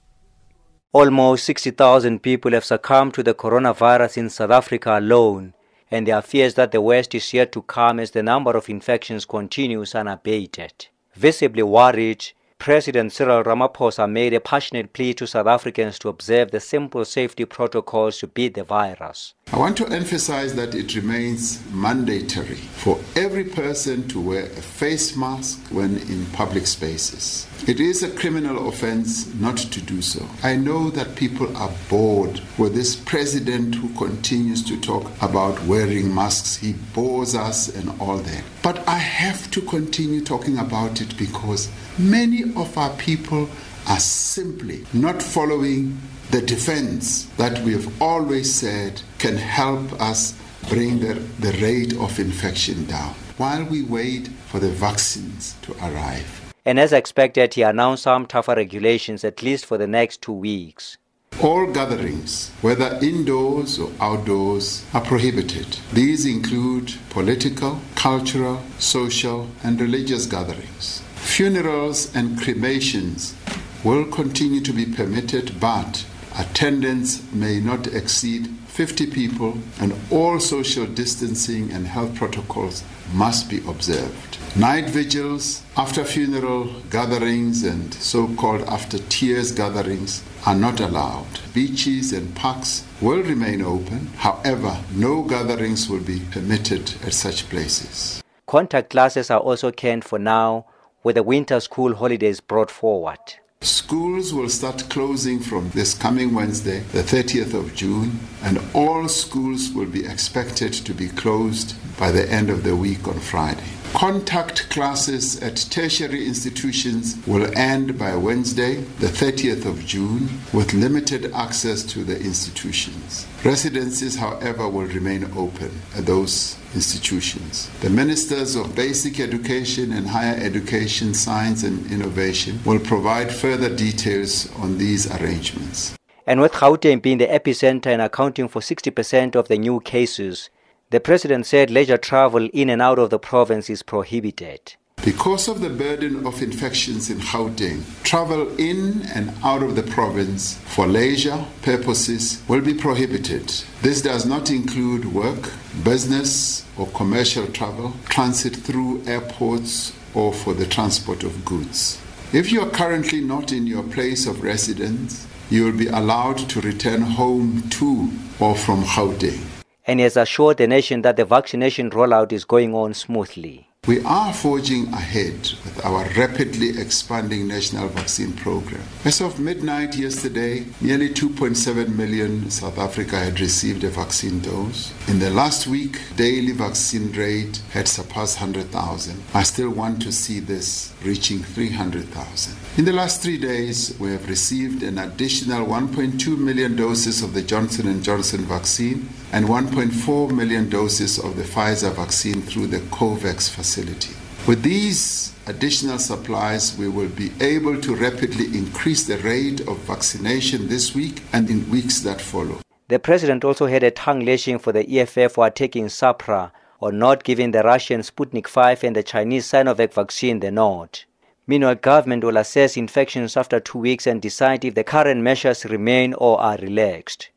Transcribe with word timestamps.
Almost 0.92 1.44
60,000 1.44 2.22
people 2.22 2.52
have 2.52 2.64
succumbed 2.64 3.14
to 3.14 3.22
the 3.22 3.34
coronavirus 3.34 4.16
in 4.16 4.30
South 4.30 4.50
Africa 4.50 4.98
alone, 4.98 5.54
and 5.90 6.06
there 6.06 6.16
are 6.16 6.22
fears 6.22 6.54
that 6.54 6.72
the 6.72 6.80
worst 6.80 7.14
is 7.14 7.32
yet 7.32 7.52
to 7.52 7.62
come 7.62 8.00
as 8.00 8.10
the 8.10 8.22
number 8.22 8.56
of 8.56 8.68
infections 8.68 9.24
continues 9.24 9.94
unabated. 9.94 10.88
Visibly 11.14 11.62
worried, 11.62 12.32
President 12.58 13.12
Cyril 13.12 13.44
Ramaphosa 13.44 14.10
made 14.10 14.34
a 14.34 14.40
passionate 14.40 14.92
plea 14.92 15.14
to 15.14 15.26
South 15.26 15.46
Africans 15.46 15.98
to 16.00 16.08
observe 16.08 16.50
the 16.50 16.60
simple 16.60 17.04
safety 17.04 17.44
protocols 17.44 18.18
to 18.18 18.26
beat 18.26 18.54
the 18.54 18.64
virus. 18.64 19.34
I 19.50 19.56
want 19.56 19.78
to 19.78 19.86
emphasize 19.88 20.54
that 20.56 20.74
it 20.74 20.94
remains 20.94 21.58
mandatory 21.72 22.56
for 22.56 23.00
every 23.16 23.44
person 23.44 24.06
to 24.08 24.20
wear 24.20 24.44
a 24.44 24.48
face 24.48 25.16
mask 25.16 25.58
when 25.70 25.96
in 25.96 26.26
public 26.34 26.66
spaces. 26.66 27.46
It 27.66 27.80
is 27.80 28.02
a 28.02 28.10
criminal 28.10 28.68
offense 28.68 29.32
not 29.36 29.56
to 29.56 29.80
do 29.80 30.02
so. 30.02 30.28
I 30.42 30.56
know 30.56 30.90
that 30.90 31.16
people 31.16 31.56
are 31.56 31.72
bored 31.88 32.42
with 32.58 32.74
this 32.74 32.94
president 32.94 33.74
who 33.74 33.88
continues 33.94 34.62
to 34.64 34.78
talk 34.82 35.10
about 35.22 35.64
wearing 35.64 36.14
masks. 36.14 36.56
He 36.56 36.74
bores 36.94 37.34
us 37.34 37.74
and 37.74 37.98
all 38.02 38.18
that. 38.18 38.44
But 38.62 38.86
I 38.86 38.98
have 38.98 39.50
to 39.52 39.62
continue 39.62 40.22
talking 40.22 40.58
about 40.58 41.00
it 41.00 41.16
because 41.16 41.70
many 41.98 42.42
of 42.54 42.76
our 42.76 42.94
people 42.96 43.48
are 43.88 43.98
simply 43.98 44.84
not 44.92 45.22
following 45.22 45.98
the 46.30 46.42
defense 46.42 47.24
that 47.38 47.58
we 47.60 47.72
have 47.72 48.02
always 48.02 48.54
said 48.54 49.00
can 49.18 49.36
help 49.36 49.92
us 50.00 50.38
bring 50.68 51.00
the, 51.00 51.14
the 51.40 51.52
rate 51.62 51.96
of 51.96 52.18
infection 52.18 52.84
down 52.84 53.14
while 53.38 53.64
we 53.64 53.82
wait 53.82 54.28
for 54.28 54.58
the 54.58 54.68
vaccines 54.68 55.56
to 55.62 55.72
arrive. 55.78 56.52
And 56.66 56.78
as 56.78 56.92
expected, 56.92 57.54
he 57.54 57.62
announced 57.62 58.02
some 58.02 58.26
tougher 58.26 58.54
regulations 58.54 59.24
at 59.24 59.42
least 59.42 59.64
for 59.64 59.78
the 59.78 59.86
next 59.86 60.20
two 60.20 60.32
weeks. 60.32 60.98
All 61.40 61.66
gatherings, 61.66 62.50
whether 62.60 62.98
indoors 63.00 63.78
or 63.78 63.90
outdoors, 63.98 64.84
are 64.92 65.00
prohibited. 65.00 65.78
These 65.94 66.26
include 66.26 66.92
political, 67.08 67.80
cultural, 67.94 68.60
social, 68.78 69.48
and 69.62 69.80
religious 69.80 70.26
gatherings. 70.26 71.00
Funerals 71.14 72.14
and 72.14 72.38
cremations 72.38 73.34
will 73.82 74.04
continue 74.04 74.60
to 74.60 74.72
be 74.72 74.84
permitted, 74.84 75.58
but 75.60 76.04
attendance 76.38 77.30
may 77.32 77.60
not 77.60 77.86
exceed 77.88 78.48
50 78.68 79.06
people, 79.10 79.58
and 79.80 79.92
all 80.10 80.38
social 80.38 80.86
distancing 80.86 81.72
and 81.72 81.86
health 81.86 82.14
protocols 82.14 82.84
must 83.12 83.50
be 83.50 83.58
observed. 83.66 84.38
Night 84.56 84.88
vigils, 84.88 85.64
after 85.76 86.04
funeral 86.04 86.72
gatherings, 86.90 87.64
and 87.64 87.92
so 87.94 88.28
called 88.36 88.62
after 88.62 88.98
tears 89.08 89.50
gatherings 89.50 90.22
are 90.46 90.54
not 90.54 90.78
allowed. 90.78 91.26
Beaches 91.52 92.12
and 92.12 92.34
parks 92.36 92.84
will 93.00 93.22
remain 93.22 93.62
open, 93.62 94.06
however, 94.16 94.78
no 94.94 95.22
gatherings 95.22 95.88
will 95.88 96.04
be 96.04 96.20
permitted 96.30 96.94
at 97.04 97.14
such 97.14 97.48
places. 97.48 98.22
Contact 98.46 98.90
classes 98.90 99.30
are 99.30 99.40
also 99.40 99.72
canned 99.72 100.04
for 100.04 100.18
now 100.18 100.66
with 101.02 101.16
the 101.16 101.22
winter 101.22 101.58
school 101.58 101.96
holidays 101.96 102.40
brought 102.40 102.70
forward. 102.70 103.18
Schools 103.60 104.32
will 104.32 104.48
start 104.48 104.88
closing 104.88 105.40
from 105.40 105.70
this 105.70 105.92
coming 105.92 106.32
Wednesday, 106.32 106.78
the 106.92 107.02
30th 107.02 107.54
of 107.54 107.74
June, 107.74 108.20
and 108.40 108.60
all 108.72 109.08
schools 109.08 109.72
will 109.72 109.86
be 109.86 110.06
expected 110.06 110.72
to 110.72 110.94
be 110.94 111.08
closed 111.08 111.74
by 111.98 112.12
the 112.12 112.30
end 112.30 112.50
of 112.50 112.62
the 112.62 112.76
week 112.76 113.08
on 113.08 113.18
Friday. 113.18 113.77
Contact 113.94 114.70
classes 114.70 115.42
at 115.42 115.56
tertiary 115.70 116.26
institutions 116.26 117.16
will 117.26 117.50
end 117.58 117.98
by 117.98 118.14
Wednesday, 118.14 118.76
the 119.00 119.06
30th 119.06 119.64
of 119.64 119.84
June, 119.84 120.28
with 120.52 120.72
limited 120.72 121.32
access 121.32 121.82
to 121.84 122.04
the 122.04 122.16
institutions. 122.16 123.26
Residences, 123.44 124.16
however, 124.16 124.68
will 124.68 124.86
remain 124.86 125.24
open 125.36 125.70
at 125.96 126.06
those 126.06 126.56
institutions. 126.74 127.70
The 127.80 127.90
ministers 127.90 128.54
of 128.54 128.76
basic 128.76 129.18
education 129.18 129.92
and 129.92 130.06
higher 130.06 130.36
education, 130.36 131.14
science 131.14 131.64
and 131.64 131.90
innovation 131.90 132.60
will 132.64 132.78
provide 132.78 133.34
further 133.34 133.74
details 133.74 134.48
on 134.56 134.78
these 134.78 135.10
arrangements. 135.20 135.96
And 136.26 136.40
with 136.42 136.52
Gauteng 136.52 137.00
being 137.00 137.18
the 137.18 137.26
epicenter 137.26 137.86
and 137.86 138.02
accounting 138.02 138.48
for 138.48 138.60
60% 138.60 139.34
of 139.34 139.48
the 139.48 139.56
new 139.56 139.80
cases, 139.80 140.50
the 140.90 141.00
president 141.00 141.44
said 141.44 141.70
leisure 141.70 141.98
travel 141.98 142.48
in 142.54 142.70
and 142.70 142.80
out 142.80 142.98
of 142.98 143.10
the 143.10 143.18
province 143.18 143.68
is 143.68 143.82
prohibited. 143.82 144.74
Because 145.04 145.46
of 145.46 145.60
the 145.60 145.68
burden 145.68 146.26
of 146.26 146.42
infections 146.42 147.10
in 147.10 147.18
Gauteng, 147.18 147.82
travel 148.04 148.48
in 148.56 149.02
and 149.14 149.32
out 149.44 149.62
of 149.62 149.76
the 149.76 149.82
province 149.82 150.56
for 150.64 150.86
leisure 150.86 151.44
purposes 151.60 152.42
will 152.48 152.62
be 152.62 152.72
prohibited. 152.72 153.48
This 153.82 154.00
does 154.00 154.24
not 154.24 154.50
include 154.50 155.12
work, 155.12 155.52
business, 155.84 156.64
or 156.78 156.86
commercial 156.88 157.46
travel, 157.48 157.92
transit 158.08 158.56
through 158.56 159.02
airports, 159.06 159.92
or 160.14 160.32
for 160.32 160.54
the 160.54 160.66
transport 160.66 161.22
of 161.22 161.44
goods. 161.44 162.00
If 162.32 162.50
you 162.50 162.62
are 162.62 162.70
currently 162.70 163.20
not 163.20 163.52
in 163.52 163.66
your 163.66 163.82
place 163.82 164.26
of 164.26 164.42
residence, 164.42 165.26
you 165.50 165.64
will 165.64 165.78
be 165.78 165.88
allowed 165.88 166.38
to 166.50 166.62
return 166.62 167.02
home 167.02 167.68
to 167.70 168.10
or 168.40 168.54
from 168.56 168.84
Gauteng 168.84 169.57
and 169.88 169.98
has 170.00 170.18
assured 170.18 170.58
the 170.58 170.66
nation 170.66 171.02
that 171.02 171.16
the 171.16 171.24
vaccination 171.24 171.90
rollout 171.90 172.30
is 172.30 172.44
going 172.44 172.74
on 172.74 172.92
smoothly. 172.92 173.64
We 173.86 174.04
are 174.04 174.34
forging 174.34 174.88
ahead 174.92 175.50
with 175.64 175.82
our 175.82 176.04
rapidly 176.14 176.78
expanding 176.78 177.48
national 177.48 177.88
vaccine 177.88 178.34
program. 178.34 178.82
As 179.06 179.22
of 179.22 179.40
midnight 179.40 179.96
yesterday, 179.96 180.66
nearly 180.82 181.08
2.7 181.08 181.96
million 181.96 182.50
South 182.50 182.78
Africa 182.78 183.16
had 183.18 183.40
received 183.40 183.84
a 183.84 183.88
vaccine 183.88 184.40
dose. 184.40 184.92
In 185.08 185.20
the 185.20 185.30
last 185.30 185.66
week, 185.66 186.00
daily 186.16 186.52
vaccine 186.52 187.12
rate 187.12 187.62
had 187.70 187.88
surpassed 187.88 188.40
100,000. 188.40 189.22
I 189.32 189.42
still 189.42 189.70
want 189.70 190.02
to 190.02 190.12
see 190.12 190.40
this 190.40 190.92
reaching 191.02 191.38
300,000. 191.38 192.56
In 192.76 192.84
the 192.84 192.92
last 192.92 193.22
3 193.22 193.38
days, 193.38 193.98
we 193.98 194.10
have 194.10 194.28
received 194.28 194.82
an 194.82 194.98
additional 194.98 195.66
1.2 195.66 196.36
million 196.36 196.76
doses 196.76 197.22
of 197.22 197.32
the 197.32 197.42
Johnson 197.42 198.02
& 198.02 198.02
Johnson 198.02 198.40
vaccine 198.40 199.08
and 199.32 199.46
1.4 199.46 200.30
million 200.30 200.68
doses 200.68 201.18
of 201.18 201.36
the 201.36 201.42
Pfizer 201.42 201.92
vaccine 201.92 202.42
through 202.42 202.68
the 202.68 202.80
COVAX 202.90 203.50
facility. 203.50 204.14
With 204.46 204.62
these 204.62 205.34
additional 205.46 205.98
supplies, 205.98 206.76
we 206.78 206.88
will 206.88 207.08
be 207.08 207.30
able 207.40 207.80
to 207.80 207.94
rapidly 207.94 208.46
increase 208.56 209.06
the 209.06 209.18
rate 209.18 209.60
of 209.68 209.78
vaccination 209.80 210.68
this 210.68 210.94
week 210.94 211.22
and 211.32 211.50
in 211.50 211.68
weeks 211.70 212.00
that 212.00 212.20
follow. 212.20 212.60
The 212.88 212.98
president 212.98 213.44
also 213.44 213.66
had 213.66 213.82
a 213.82 213.90
tongue 213.90 214.24
lashing 214.24 214.58
for 214.58 214.72
the 214.72 214.88
EFF 214.98 215.32
for 215.32 215.46
attacking 215.46 215.88
SAHPRA 215.88 216.50
or 216.80 216.92
not 216.92 217.24
giving 217.24 217.50
the 217.50 217.62
Russian 217.62 218.00
Sputnik 218.00 218.46
5 218.46 218.84
and 218.84 218.96
the 218.96 219.02
Chinese 219.02 219.50
Sinovac 219.50 219.92
vaccine 219.92 220.40
the 220.40 220.50
nod. 220.50 221.00
Meanwhile, 221.46 221.76
government 221.76 222.24
will 222.24 222.36
assess 222.36 222.76
infections 222.76 223.36
after 223.36 223.58
two 223.58 223.78
weeks 223.78 224.06
and 224.06 224.22
decide 224.22 224.64
if 224.64 224.74
the 224.74 224.84
current 224.84 225.20
measures 225.22 225.64
remain 225.64 226.14
or 226.14 226.40
are 226.40 226.56
relaxed. 226.58 227.30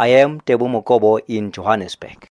I 0.00 0.08
am 0.08 0.40
Tebu 0.40 0.68
Mokobo 0.68 1.20
in 1.26 1.50
Johannesburg 1.50 2.30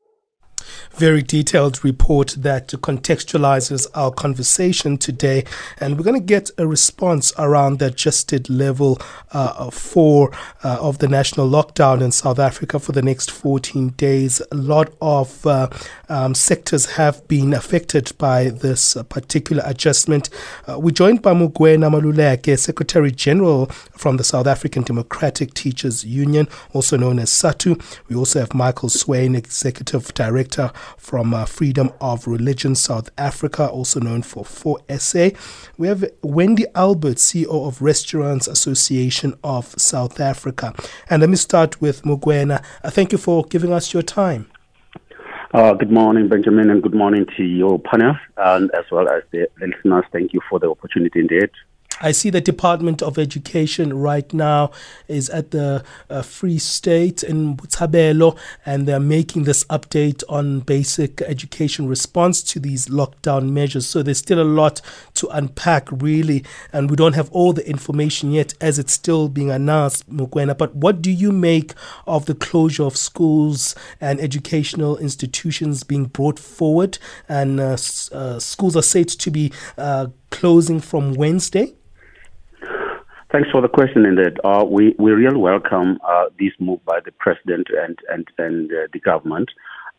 very 0.94 1.22
detailed 1.22 1.84
report 1.84 2.34
that 2.38 2.68
contextualizes 2.68 3.86
our 3.94 4.10
conversation 4.10 4.98
today. 4.98 5.44
And 5.78 5.96
we're 5.96 6.04
going 6.04 6.20
to 6.20 6.26
get 6.26 6.50
a 6.58 6.66
response 6.66 7.32
around 7.38 7.78
the 7.78 7.86
adjusted 7.86 8.50
level 8.50 8.98
uh, 9.32 9.70
four 9.70 10.30
uh, 10.62 10.78
of 10.80 10.98
the 10.98 11.08
national 11.08 11.48
lockdown 11.48 12.02
in 12.02 12.12
South 12.12 12.38
Africa 12.38 12.78
for 12.78 12.92
the 12.92 13.02
next 13.02 13.30
14 13.30 13.90
days. 13.90 14.42
A 14.52 14.56
lot 14.56 14.92
of 15.00 15.46
uh, 15.46 15.68
um, 16.08 16.34
sectors 16.34 16.86
have 16.92 17.26
been 17.28 17.52
affected 17.52 18.12
by 18.18 18.50
this 18.50 18.96
particular 19.08 19.62
adjustment. 19.66 20.28
Uh, 20.68 20.78
we're 20.78 20.90
joined 20.90 21.22
by 21.22 21.32
Mugwena 21.32 21.90
Maluleke, 21.90 22.58
Secretary 22.58 23.10
General 23.10 23.66
from 23.66 24.16
the 24.16 24.24
South 24.24 24.46
African 24.46 24.82
Democratic 24.82 25.54
Teachers 25.54 26.04
Union, 26.04 26.48
also 26.72 26.96
known 26.96 27.18
as 27.18 27.30
SADTU. 27.30 27.80
We 28.08 28.16
also 28.16 28.40
have 28.40 28.54
Michael 28.54 28.88
Swain, 28.88 29.34
Executive 29.34 30.12
Director 30.14 30.72
from 30.96 31.34
uh, 31.34 31.44
Freedom 31.44 31.92
of 32.00 32.26
Religion 32.26 32.74
South 32.74 33.10
Africa, 33.18 33.68
also 33.68 34.00
known 34.00 34.22
for 34.22 34.44
ForSA. 34.44 35.36
We 35.76 35.88
have 35.88 36.04
Wendy 36.22 36.66
Albert, 36.74 37.16
CEO 37.16 37.66
of 37.66 37.82
Restaurants 37.82 38.46
Association 38.46 39.34
of 39.42 39.66
South 39.78 40.20
Africa. 40.20 40.74
And 41.08 41.20
let 41.20 41.30
me 41.30 41.36
start 41.36 41.80
with 41.80 42.02
Mugwena. 42.02 42.64
Uh, 42.82 42.90
thank 42.90 43.12
you 43.12 43.18
for 43.18 43.44
giving 43.44 43.72
us 43.72 43.92
your 43.92 44.02
time. 44.02 44.50
Uh, 45.52 45.74
good 45.74 45.90
morning, 45.90 46.28
Benjamin, 46.28 46.70
and 46.70 46.80
good 46.80 46.94
morning 46.94 47.26
to 47.36 47.42
your 47.42 47.80
panel, 47.80 48.14
and 48.36 48.70
as 48.70 48.84
well 48.92 49.08
as 49.08 49.24
the 49.32 49.48
listeners. 49.60 50.04
Thank 50.12 50.32
you 50.32 50.40
for 50.48 50.60
the 50.60 50.70
opportunity 50.70 51.18
indeed. 51.18 51.50
I 52.02 52.12
see 52.12 52.30
the 52.30 52.40
Department 52.40 53.02
of 53.02 53.18
Education 53.18 53.92
right 53.92 54.32
now 54.32 54.70
is 55.06 55.28
at 55.28 55.50
the 55.50 55.84
uh, 56.08 56.22
Free 56.22 56.58
State 56.58 57.22
in 57.22 57.58
Botshabelo, 57.58 58.38
and 58.64 58.88
they're 58.88 58.98
making 58.98 59.44
this 59.44 59.64
update 59.64 60.22
on 60.26 60.60
basic 60.60 61.20
education 61.20 61.86
response 61.86 62.42
to 62.44 62.58
these 62.58 62.86
lockdown 62.86 63.50
measures. 63.50 63.86
So 63.86 64.02
there's 64.02 64.16
still 64.16 64.40
a 64.40 64.44
lot 64.44 64.80
to 65.14 65.28
unpack, 65.28 65.88
really, 65.92 66.42
and 66.72 66.88
we 66.88 66.96
don't 66.96 67.12
have 67.12 67.30
all 67.32 67.52
the 67.52 67.68
information 67.68 68.30
yet 68.32 68.54
as 68.62 68.78
it's 68.78 68.94
still 68.94 69.28
being 69.28 69.50
announced, 69.50 70.10
Mugwena. 70.10 70.56
But 70.56 70.74
what 70.74 71.02
do 71.02 71.10
you 71.10 71.32
make 71.32 71.74
of 72.06 72.24
the 72.24 72.34
closure 72.34 72.84
of 72.84 72.96
schools 72.96 73.74
and 74.00 74.18
educational 74.20 74.96
institutions 74.96 75.82
being 75.82 76.06
brought 76.06 76.38
forward? 76.38 76.98
And 77.28 77.60
uh, 77.60 77.76
uh, 78.12 78.38
schools 78.38 78.74
are 78.74 78.82
said 78.82 79.08
to 79.08 79.30
be 79.30 79.52
uh, 79.76 80.06
closing 80.30 80.80
from 80.80 81.12
Wednesday? 81.12 81.74
Thanks 83.32 83.48
for 83.52 83.62
the 83.62 83.68
question, 83.68 84.04
Indeed, 84.06 84.40
uh, 84.42 84.64
we 84.68 84.96
we 84.98 85.12
really 85.12 85.36
welcome 85.36 86.00
uh, 86.04 86.24
this 86.40 86.50
move 86.58 86.84
by 86.84 86.98
the 87.04 87.12
president 87.12 87.68
and 87.70 87.96
and 88.08 88.26
and 88.38 88.72
uh, 88.72 88.88
the 88.92 88.98
government 88.98 89.52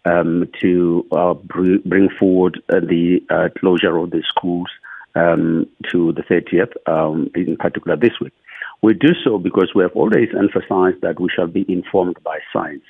um, 0.03 0.49
to 0.59 1.05
uh, 1.13 1.33
br- 1.35 1.77
bring 1.85 2.09
forward 2.19 2.61
uh, 2.67 2.81
the 2.81 3.23
uh, 3.29 3.47
closure 3.57 3.95
of 3.95 4.09
the 4.09 4.21
schools 4.27 4.67
um, 5.15 5.65
to 5.89 6.11
the 6.11 6.23
30th, 6.23 6.73
um, 6.91 7.31
in 7.33 7.55
particular 7.55 7.95
this 7.95 8.19
week. 8.19 8.33
We 8.81 8.95
do 8.95 9.13
so 9.23 9.37
because 9.37 9.71
we 9.73 9.83
have 9.83 9.95
always 9.95 10.27
emphasized 10.37 10.99
that 11.01 11.17
we 11.21 11.29
shall 11.33 11.47
be 11.47 11.65
informed 11.69 12.17
by 12.25 12.39
science 12.51 12.83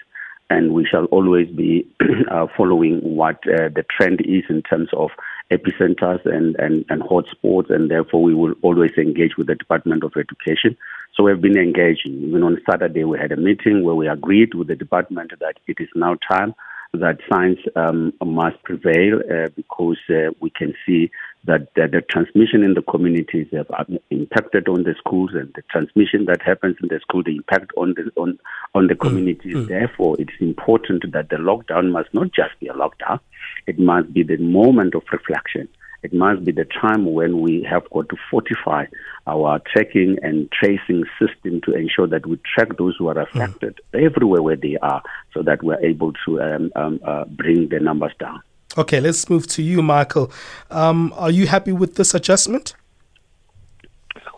and 0.50 0.74
we 0.74 0.88
shall 0.88 1.06
always 1.06 1.50
be 1.50 1.88
following 2.58 3.00
what 3.04 3.40
the 3.44 3.86
trend 3.96 4.22
is 4.22 4.46
in 4.50 4.64
terms 4.64 4.90
of 4.94 5.12
epicenters 5.51 6.25
and, 6.25 6.56
and, 6.57 6.86
and 6.89 7.01
hotspots, 7.03 7.69
and 7.69 7.92
therefore 7.92 8.24
we 8.24 8.33
will 8.33 8.53
always 8.62 8.92
engage 8.98 9.38
with 9.38 9.48
the 9.48 9.56
Department 9.56 10.03
of 10.03 10.13
Education. 10.18 10.77
So 11.15 11.24
we 11.24 11.31
have 11.31 11.42
been 11.42 11.57
engaging. 11.57 12.24
Even 12.24 12.44
on 12.44 12.62
Saturday, 12.69 13.03
we 13.03 13.19
had 13.19 13.31
a 13.31 13.38
meeting 13.38 13.83
where 13.83 13.95
we 13.95 14.07
agreed 14.07 14.53
with 14.53 14.68
the 14.68 14.75
department 14.75 15.31
that 15.39 15.57
it 15.68 15.77
is 15.80 15.89
now 15.95 16.15
time 16.30 16.56
that 16.94 17.19
science 17.31 17.59
um, 17.75 18.12
must 18.24 18.62
prevail 18.63 19.19
uh, 19.19 19.48
because 19.56 19.98
uh, 20.09 20.31
we 20.42 20.50
can 20.50 20.74
see 20.86 21.09
that, 21.45 21.68
that, 21.75 21.92
the 21.92 22.01
transmission 22.01 22.63
in 22.63 22.74
the 22.74 22.81
communities 22.81 23.48
have 23.53 23.68
impacted 24.09 24.68
on 24.68 24.83
the 24.83 24.94
schools 24.98 25.31
and 25.33 25.51
the 25.56 25.62
transmission 25.71 26.25
that 26.25 26.42
happens 26.42 26.75
in 26.81 26.89
the 26.89 27.00
school, 27.00 27.24
the 27.24 27.36
impact 27.36 27.71
on 27.77 27.94
the, 27.95 28.12
on, 28.21 28.38
on 28.75 28.88
the 28.88 28.94
mm, 28.94 29.00
communities. 29.00 29.56
Mm. 29.56 29.68
Therefore, 29.69 30.18
it's 30.19 30.33
important 30.42 31.12
that 31.13 31.30
the 31.30 31.38
lockdown 31.38 31.92
must 31.92 32.13
not 32.13 32.31
just 32.33 32.59
be 32.59 32.68
a 32.68 32.74
lockdown. 32.74 33.19
It 33.68 33.80
must 33.80 34.13
be 34.13 34.24
the 34.24 34.38
moment 34.38 34.96
of 34.96 35.04
reflection 35.12 35.68
it 36.04 36.13
must 36.13 36.44
be 36.44 36.52
the 36.52 36.66
time 36.66 37.13
when 37.13 37.42
we 37.42 37.66
have 37.69 37.88
got 37.92 38.10
to 38.10 38.18
fortify 38.30 38.86
our 39.28 39.62
tracking 39.72 40.18
and 40.24 40.52
tracing 40.52 41.04
system 41.19 41.62
to 41.62 41.74
ensure 41.74 42.08
that 42.08 42.25
we 42.25 42.40
track 42.56 42.78
those 42.78 42.96
who 42.98 43.08
are 43.08 43.16
mm. 43.16 43.24
affected 43.24 43.80
mm. 43.94 44.06
everywhere 44.06 44.42
where 44.42 44.56
they 44.56 44.78
are 44.81 45.04
so 45.34 45.44
that 45.44 45.63
we're 45.63 45.80
able 45.80 46.12
to 46.25 46.42
um, 46.42 46.72
um, 46.75 47.00
uh, 47.06 47.25
bring 47.25 47.69
the 47.69 47.80
numbers 47.80 48.13
down. 48.19 48.42
Okay, 48.78 49.00
let's 49.00 49.30
move 49.30 49.48
to 49.48 49.62
you, 49.62 49.81
Michael. 49.81 50.31
Um, 50.72 51.13
are 51.18 51.30
you 51.30 51.46
happy 51.46 51.72
with 51.72 51.96
this 51.96 52.13
adjustment? 52.13 52.74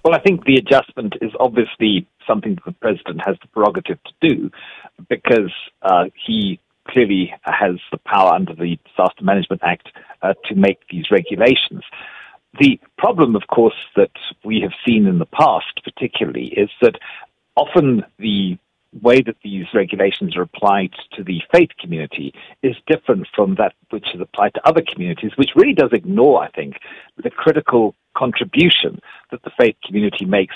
Well, 0.04 0.14
I 0.14 0.20
think 0.20 0.44
the 0.44 0.56
adjustment 0.56 1.16
is 1.22 1.32
obviously 1.40 2.08
something 2.28 2.56
that 2.56 2.66
the 2.66 2.74
president 2.74 3.22
has 3.26 3.38
the 3.42 3.48
prerogative 3.50 4.00
to 4.04 4.28
do 4.28 4.52
because 5.08 5.54
uh, 5.82 6.06
he 6.26 6.60
clearly 6.88 7.34
has 7.44 7.76
the 7.92 7.98
power 7.98 8.34
under 8.34 8.54
the 8.54 8.78
Disaster 8.88 9.24
Management 9.24 9.62
Act 9.64 9.90
uh, 10.22 10.34
to 10.46 10.56
make 10.56 10.80
these 10.90 11.12
regulations. 11.12 11.84
The 12.60 12.80
problem, 12.98 13.36
of 13.36 13.48
course, 13.48 13.88
that 13.96 14.12
we 14.44 14.62
have 14.62 14.74
seen 14.86 15.08
in 15.08 15.20
the 15.20 15.26
past, 15.26 15.82
particularly, 15.84 16.48
is 16.48 16.70
that 16.82 17.00
often 17.56 18.04
the 18.20 18.58
way 19.02 19.22
that 19.22 19.38
these 19.44 19.66
regulations 19.74 20.38
are 20.38 20.44
applied 20.44 20.94
to 21.14 21.24
the 21.24 21.42
faith 21.52 21.70
community 21.80 22.34
is 22.62 22.76
different 22.86 23.28
from 23.36 23.56
that 23.56 23.74
which 23.90 24.14
is 24.14 24.22
applied 24.22 24.54
to 24.54 24.68
other 24.68 24.84
communities, 24.84 25.32
which 25.36 25.56
really 25.56 25.74
does 25.74 25.90
ignore, 25.94 26.44
I 26.44 26.50
think, 26.50 26.76
the 27.18 27.32
critical 27.32 27.96
contribution 28.16 29.00
that 29.32 29.42
the 29.44 29.52
faith 29.60 29.76
community 29.84 30.26
makes 30.26 30.56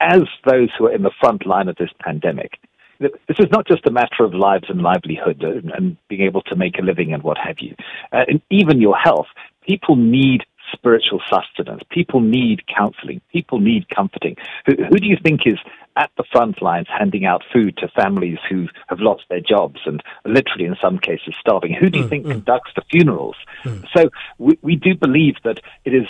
as 0.00 0.22
those 0.44 0.68
who 0.78 0.86
are 0.86 0.92
in 0.92 1.02
the 1.02 1.10
front 1.18 1.46
line 1.46 1.68
of 1.68 1.76
this 1.76 1.90
pandemic 2.00 2.58
this 3.00 3.38
is 3.38 3.46
not 3.50 3.66
just 3.66 3.86
a 3.86 3.90
matter 3.90 4.24
of 4.24 4.34
lives 4.34 4.64
and 4.68 4.82
livelihood 4.82 5.42
and, 5.42 5.70
and 5.70 5.96
being 6.08 6.22
able 6.22 6.42
to 6.42 6.56
make 6.56 6.78
a 6.78 6.82
living 6.82 7.12
and 7.12 7.22
what 7.22 7.38
have 7.38 7.60
you. 7.60 7.74
Uh, 8.12 8.24
and 8.28 8.42
even 8.50 8.80
your 8.80 8.96
health. 8.96 9.26
People 9.62 9.96
need 9.96 10.44
spiritual 10.72 11.20
sustenance. 11.28 11.82
People 11.90 12.20
need 12.20 12.66
counseling. 12.66 13.20
People 13.32 13.58
need 13.58 13.88
comforting. 13.88 14.36
Who, 14.66 14.74
who, 14.84 14.96
do 14.96 15.06
you 15.06 15.16
think 15.22 15.46
is 15.46 15.58
at 15.96 16.10
the 16.16 16.24
front 16.30 16.60
lines 16.62 16.86
handing 16.88 17.24
out 17.24 17.42
food 17.52 17.76
to 17.78 17.88
families 17.88 18.38
who 18.48 18.68
have 18.88 19.00
lost 19.00 19.24
their 19.30 19.40
jobs 19.40 19.80
and 19.86 20.02
literally 20.24 20.64
in 20.64 20.76
some 20.80 20.98
cases 20.98 21.34
starving? 21.40 21.74
Who 21.74 21.90
do 21.90 21.98
you 21.98 22.04
mm, 22.04 22.08
think 22.08 22.26
mm. 22.26 22.32
conducts 22.32 22.70
the 22.74 22.82
funerals? 22.90 23.36
Mm. 23.64 23.86
So 23.96 24.10
we, 24.38 24.58
we 24.62 24.76
do 24.76 24.94
believe 24.94 25.36
that 25.44 25.60
it 25.84 25.94
is 25.94 26.08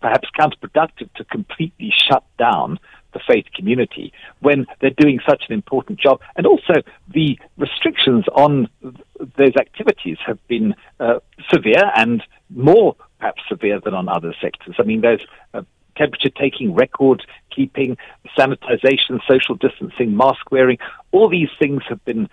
perhaps 0.00 0.28
counterproductive 0.38 1.12
to 1.14 1.24
completely 1.24 1.92
shut 2.08 2.24
down 2.38 2.78
the 3.14 3.20
faith 3.26 3.46
community 3.54 4.12
when 4.40 4.66
they're 4.80 4.90
doing 4.90 5.20
such 5.26 5.44
an 5.48 5.54
important 5.54 5.98
job. 5.98 6.20
And 6.36 6.46
also, 6.46 6.74
the 7.08 7.38
restrictions 7.56 8.24
on 8.34 8.68
those 8.82 9.56
activities 9.58 10.18
have 10.26 10.38
been 10.48 10.74
uh, 11.00 11.20
severe 11.50 11.90
and 11.96 12.22
more 12.50 12.96
perhaps 13.18 13.42
severe 13.48 13.80
than 13.80 13.94
on 13.94 14.08
other 14.08 14.34
sectors. 14.40 14.74
I 14.78 14.82
mean, 14.82 15.00
there's 15.00 15.22
uh, 15.54 15.62
temperature 15.96 16.28
taking, 16.28 16.74
record 16.74 17.24
keeping, 17.54 17.96
sanitization, 18.36 19.20
social 19.28 19.54
distancing, 19.54 20.16
mask 20.16 20.50
wearing. 20.50 20.78
All 21.12 21.28
these 21.30 21.48
things 21.58 21.82
have 21.88 22.04
been 22.04 22.28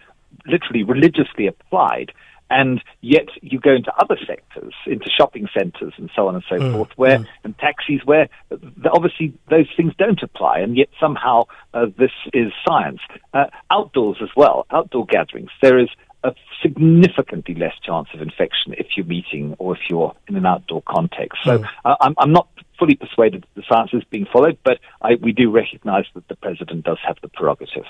literally 0.46 0.84
religiously 0.84 1.48
applied. 1.48 2.12
And 2.52 2.84
yet 3.00 3.28
you 3.42 3.60
go 3.60 3.72
into 3.72 3.94
other 3.98 4.18
sectors, 4.28 4.74
into 4.86 5.10
shopping 5.10 5.48
centres 5.58 5.94
and 5.98 6.12
so 6.14 6.28
on 6.28 6.36
and 6.36 6.44
so 6.50 6.58
mm, 6.58 6.74
forth, 6.74 6.90
where 6.98 7.20
mm. 7.20 7.28
and 7.46 7.58
taxis, 7.58 8.02
where 8.04 8.28
obviously 8.86 9.34
those 9.50 9.68
things 9.78 9.94
don't 9.98 10.22
apply, 10.22 10.60
and 10.60 10.76
yet 10.76 10.90
somehow 11.00 11.44
uh, 11.74 11.86
this 11.98 12.12
is 12.34 12.52
science. 12.68 13.00
Uh, 13.34 13.46
outdoors 13.72 14.18
as 14.22 14.30
well, 14.36 14.66
outdoor 14.70 15.06
gatherings, 15.06 15.50
there 15.62 15.80
is 15.80 15.88
a 16.24 16.36
significantly 16.62 17.56
less 17.56 17.74
chance 17.84 18.10
of 18.14 18.22
infection 18.22 18.74
if 18.78 18.88
you're 18.96 19.06
meeting 19.06 19.56
or 19.58 19.76
if 19.76 19.82
you're 19.90 20.14
in 20.28 20.36
an 20.36 20.46
outdoor 20.46 20.84
context. 20.84 21.40
So 21.44 21.60
mm. 21.60 21.70
uh, 21.86 21.96
I'm, 22.02 22.16
I'm 22.18 22.34
not 22.34 22.50
fully 22.78 22.96
persuaded 22.96 23.44
that 23.44 23.62
the 23.62 23.64
science 23.68 23.92
is 23.94 24.04
being 24.10 24.28
followed, 24.32 24.58
but 24.64 24.80
I, 25.02 25.16
we 25.16 25.32
do 25.32 25.50
recognise 25.50 26.06
that 26.16 26.28
the 26.28 26.36
president 26.36 26.84
does 26.84 26.98
have 27.08 27.18
the 27.22 27.30
prerogative. 27.30 27.86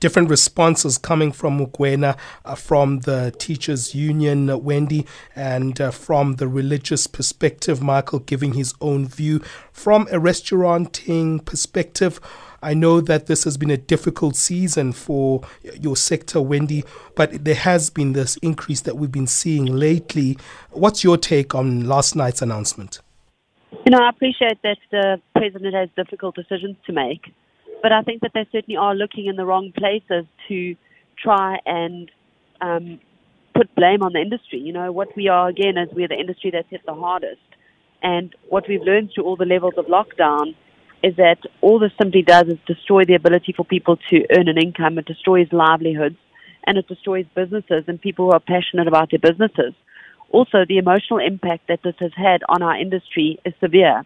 Different 0.00 0.30
responses 0.30 0.98
coming 0.98 1.32
from 1.32 1.58
Mugwena, 1.58 2.16
uh, 2.44 2.54
from 2.54 3.00
the 3.00 3.34
teachers' 3.38 3.94
union, 3.94 4.62
Wendy, 4.62 5.06
and 5.34 5.80
uh, 5.80 5.90
from 5.90 6.36
the 6.36 6.48
religious 6.48 7.06
perspective, 7.06 7.82
Michael 7.82 8.20
giving 8.20 8.54
his 8.54 8.74
own 8.80 9.06
view. 9.06 9.40
From 9.72 10.08
a 10.10 10.18
restauranting 10.18 11.44
perspective, 11.44 12.20
I 12.62 12.74
know 12.74 13.00
that 13.00 13.26
this 13.26 13.44
has 13.44 13.56
been 13.56 13.70
a 13.70 13.76
difficult 13.76 14.34
season 14.34 14.92
for 14.92 15.42
your 15.80 15.96
sector, 15.96 16.40
Wendy, 16.40 16.84
but 17.14 17.44
there 17.44 17.54
has 17.54 17.90
been 17.90 18.12
this 18.12 18.36
increase 18.38 18.80
that 18.82 18.96
we've 18.96 19.12
been 19.12 19.26
seeing 19.26 19.66
lately. 19.66 20.38
What's 20.70 21.04
your 21.04 21.16
take 21.16 21.54
on 21.54 21.86
last 21.86 22.16
night's 22.16 22.42
announcement? 22.42 23.00
You 23.84 23.90
know, 23.90 23.98
I 23.98 24.08
appreciate 24.08 24.60
that 24.62 24.78
the 24.90 25.20
president 25.36 25.74
has 25.74 25.88
difficult 25.96 26.34
decisions 26.34 26.76
to 26.86 26.92
make, 26.92 27.32
but 27.86 27.92
I 27.92 28.02
think 28.02 28.22
that 28.22 28.32
they 28.34 28.44
certainly 28.50 28.76
are 28.76 28.96
looking 28.96 29.26
in 29.26 29.36
the 29.36 29.46
wrong 29.46 29.70
places 29.70 30.26
to 30.48 30.74
try 31.22 31.58
and 31.64 32.10
um, 32.60 32.98
put 33.54 33.72
blame 33.76 34.02
on 34.02 34.12
the 34.12 34.18
industry. 34.18 34.58
You 34.58 34.72
know, 34.72 34.90
what 34.90 35.14
we 35.16 35.28
are 35.28 35.46
again 35.46 35.78
is 35.78 35.88
we're 35.92 36.08
the 36.08 36.18
industry 36.18 36.50
that's 36.50 36.68
hit 36.68 36.80
the 36.84 36.94
hardest. 36.94 37.46
And 38.02 38.34
what 38.48 38.64
we've 38.68 38.82
learned 38.82 39.12
through 39.14 39.22
all 39.22 39.36
the 39.36 39.44
levels 39.44 39.74
of 39.76 39.86
lockdown 39.86 40.56
is 41.04 41.14
that 41.14 41.38
all 41.60 41.78
this 41.78 41.92
simply 41.96 42.22
does 42.22 42.48
is 42.48 42.58
destroy 42.66 43.04
the 43.04 43.14
ability 43.14 43.54
for 43.56 43.64
people 43.64 43.98
to 44.10 44.26
earn 44.36 44.48
an 44.48 44.58
income. 44.58 44.98
It 44.98 45.06
destroys 45.06 45.46
livelihoods 45.52 46.18
and 46.66 46.78
it 46.78 46.88
destroys 46.88 47.26
businesses 47.36 47.84
and 47.86 48.00
people 48.00 48.24
who 48.24 48.32
are 48.32 48.40
passionate 48.40 48.88
about 48.88 49.12
their 49.12 49.20
businesses. 49.20 49.74
Also, 50.32 50.64
the 50.68 50.78
emotional 50.78 51.20
impact 51.20 51.68
that 51.68 51.84
this 51.84 51.94
has 52.00 52.10
had 52.16 52.42
on 52.48 52.62
our 52.62 52.76
industry 52.76 53.38
is 53.44 53.54
severe. 53.60 54.04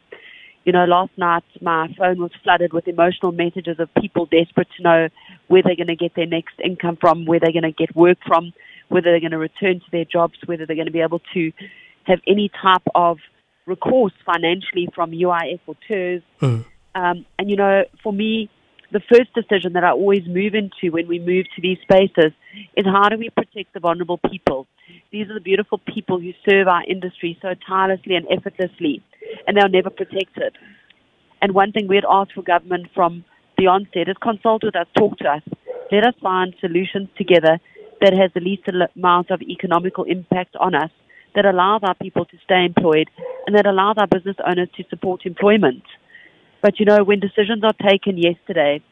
You 0.64 0.72
know, 0.72 0.84
last 0.84 1.12
night 1.16 1.44
my 1.60 1.88
phone 1.98 2.18
was 2.18 2.30
flooded 2.42 2.72
with 2.72 2.86
emotional 2.86 3.32
messages 3.32 3.78
of 3.78 3.88
people 3.94 4.26
desperate 4.26 4.68
to 4.76 4.82
know 4.82 5.08
where 5.48 5.62
they're 5.62 5.76
going 5.76 5.86
to 5.86 5.96
get 5.96 6.14
their 6.14 6.26
next 6.26 6.54
income 6.62 6.98
from, 7.00 7.24
where 7.24 7.40
they're 7.40 7.52
going 7.52 7.62
to 7.62 7.72
get 7.72 7.94
work 7.96 8.18
from, 8.26 8.52
whether 8.88 9.10
they're 9.10 9.20
going 9.20 9.30
to 9.30 9.38
return 9.38 9.80
to 9.80 9.90
their 9.90 10.04
jobs, 10.04 10.34
whether 10.46 10.66
they're 10.66 10.76
going 10.76 10.86
to 10.86 10.92
be 10.92 11.00
able 11.00 11.22
to 11.34 11.52
have 12.04 12.20
any 12.26 12.50
type 12.62 12.82
of 12.94 13.18
recourse 13.66 14.12
financially 14.26 14.88
from 14.94 15.12
UIF 15.12 15.60
or 15.66 15.76
TERS. 15.88 16.22
Mm. 16.40 16.64
Um, 16.94 17.26
and, 17.38 17.50
you 17.50 17.56
know, 17.56 17.84
for 18.02 18.12
me, 18.12 18.50
the 18.92 19.00
first 19.00 19.32
decision 19.34 19.74
that 19.74 19.84
I 19.84 19.90
always 19.90 20.26
move 20.26 20.54
into 20.54 20.92
when 20.92 21.06
we 21.06 21.18
move 21.18 21.46
to 21.54 21.62
these 21.62 21.78
spaces 21.82 22.32
is 22.76 22.84
how 22.84 23.08
do 23.08 23.16
we 23.16 23.30
protect 23.30 23.72
the 23.72 23.80
vulnerable 23.80 24.18
people? 24.18 24.66
These 25.12 25.30
are 25.30 25.34
the 25.34 25.40
beautiful 25.40 25.78
people 25.78 26.18
who 26.18 26.32
serve 26.48 26.66
our 26.66 26.82
industry 26.88 27.38
so 27.40 27.54
tirelessly 27.66 28.16
and 28.16 28.26
effortlessly, 28.30 29.02
and 29.46 29.56
they're 29.56 29.68
never 29.68 29.90
protected. 29.90 30.56
And 31.42 31.54
one 31.54 31.72
thing 31.72 31.88
we 31.88 31.96
had 31.96 32.04
asked 32.08 32.32
for 32.34 32.42
government 32.42 32.88
from 32.94 33.24
the 33.56 33.66
onset 33.66 34.08
is 34.08 34.16
consult 34.22 34.62
with 34.64 34.76
us, 34.76 34.86
talk 34.96 35.18
to 35.18 35.28
us. 35.28 35.42
Let 35.92 36.04
us 36.04 36.14
find 36.22 36.54
solutions 36.60 37.08
together 37.16 37.58
that 38.00 38.14
has 38.14 38.30
the 38.34 38.40
least 38.40 38.62
amount 38.96 39.30
of 39.30 39.42
economical 39.42 40.04
impact 40.04 40.56
on 40.58 40.74
us, 40.74 40.90
that 41.34 41.44
allows 41.44 41.82
our 41.84 41.94
people 41.94 42.24
to 42.24 42.36
stay 42.44 42.64
employed, 42.64 43.10
and 43.46 43.56
that 43.56 43.66
allows 43.66 43.96
our 43.98 44.06
business 44.06 44.36
owners 44.46 44.68
to 44.76 44.84
support 44.88 45.26
employment. 45.26 45.82
But 46.62 46.78
you 46.78 46.86
know, 46.86 47.04
when 47.04 47.20
decisions 47.20 47.62
are 47.64 47.74
taken 47.74 48.18
yesterday 48.18 48.82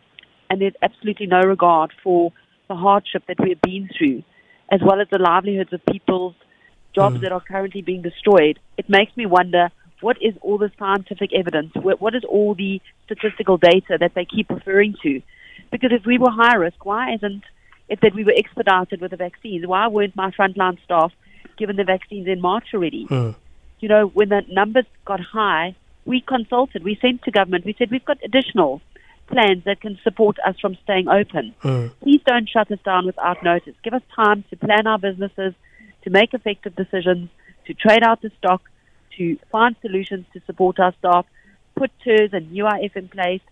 and 0.51 0.61
there's 0.61 0.75
absolutely 0.83 1.27
no 1.27 1.41
regard 1.41 1.93
for 2.03 2.33
the 2.69 2.75
hardship 2.75 3.25
that 3.29 3.41
we've 3.41 3.61
been 3.61 3.89
through, 3.97 4.23
as 4.71 4.81
well 4.85 5.01
as 5.01 5.09
the 5.11 5.19
livelihoods 5.19 5.73
of 5.73 5.81
people's 5.87 6.35
jobs 6.95 7.17
mm. 7.17 7.21
that 7.23 7.33
are 7.33 7.41
currently 7.41 7.83
being 7.83 8.03
destroyed, 8.03 8.59
it 8.77 8.89
makes 8.89 9.17
me 9.17 9.27
wonder 9.27 9.71
what 10.01 10.17
is 10.21 10.35
all 10.41 10.59
the 10.59 10.71
scientific 10.79 11.31
evidence? 11.35 11.73
What 11.75 12.15
is 12.15 12.25
all 12.25 12.55
the 12.55 12.81
statistical 13.07 13.57
data 13.57 13.99
that 13.99 14.15
they 14.15 14.25
keep 14.25 14.51
referring 14.51 14.95
to? 15.03 15.21
Because 15.71 15.91
if 15.93 16.07
we 16.07 16.19
were 16.19 16.31
high 16.31 16.57
risk, 16.57 16.85
why 16.85 17.15
isn't 17.15 17.43
it 17.89 18.01
that 18.03 18.15
we 18.15 18.25
were 18.25 18.35
expedited 18.37 19.01
with 19.01 19.11
the 19.11 19.17
vaccines? 19.17 19.67
Why 19.67 19.89
weren't 19.89 20.17
my 20.17 20.31
frontline 20.31 20.83
staff 20.85 21.13
given 21.57 21.77
the 21.77 21.85
vaccines 21.85 22.29
in 22.29 22.41
March 22.41 22.67
already? 22.75 23.07
Mm. 23.07 23.35
You 23.81 23.89
know, 23.89 24.07
when 24.07 24.29
the 24.29 24.43
numbers 24.49 24.87
got 25.05 25.21
high, 25.21 25.77
we 26.05 26.21
consulted, 26.21 26.85
we 26.85 26.99
sent 27.01 27.23
to 27.25 27.31
government, 27.31 27.65
we 27.65 27.75
said 27.79 27.91
we've 27.91 28.05
got 28.05 28.19
additional 28.25 28.81
plans 29.27 29.65
that 29.65 29.81
can 29.81 29.99
support 30.03 30.39
us 30.47 30.59
from 30.59 30.77
staying 30.85 31.09
open. 31.09 31.55
Mm. 31.63 31.93
Please 32.03 32.21
don't 32.27 32.49
shut 32.49 32.71
us 32.71 32.79
down 32.85 33.07
without 33.07 33.43
notice. 33.43 33.75
Give 33.85 33.95
us 33.95 34.03
time 34.15 34.45
to 34.51 34.57
plan 34.57 34.87
our 34.87 34.99
businesses, 34.99 35.55
to 36.03 36.11
make 36.11 36.33
effective 36.33 36.75
decisions, 36.75 37.29
to 37.67 37.75
trade 37.75 38.03
out 38.03 38.23
the 38.23 38.31
stock, 38.39 38.63
to 39.19 39.39
find 39.53 39.77
solutions 39.83 40.27
to 40.33 40.41
support 40.47 40.81
our 40.81 40.95
staff, 40.99 41.27
put 41.77 41.91
TERS 42.03 42.31
and 42.33 42.51
UIF 42.51 42.97
in 42.97 43.09
place, 43.09 43.43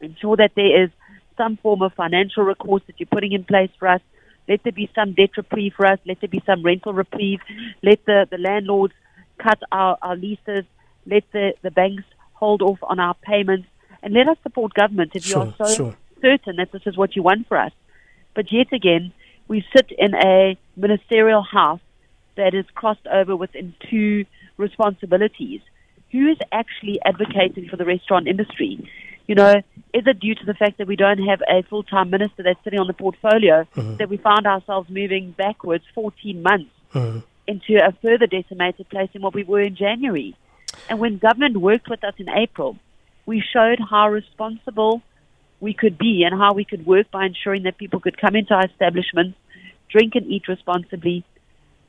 ensure 0.00 0.36
that 0.36 0.52
there 0.54 0.84
is 0.84 0.90
some 1.36 1.56
form 1.56 1.82
of 1.82 1.94
financial 1.94 2.44
recourse 2.44 2.82
that 2.86 3.00
you're 3.00 3.06
putting 3.06 3.32
in 3.32 3.44
place 3.44 3.70
for 3.78 3.88
us. 3.88 4.00
Let 4.48 4.62
there 4.62 4.72
be 4.72 4.90
some 4.94 5.12
debt 5.12 5.30
reprieve 5.36 5.74
for 5.74 5.86
us. 5.86 5.98
Let 6.04 6.20
there 6.20 6.28
be 6.28 6.42
some 6.44 6.62
rental 6.62 6.92
reprieve. 6.92 7.40
Let 7.82 8.04
the, 8.04 8.26
the 8.30 8.38
landlords 8.38 8.94
cut 9.38 9.60
our, 9.72 9.96
our 10.02 10.16
leases 10.16 10.64
let 11.06 11.24
the, 11.32 11.54
the 11.62 11.70
banks 11.70 12.04
hold 12.34 12.62
off 12.62 12.78
on 12.82 12.98
our 12.98 13.14
payments, 13.14 13.68
and 14.02 14.14
let 14.14 14.28
us 14.28 14.36
support 14.42 14.74
government 14.74 15.12
if 15.14 15.24
sure, 15.24 15.44
you 15.44 15.50
are 15.50 15.66
so 15.66 15.74
sure. 15.74 15.96
certain 16.20 16.56
that 16.56 16.72
this 16.72 16.82
is 16.86 16.96
what 16.96 17.16
you 17.16 17.22
want 17.22 17.46
for 17.48 17.56
us. 17.58 17.72
But 18.34 18.50
yet 18.50 18.72
again, 18.72 19.12
we 19.48 19.64
sit 19.74 19.90
in 19.96 20.14
a 20.14 20.56
ministerial 20.76 21.42
house 21.42 21.80
that 22.36 22.54
is 22.54 22.64
crossed 22.74 23.06
over 23.06 23.36
within 23.36 23.74
two 23.90 24.24
responsibilities. 24.60 25.60
Who 26.12 26.28
is 26.28 26.38
actually 26.52 27.00
advocating 27.04 27.68
for 27.68 27.76
the 27.76 27.84
restaurant 27.84 28.28
industry? 28.28 28.88
You 29.26 29.36
know, 29.36 29.62
is 29.94 30.06
it 30.06 30.18
due 30.18 30.34
to 30.34 30.44
the 30.44 30.54
fact 30.54 30.78
that 30.78 30.88
we 30.88 30.96
don't 30.96 31.18
have 31.18 31.40
a 31.48 31.62
full 31.62 31.84
time 31.84 32.10
minister 32.10 32.42
that's 32.42 32.62
sitting 32.64 32.80
on 32.80 32.88
the 32.88 32.92
portfolio 32.94 33.64
mm-hmm. 33.76 33.96
that 33.96 34.08
we 34.08 34.16
found 34.16 34.46
ourselves 34.46 34.90
moving 34.90 35.32
backwards 35.32 35.84
14 35.94 36.42
months 36.42 36.70
mm-hmm. 36.92 37.20
into 37.46 37.76
a 37.76 37.92
further 38.02 38.26
decimated 38.26 38.88
place 38.88 39.10
than 39.12 39.22
what 39.22 39.34
we 39.34 39.44
were 39.44 39.60
in 39.60 39.76
January? 39.76 40.36
And 40.88 40.98
when 40.98 41.18
government 41.18 41.58
worked 41.58 41.88
with 41.88 42.02
us 42.02 42.14
in 42.18 42.28
April, 42.28 42.76
we 43.26 43.42
showed 43.52 43.78
how 43.78 44.08
responsible 44.10 45.02
we 45.60 45.74
could 45.74 45.98
be 45.98 46.24
and 46.24 46.38
how 46.38 46.54
we 46.54 46.64
could 46.64 46.86
work 46.86 47.10
by 47.10 47.26
ensuring 47.26 47.64
that 47.64 47.78
people 47.78 48.00
could 48.00 48.18
come 48.20 48.34
into 48.34 48.54
our 48.54 48.64
establishments, 48.66 49.38
drink 49.90 50.14
and 50.14 50.26
eat 50.26 50.48
responsibly, 50.48 51.24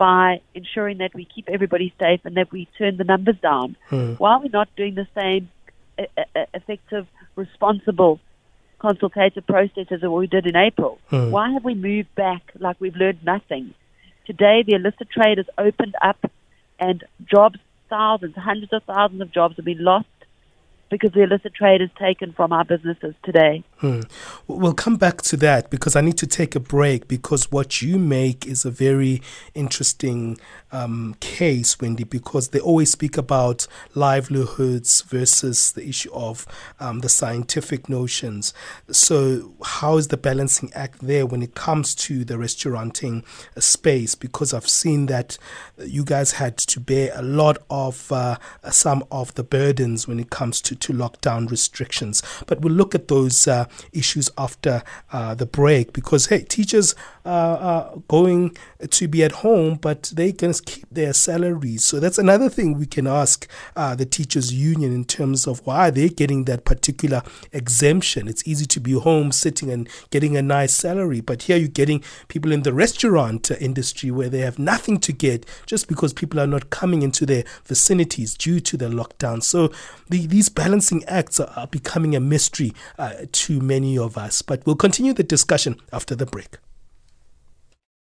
by 0.02 0.42
ensuring 0.56 0.98
that 0.98 1.14
we 1.14 1.26
keep 1.26 1.48
everybody 1.48 1.94
safe 2.00 2.22
and 2.24 2.36
that 2.36 2.52
we 2.52 2.68
turn 2.76 2.98
the 2.98 3.04
numbers 3.04 3.36
down. 3.40 3.76
Hmm. 3.88 4.14
Why 4.14 4.32
are 4.32 4.40
we 4.40 4.50
not 4.50 4.68
doing 4.76 4.96
the 4.96 5.06
same 5.14 5.52
effective, 6.56 7.06
responsible 7.36 8.20
consultative 8.80 9.46
processes 9.46 10.02
that 10.02 10.10
we 10.10 10.26
did 10.26 10.48
in 10.48 10.56
April? 10.56 10.98
Hmm. 11.12 11.30
Why 11.30 11.52
have 11.52 11.64
we 11.64 11.76
moved 11.76 12.16
back 12.16 12.42
like 12.58 12.78
we've 12.80 12.96
learned 12.96 13.24
nothing? 13.24 13.76
Today, 14.26 14.64
the 14.66 14.74
illicit 14.74 15.12
trade 15.12 15.38
has 15.38 15.46
opened 15.60 15.94
up 16.02 16.18
and 16.80 17.04
jobs 17.32 17.60
thousands, 17.88 18.36
hundreds 18.36 18.74
of 18.74 18.82
thousands 18.86 19.22
of 19.22 19.32
jobs 19.32 19.58
have 19.58 19.66
been 19.66 19.84
lost 19.84 20.08
because 20.92 21.12
the 21.14 21.22
illicit 21.22 21.56
trade 21.56 21.82
is 21.82 21.90
taken 21.98 22.34
from 22.34 22.52
our 22.52 22.66
businesses 22.66 23.16
today. 23.24 23.64
Hmm. 23.78 24.02
We'll 24.46 24.74
come 24.74 24.98
back 24.98 25.24
to 25.24 25.38
that 25.38 25.72
because 25.72 25.96
I 25.96 26.02
need 26.02 26.18
to 26.20 26.28
take 26.28 26.54
a 26.54 26.60
break 26.60 27.08
because 27.08 27.52
what 27.52 27.82
you 27.82 27.98
make 27.98 28.46
is 28.46 28.66
a 28.66 28.70
very 28.70 29.22
interesting 29.56 30.38
um, 30.72 31.16
case, 31.20 31.80
Wendy, 31.80 32.04
because 32.04 32.50
they 32.50 32.60
always 32.60 32.92
speak 32.92 33.18
about 33.18 33.68
livelihoods 33.96 35.02
versus 35.02 35.72
the 35.72 35.88
issue 35.88 36.14
of 36.14 36.46
um, 36.80 37.00
the 37.00 37.10
scientific 37.10 37.90
notions. 37.90 38.54
So, 38.92 39.54
how 39.64 39.98
is 39.98 40.10
the 40.10 40.18
balancing 40.18 40.72
act 40.74 41.00
there 41.02 41.26
when 41.26 41.42
it 41.42 41.56
comes 41.56 41.96
to 41.96 42.24
the 42.24 42.38
restauranting 42.38 43.24
space? 43.58 44.16
Because 44.16 44.54
I've 44.54 44.70
seen 44.70 45.08
that 45.08 45.38
you 45.80 46.04
guys 46.04 46.34
had 46.34 46.58
to 46.58 46.80
bear 46.80 47.12
a 47.16 47.22
lot 47.22 47.58
of 47.70 48.12
uh, 48.12 48.38
some 48.70 49.04
of 49.12 49.34
the 49.36 49.44
burdens 49.44 50.08
when 50.08 50.20
it 50.20 50.30
comes 50.30 50.62
to, 50.62 50.76
to 50.82 50.94
lockdown 50.94 51.50
restrictions. 51.50 52.22
But 52.48 52.62
we'll 52.62 52.74
look 52.74 52.96
at 52.96 53.08
those 53.08 53.48
uh, 53.48 53.66
issues 53.94 54.30
after 54.38 54.84
uh, 55.12 55.36
the 55.36 55.46
break 55.46 55.94
because, 55.94 56.28
hey, 56.28 56.44
teachers 56.44 56.96
are 57.26 57.94
going 58.08 58.56
to 58.90 59.08
be 59.08 59.24
at 59.24 59.32
home, 59.32 59.76
but 59.76 60.12
they 60.16 60.32
can 60.32 60.54
keep 60.54 60.86
their 60.92 61.14
salaries. 61.14 61.84
So 61.84 62.00
that's 62.00 62.18
another 62.18 62.50
thing 62.50 62.78
we 62.78 62.86
can 62.86 63.08
ask 63.08 63.48
uh, 63.76 63.96
the 63.96 64.06
teachers 64.06 64.54
union 64.54 64.94
in 64.94 65.06
terms 65.06 65.48
of 65.48 65.66
why 65.66 65.92
they're 65.92 66.10
getting 66.10 66.46
that 66.46 66.66
particular 66.66 67.22
exemption. 67.52 68.28
It's 68.28 68.48
easy 68.48 68.66
to 68.66 68.80
be 68.80 68.94
home 68.94 69.32
sitting 69.32 69.70
and 69.70 69.88
getting 70.10 70.36
a 70.38 70.42
nice 70.42 70.74
salary, 70.76 71.22
but 71.22 71.44
here 71.44 71.58
you're 71.58 71.68
getting 71.68 72.04
people 72.28 72.52
in 72.52 72.64
the 72.64 72.74
restaurant 72.74 73.52
industry 73.52 74.12
where 74.12 74.30
they 74.30 74.40
have 74.40 74.60
nothing 74.60 75.00
to 75.00 75.14
get 75.14 75.46
just 75.66 75.88
because 75.88 76.14
people 76.14 76.40
are 76.40 76.48
not 76.48 76.70
coming 76.70 77.02
into 77.02 77.26
their 77.26 77.44
vicinities 77.66 78.36
due 78.36 78.60
to 78.60 78.78
the 78.78 78.88
lockdown. 78.88 79.44
So 79.44 79.72
the, 80.10 80.26
these 80.28 80.50
balancing 80.50 81.04
acts 81.06 81.40
are, 81.40 81.52
are 81.56 81.68
becoming 81.68 82.16
a 82.16 82.20
mystery 82.20 82.74
uh, 82.98 83.14
to 83.32 83.60
many 83.60 83.98
of 83.98 84.18
us. 84.18 84.42
But 84.42 84.66
we'll 84.66 84.76
continue 84.76 85.14
the 85.14 85.24
discussion 85.24 85.80
after 85.92 86.16
the 86.16 86.26
break. 86.26 86.58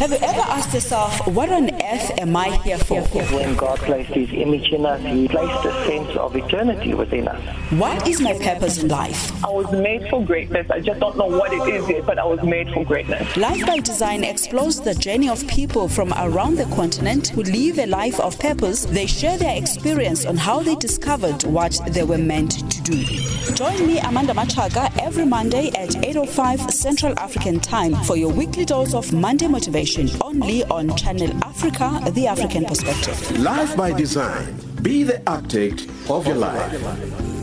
Have 0.00 0.12
you 0.12 0.16
ever 0.22 0.40
asked 0.40 0.72
yourself, 0.72 1.26
what 1.26 1.50
on 1.50 1.68
earth 1.74 2.18
am 2.18 2.34
I 2.34 2.56
here 2.62 2.78
for? 2.78 3.02
When 3.02 3.54
God 3.54 3.78
placed 3.80 4.08
His 4.08 4.32
image 4.32 4.72
in 4.72 4.86
us, 4.86 4.98
He 5.02 5.28
placed 5.28 5.66
a 5.66 5.72
sense 5.84 6.16
of 6.16 6.34
eternity 6.34 6.94
within 6.94 7.28
us. 7.28 7.38
What 7.78 8.08
is 8.08 8.18
my 8.18 8.32
purpose 8.38 8.82
in 8.82 8.88
life? 8.88 9.44
I 9.44 9.50
was 9.50 9.70
made 9.72 10.08
for 10.08 10.24
greatness. 10.24 10.70
I 10.70 10.80
just 10.80 11.00
don't 11.00 11.18
know 11.18 11.26
what 11.26 11.52
it 11.52 11.74
is 11.74 11.86
yet, 11.86 12.06
but 12.06 12.18
I 12.18 12.24
was 12.24 12.42
made 12.42 12.72
for 12.72 12.82
greatness. 12.82 13.36
Life 13.36 13.66
by 13.66 13.80
Design 13.80 14.24
explores 14.24 14.80
the 14.80 14.94
journey 14.94 15.28
of 15.28 15.46
people 15.48 15.86
from 15.86 16.14
around 16.14 16.56
the 16.56 16.64
continent 16.74 17.28
who 17.28 17.42
live 17.42 17.78
a 17.78 17.84
life 17.84 18.18
of 18.20 18.38
purpose. 18.38 18.86
They 18.86 19.04
share 19.04 19.36
their 19.36 19.58
experience 19.58 20.24
on 20.24 20.38
how 20.38 20.60
they 20.62 20.76
discovered 20.76 21.44
what 21.44 21.78
they 21.88 22.04
were 22.04 22.16
meant 22.16 22.52
to 22.70 22.82
do. 22.84 23.04
Join 23.54 23.86
me, 23.86 23.98
Amanda 23.98 24.32
Machaga, 24.32 24.90
every 24.98 25.26
Monday 25.26 25.68
at 25.76 25.90
8.05 25.90 26.70
Central 26.70 27.12
African 27.18 27.60
Time 27.60 27.94
for 28.04 28.16
your 28.16 28.32
weekly 28.32 28.64
dose 28.64 28.94
of 28.94 29.12
Monday 29.12 29.46
motivation 29.46 29.89
only 30.22 30.62
on 30.64 30.96
Channel 30.96 31.32
Africa, 31.44 32.00
the 32.12 32.26
African 32.28 32.64
perspective. 32.64 33.38
Life 33.40 33.76
by 33.76 33.92
Design. 33.92 34.54
Be 34.82 35.02
the 35.02 35.20
architect 35.28 35.88
of 36.08 36.26
your 36.26 36.36
life. 36.36 37.39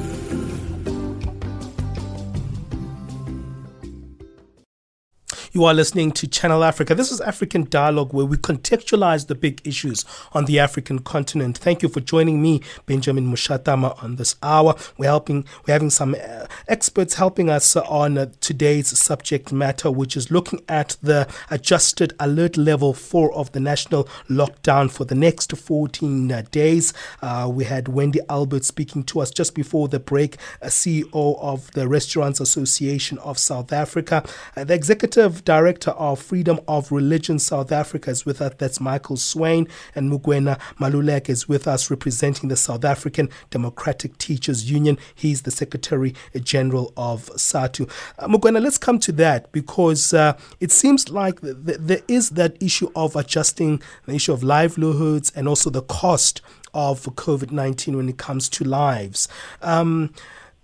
You 5.58 5.66
are 5.66 5.74
listening 5.74 6.12
to 6.12 6.28
Channel 6.28 6.64
Africa. 6.64 6.94
This 6.94 7.12
is 7.12 7.20
African 7.20 7.68
Dialogue, 7.68 8.14
where 8.14 8.28
we 8.28 8.38
contextualize 8.38 9.26
the 9.26 9.34
big 9.34 9.60
issues 9.68 10.06
on 10.34 10.46
the 10.46 10.60
African 10.60 11.00
continent. 11.00 11.58
Thank 11.58 11.82
you 11.82 11.90
for 11.90 12.00
joining 12.00 12.44
me, 12.44 12.62
Benjamin 12.86 13.26
Mushatama, 13.26 14.04
on 14.04 14.18
this 14.18 14.36
hour. 14.44 14.76
We're 15.00 15.08
helping, 15.08 15.46
we're 15.66 15.74
having 15.74 15.90
some 15.90 16.14
uh, 16.14 16.46
experts 16.68 17.16
helping 17.16 17.50
us 17.50 17.76
on 17.76 18.20
uh, 18.20 18.28
today's 18.40 18.90
subject 19.00 19.52
matter, 19.52 19.90
which 19.90 20.16
is 20.16 20.30
looking 20.30 20.62
at 20.70 20.96
the 21.02 21.28
adjusted 21.50 22.14
alert 22.20 22.56
level 22.56 22.94
four 22.94 23.34
of 23.34 23.52
the 23.54 23.60
national 23.60 24.04
lockdown 24.30 24.92
for 24.92 25.06
the 25.06 25.16
next 25.16 25.58
14 25.58 26.32
uh, 26.32 26.44
days. 26.52 26.94
Uh, 27.24 27.50
we 27.52 27.64
had 27.64 27.88
Wendy 27.88 28.20
Albert 28.30 28.64
speaking 28.64 29.02
to 29.06 29.22
us 29.22 29.32
just 29.32 29.56
before 29.56 29.88
the 29.88 30.00
break, 30.00 30.38
CEO 30.66 31.40
of 31.42 31.72
the 31.72 31.88
Restaurants 31.88 32.40
Association 32.40 33.18
of 33.18 33.40
South 33.40 33.74
Africa. 33.74 34.24
Uh, 34.56 34.64
the 34.64 34.76
executive 34.76 35.47
Director 35.48 35.92
of 35.92 36.22
Freedom 36.22 36.60
of 36.68 36.92
Religion 36.92 37.40
South 37.40 37.72
Africa 37.72 38.12
is 38.12 38.26
with 38.26 38.42
us. 38.42 38.52
That's 38.58 38.82
Michael 38.82 39.16
Swain. 39.16 39.66
And 39.96 40.12
Mugwena 40.12 40.60
Maluleke 40.78 41.30
is 41.30 41.48
with 41.48 41.70
us 41.70 41.90
representing 41.90 42.50
the 42.50 42.58
South 42.58 42.84
African 42.84 43.30
Democratic 43.50 44.18
Teachers 44.18 44.70
Union. 44.70 44.98
He's 45.16 45.44
the 45.44 45.52
Secretary 45.52 46.14
General 46.44 46.92
of 46.98 47.28
SADTU. 47.28 47.90
Uh, 48.20 48.28
Mugwena, 48.28 48.62
let's 48.62 48.78
come 48.78 49.00
to 49.00 49.14
that 49.14 49.50
because 49.54 50.14
uh, 50.14 50.38
it 50.60 50.74
seems 50.74 51.10
like 51.10 51.40
th- 51.40 51.56
th- 51.66 51.80
there 51.80 52.02
is 52.10 52.32
that 52.32 52.62
issue 52.62 52.92
of 52.94 53.16
adjusting 53.16 53.82
the 54.06 54.16
issue 54.16 54.34
of 54.34 54.44
livelihoods 54.44 55.32
and 55.34 55.48
also 55.48 55.70
the 55.70 55.82
cost 55.82 56.42
of 56.74 57.06
COVID 57.06 57.52
19 57.52 57.96
when 57.96 58.10
it 58.10 58.18
comes 58.18 58.50
to 58.50 58.66
lives. 58.66 59.30
Um, 59.62 60.14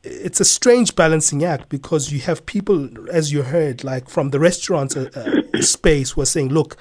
it's 0.03 0.41
a 0.41 0.45
strange 0.45 0.95
balancing 0.95 1.43
act 1.43 1.69
because 1.69 2.11
you 2.11 2.19
have 2.21 2.45
people, 2.45 2.89
as 3.09 3.31
you 3.31 3.43
heard, 3.43 3.83
like 3.83 4.09
from 4.09 4.31
the 4.31 4.39
restaurant 4.39 4.97
uh, 4.97 5.09
uh, 5.15 5.41
space, 5.61 6.11
who 6.11 6.21
are 6.21 6.25
saying, 6.25 6.49
look, 6.49 6.77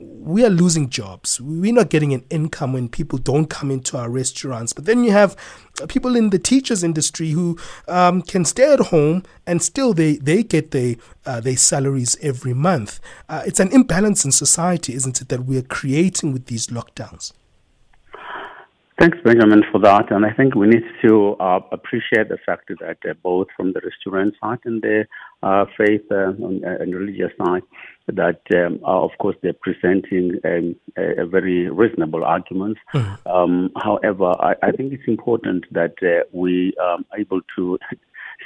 we 0.00 0.44
are 0.44 0.50
losing 0.50 0.90
jobs. 0.90 1.40
We're 1.40 1.72
not 1.72 1.88
getting 1.88 2.12
an 2.12 2.24
income 2.28 2.72
when 2.72 2.88
people 2.88 3.18
don't 3.18 3.46
come 3.46 3.70
into 3.70 3.96
our 3.96 4.10
restaurants. 4.10 4.72
But 4.72 4.86
then 4.86 5.04
you 5.04 5.12
have 5.12 5.36
people 5.88 6.16
in 6.16 6.30
the 6.30 6.38
teachers 6.38 6.82
industry 6.82 7.30
who 7.30 7.56
um, 7.86 8.20
can 8.22 8.44
stay 8.44 8.72
at 8.72 8.80
home 8.80 9.22
and 9.46 9.62
still 9.62 9.94
they, 9.94 10.16
they 10.16 10.42
get 10.42 10.72
their, 10.72 10.96
uh, 11.24 11.40
their 11.40 11.56
salaries 11.56 12.16
every 12.20 12.54
month. 12.54 12.98
Uh, 13.28 13.44
it's 13.46 13.60
an 13.60 13.70
imbalance 13.72 14.24
in 14.24 14.32
society, 14.32 14.94
isn't 14.94 15.20
it, 15.20 15.28
that 15.28 15.44
we 15.44 15.56
are 15.56 15.62
creating 15.62 16.32
with 16.32 16.46
these 16.46 16.66
lockdowns? 16.66 17.32
Thanks, 18.98 19.18
Benjamin, 19.24 19.64
for 19.72 19.80
that. 19.80 20.12
And 20.12 20.24
I 20.24 20.32
think 20.32 20.54
we 20.54 20.68
need 20.68 20.84
to 21.04 21.34
uh, 21.40 21.58
appreciate 21.72 22.28
the 22.28 22.38
fact 22.46 22.68
that 22.68 22.98
uh, 23.08 23.14
both 23.24 23.48
from 23.56 23.72
the 23.72 23.80
restaurant 23.80 24.34
side 24.40 24.60
and 24.64 24.80
the 24.82 25.04
uh, 25.42 25.64
faith 25.76 26.02
uh, 26.12 26.28
and 26.28 26.94
religious 26.94 27.32
side, 27.36 27.62
that 28.06 28.40
um, 28.54 28.78
of 28.84 29.10
course 29.18 29.34
they're 29.42 29.52
presenting 29.52 30.38
um, 30.44 30.76
a, 30.96 31.22
a, 31.22 31.26
very 31.26 31.68
reasonable 31.70 32.24
arguments. 32.24 32.78
Mm-hmm. 32.94 33.28
Um, 33.28 33.70
however, 33.82 34.32
I, 34.38 34.54
I, 34.62 34.70
think 34.70 34.92
it's 34.92 35.08
important 35.08 35.64
that 35.72 35.94
uh, 36.00 36.24
we 36.32 36.74
are 36.80 36.98
able 37.18 37.40
to 37.56 37.78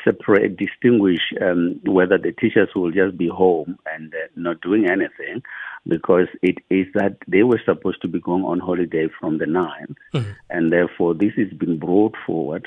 separate, 0.02 0.56
distinguish 0.56 1.20
um, 1.42 1.80
whether 1.84 2.16
the 2.16 2.32
teachers 2.32 2.70
will 2.74 2.90
just 2.90 3.18
be 3.18 3.28
home 3.28 3.78
and 3.92 4.14
uh, 4.14 4.28
not 4.36 4.60
doing 4.62 4.86
anything 4.88 5.42
because 5.88 6.28
it 6.42 6.58
is 6.70 6.86
that 6.94 7.16
they 7.26 7.42
were 7.42 7.60
supposed 7.64 8.02
to 8.02 8.08
be 8.08 8.20
going 8.20 8.44
on 8.44 8.60
holiday 8.60 9.08
from 9.18 9.38
the 9.38 9.46
9th, 9.46 9.94
mm-hmm. 10.14 10.30
and 10.50 10.72
therefore 10.72 11.14
this 11.14 11.32
has 11.36 11.50
been 11.58 11.78
brought 11.78 12.14
forward 12.26 12.66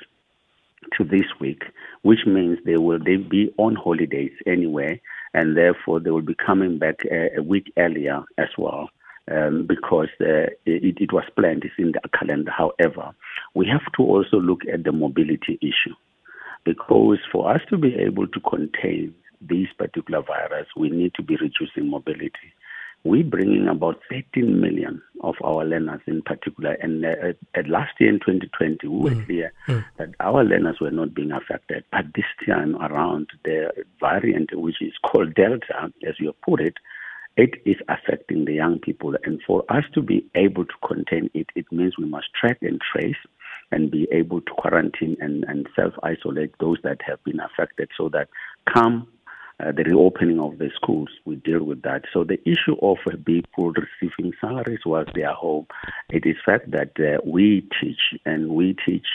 to 0.98 1.04
this 1.04 1.28
week, 1.40 1.64
which 2.02 2.26
means 2.26 2.58
they 2.66 2.78
will 2.78 3.00
they 3.00 3.18
be 3.18 3.54
on 3.58 3.76
holidays 3.76 4.32
anyway, 4.48 5.00
and 5.34 5.56
therefore 5.56 6.00
they 6.00 6.10
will 6.10 6.22
be 6.22 6.36
coming 6.36 6.80
back 6.80 7.06
a, 7.12 7.38
a 7.38 7.44
week 7.44 7.72
earlier 7.78 8.24
as 8.38 8.50
well. 8.58 8.90
Um, 9.32 9.68
because 9.68 10.10
uh, 10.20 10.50
it, 10.66 10.98
it, 11.00 11.14
was 11.14 11.24
planned, 11.38 11.64
it's 11.64 11.76
in 11.78 11.92
the 11.92 12.02
calendar. 12.10 12.52
However, 12.52 13.12
we 13.54 13.68
have 13.68 13.86
to 13.96 14.04
also 14.04 14.38
look 14.38 14.62
at 14.66 14.84
the 14.84 14.92
mobility 14.92 15.60
issue 15.62 15.96
because 16.66 17.20
for 17.32 17.54
us 17.54 17.62
to 17.70 17.78
be 17.78 17.96
able 17.96 18.28
to 18.28 18.40
contain 18.42 19.14
this 19.40 19.68
particular 19.78 20.24
virus, 20.24 20.68
we 20.76 20.90
need 20.90 21.14
to 21.14 21.22
be 21.22 21.36
reducing 21.36 21.90
mobility 21.90 22.52
we're 23.04 23.24
bringing 23.24 23.68
about 23.68 24.00
13 24.10 24.60
million 24.60 25.02
of 25.22 25.36
our 25.44 25.66
learners 25.66 26.02
in 26.06 26.22
particular. 26.22 26.74
And 26.74 27.04
uh, 27.06 27.34
at 27.56 27.68
last 27.68 27.94
year 28.00 28.10
in 28.10 28.20
2020, 28.20 28.88
we 28.88 28.98
were 29.00 29.10
mm. 29.10 29.26
clear 29.26 29.54
mm. 29.68 29.84
that 29.98 30.10
our 30.20 30.44
learners 30.44 30.78
were 30.80 30.92
not 30.92 31.14
being 31.14 31.32
affected. 31.32 31.84
But 31.92 32.06
this 32.16 32.26
time 32.48 32.76
around, 32.76 33.30
the 33.44 33.72
variant, 34.00 34.50
which 34.54 34.82
is 34.82 34.94
called 35.04 35.34
Delta, 35.34 35.92
as 36.08 36.16
you 36.20 36.34
put 36.46 36.62
it, 36.62 36.76
it 37.38 37.56
is 37.66 37.78
affecting 37.88 38.46
the 38.46 38.54
young 38.54 38.78
people. 38.80 39.16
And 39.24 39.42
for 39.48 39.64
us 39.70 39.86
to 39.94 40.02
be 40.02 40.26
able 40.36 40.66
to 40.66 40.74
contain 40.88 41.30
it, 41.34 41.48
it 41.56 41.72
means 41.72 41.98
we 41.98 42.06
must 42.06 42.28
track 42.40 42.58
and 42.62 42.80
trace 42.92 43.16
and 43.72 43.90
be 43.90 44.08
able 44.12 44.42
to 44.42 44.52
quarantine 44.52 45.18
and, 45.22 45.44
and 45.46 45.68
self 45.76 45.94
isolate 46.04 46.54
those 46.60 46.78
that 46.84 47.02
have 47.08 47.24
been 47.24 47.40
affected 47.40 47.90
so 47.98 48.10
that 48.10 48.28
come 48.72 49.08
uh, 49.62 49.72
the 49.72 49.84
reopening 49.84 50.40
of 50.40 50.58
the 50.58 50.70
schools, 50.76 51.10
we 51.26 51.36
deal 51.36 51.64
with 51.64 51.82
that. 51.84 52.04
So 52.14 52.24
the 52.24 52.40
issue 52.50 52.76
of 52.82 52.98
uh, 53.08 53.16
people 53.26 53.72
receiving 53.72 54.34
salaries 54.42 54.80
while 54.84 55.06
they 55.14 55.24
are 55.24 55.36
home, 55.36 55.68
it 56.10 56.26
is 56.26 56.36
fact 56.46 56.72
that 56.72 56.92
uh, 57.00 57.22
we 57.26 57.68
teach 57.82 58.20
and 58.26 58.50
we 58.50 58.76
teach 58.86 59.06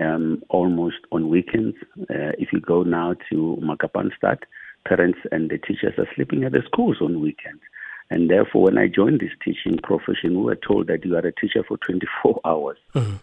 um, 0.00 0.42
almost 0.48 0.96
on 1.12 1.28
weekends. 1.28 1.76
Uh, 2.00 2.32
if 2.38 2.52
you 2.52 2.60
go 2.60 2.82
now 2.82 3.14
to 3.30 3.58
Makapanstad, 3.62 4.38
parents 4.86 5.18
and 5.32 5.50
the 5.50 5.58
teachers 5.58 5.94
are 5.98 6.08
sleeping 6.14 6.44
at 6.44 6.52
the 6.52 6.62
schools 6.66 6.98
on 7.00 7.20
weekends. 7.20 7.62
And 8.10 8.30
therefore, 8.30 8.64
when 8.64 8.78
I 8.78 8.86
joined 8.86 9.20
this 9.20 9.32
teaching 9.44 9.78
profession, 9.82 10.38
we 10.38 10.44
were 10.44 10.56
told 10.56 10.86
that 10.86 11.04
you 11.04 11.16
are 11.16 11.26
a 11.26 11.32
teacher 11.32 11.64
for 11.66 11.76
24 11.78 12.40
hours. 12.44 12.78
Mm-hmm. 12.94 13.16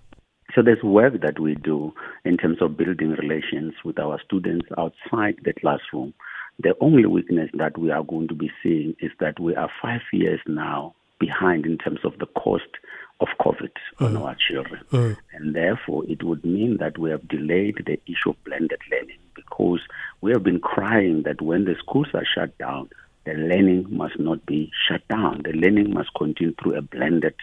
So 0.54 0.62
there's 0.62 0.84
work 0.84 1.22
that 1.22 1.40
we 1.40 1.56
do 1.56 1.94
in 2.26 2.38
terms 2.38 2.62
of 2.62 2.78
building 2.78 3.12
relations 3.12 3.74
with 3.84 3.98
our 3.98 4.20
students 4.24 4.68
outside 4.78 5.40
the 5.44 5.54
classroom 5.54 6.14
the 6.60 6.76
only 6.82 7.06
weakness 7.06 7.50
that 7.56 7.78
we 7.78 7.92
are 7.92 8.04
going 8.04 8.28
to 8.28 8.36
be 8.36 8.52
seeing 8.62 8.96
is 9.00 9.12
that 9.20 9.40
we 9.40 9.56
are 9.56 9.70
five 9.82 10.02
years 10.12 10.40
now 10.48 10.96
behind 11.20 11.66
in 11.66 11.78
terms 11.78 12.00
of 12.04 12.18
the 12.20 12.26
cost 12.26 12.70
of 13.20 13.28
COVID 13.40 13.72
mm. 14.00 14.06
on 14.06 14.18
our 14.18 14.36
children. 14.36 14.82
Mm. 14.92 15.18
And 15.34 15.56
therefore, 15.56 16.04
it 16.08 16.24
would 16.24 16.44
mean 16.44 16.78
that 16.78 16.98
we 16.98 17.10
have 17.10 17.28
delayed 17.28 17.82
the 17.86 18.00
issue 18.06 18.32
of 18.32 18.44
blended 18.44 18.80
learning 18.92 19.20
because 19.36 19.82
we 20.22 20.32
have 20.32 20.44
been 20.44 20.60
crying 20.60 21.24
that 21.24 21.42
when 21.42 21.66
the 21.66 21.76
schools 21.80 22.08
are 22.14 22.26
shut 22.26 22.58
down, 22.58 22.90
the 23.26 23.34
learning 23.34 23.86
must 23.90 24.20
not 24.20 24.46
be 24.46 24.70
shut 24.88 25.08
down. 25.08 25.42
The 25.46 25.54
learning 25.54 25.94
must 25.94 26.10
continue 26.14 26.54
through 26.56 26.76
a 26.76 26.82
blended 26.82 27.36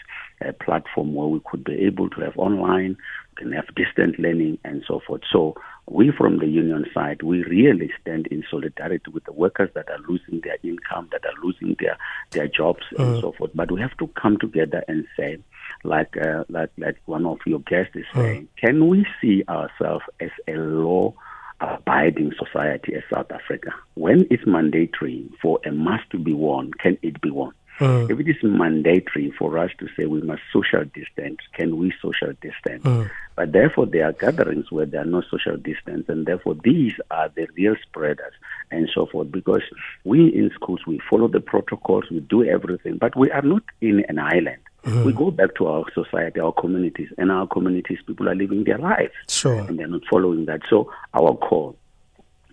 uh, 0.44 0.52
platform 0.62 1.14
where 1.14 1.28
we 1.28 1.40
could 1.44 1.64
be 1.64 1.74
able 1.86 2.10
to 2.10 2.20
have 2.20 2.36
online, 2.36 2.98
we 3.30 3.42
can 3.42 3.52
have 3.52 3.74
distant 3.74 4.18
learning, 4.18 4.58
and 4.62 4.84
so 4.86 5.00
forth. 5.06 5.22
So 5.32 5.54
we 5.88 6.12
from 6.12 6.38
the 6.38 6.46
union 6.46 6.86
side, 6.94 7.22
we 7.22 7.42
really 7.44 7.90
stand 8.00 8.26
in 8.28 8.44
solidarity 8.50 9.10
with 9.12 9.24
the 9.24 9.32
workers 9.32 9.70
that 9.74 9.88
are 9.90 9.98
losing 10.08 10.40
their 10.42 10.56
income, 10.62 11.08
that 11.12 11.24
are 11.24 11.42
losing 11.42 11.76
their, 11.80 11.96
their 12.30 12.48
jobs 12.48 12.82
mm. 12.96 13.04
and 13.04 13.20
so 13.20 13.32
forth. 13.32 13.50
But 13.54 13.72
we 13.72 13.80
have 13.80 13.96
to 13.98 14.06
come 14.08 14.38
together 14.38 14.84
and 14.88 15.06
say, 15.16 15.38
like 15.82 16.16
uh, 16.16 16.44
like 16.48 16.70
like 16.78 16.98
one 17.06 17.26
of 17.26 17.38
your 17.46 17.60
guests 17.60 17.96
is 17.96 18.04
mm. 18.12 18.22
saying, 18.22 18.48
can 18.56 18.88
we 18.88 19.06
see 19.20 19.44
ourselves 19.48 20.04
as 20.20 20.30
a 20.46 20.52
law 20.52 21.14
abiding 21.60 22.32
society 22.38 22.94
as 22.94 23.02
South 23.12 23.30
Africa? 23.32 23.70
When 23.94 24.26
it's 24.30 24.46
mandatory 24.46 25.28
for 25.42 25.60
a 25.64 25.72
mask 25.72 26.10
to 26.10 26.18
be 26.18 26.32
worn, 26.32 26.72
can 26.74 26.98
it 27.02 27.20
be 27.20 27.30
worn? 27.30 27.54
Mm. 27.80 28.10
If 28.10 28.20
it 28.20 28.28
is 28.28 28.36
mandatory 28.42 29.32
for 29.38 29.56
us 29.58 29.70
to 29.78 29.88
say 29.96 30.04
we 30.04 30.20
must 30.20 30.42
social 30.52 30.84
distance, 30.84 31.38
can 31.54 31.78
we 31.78 31.92
social 32.02 32.32
distance? 32.42 32.84
Mm. 32.84 33.10
But 33.40 33.52
therefore, 33.52 33.86
there 33.86 34.04
are 34.04 34.12
gatherings 34.12 34.70
where 34.70 34.84
there 34.84 35.00
are 35.00 35.06
no 35.06 35.22
social 35.22 35.56
distance, 35.56 36.04
and 36.10 36.26
therefore, 36.26 36.56
these 36.62 36.92
are 37.10 37.30
the 37.34 37.48
real 37.56 37.74
spreaders 37.80 38.34
and 38.70 38.86
so 38.94 39.06
forth. 39.06 39.32
Because 39.32 39.62
we 40.04 40.28
in 40.28 40.50
schools, 40.54 40.80
we 40.86 41.00
follow 41.08 41.26
the 41.26 41.40
protocols, 41.40 42.04
we 42.10 42.20
do 42.20 42.44
everything, 42.44 42.98
but 42.98 43.16
we 43.16 43.30
are 43.30 43.40
not 43.40 43.62
in 43.80 44.04
an 44.10 44.18
island. 44.18 44.58
Mm-hmm. 44.84 45.04
We 45.04 45.14
go 45.14 45.30
back 45.30 45.54
to 45.54 45.68
our 45.68 45.86
society, 45.94 46.38
our 46.38 46.52
communities, 46.52 47.08
and 47.16 47.32
our 47.32 47.46
communities, 47.46 48.00
people 48.06 48.28
are 48.28 48.34
living 48.34 48.64
their 48.64 48.76
lives. 48.76 49.14
Sure. 49.26 49.60
And 49.60 49.78
they're 49.78 49.88
not 49.88 50.02
following 50.10 50.44
that. 50.44 50.60
So, 50.68 50.92
our 51.14 51.34
call 51.34 51.78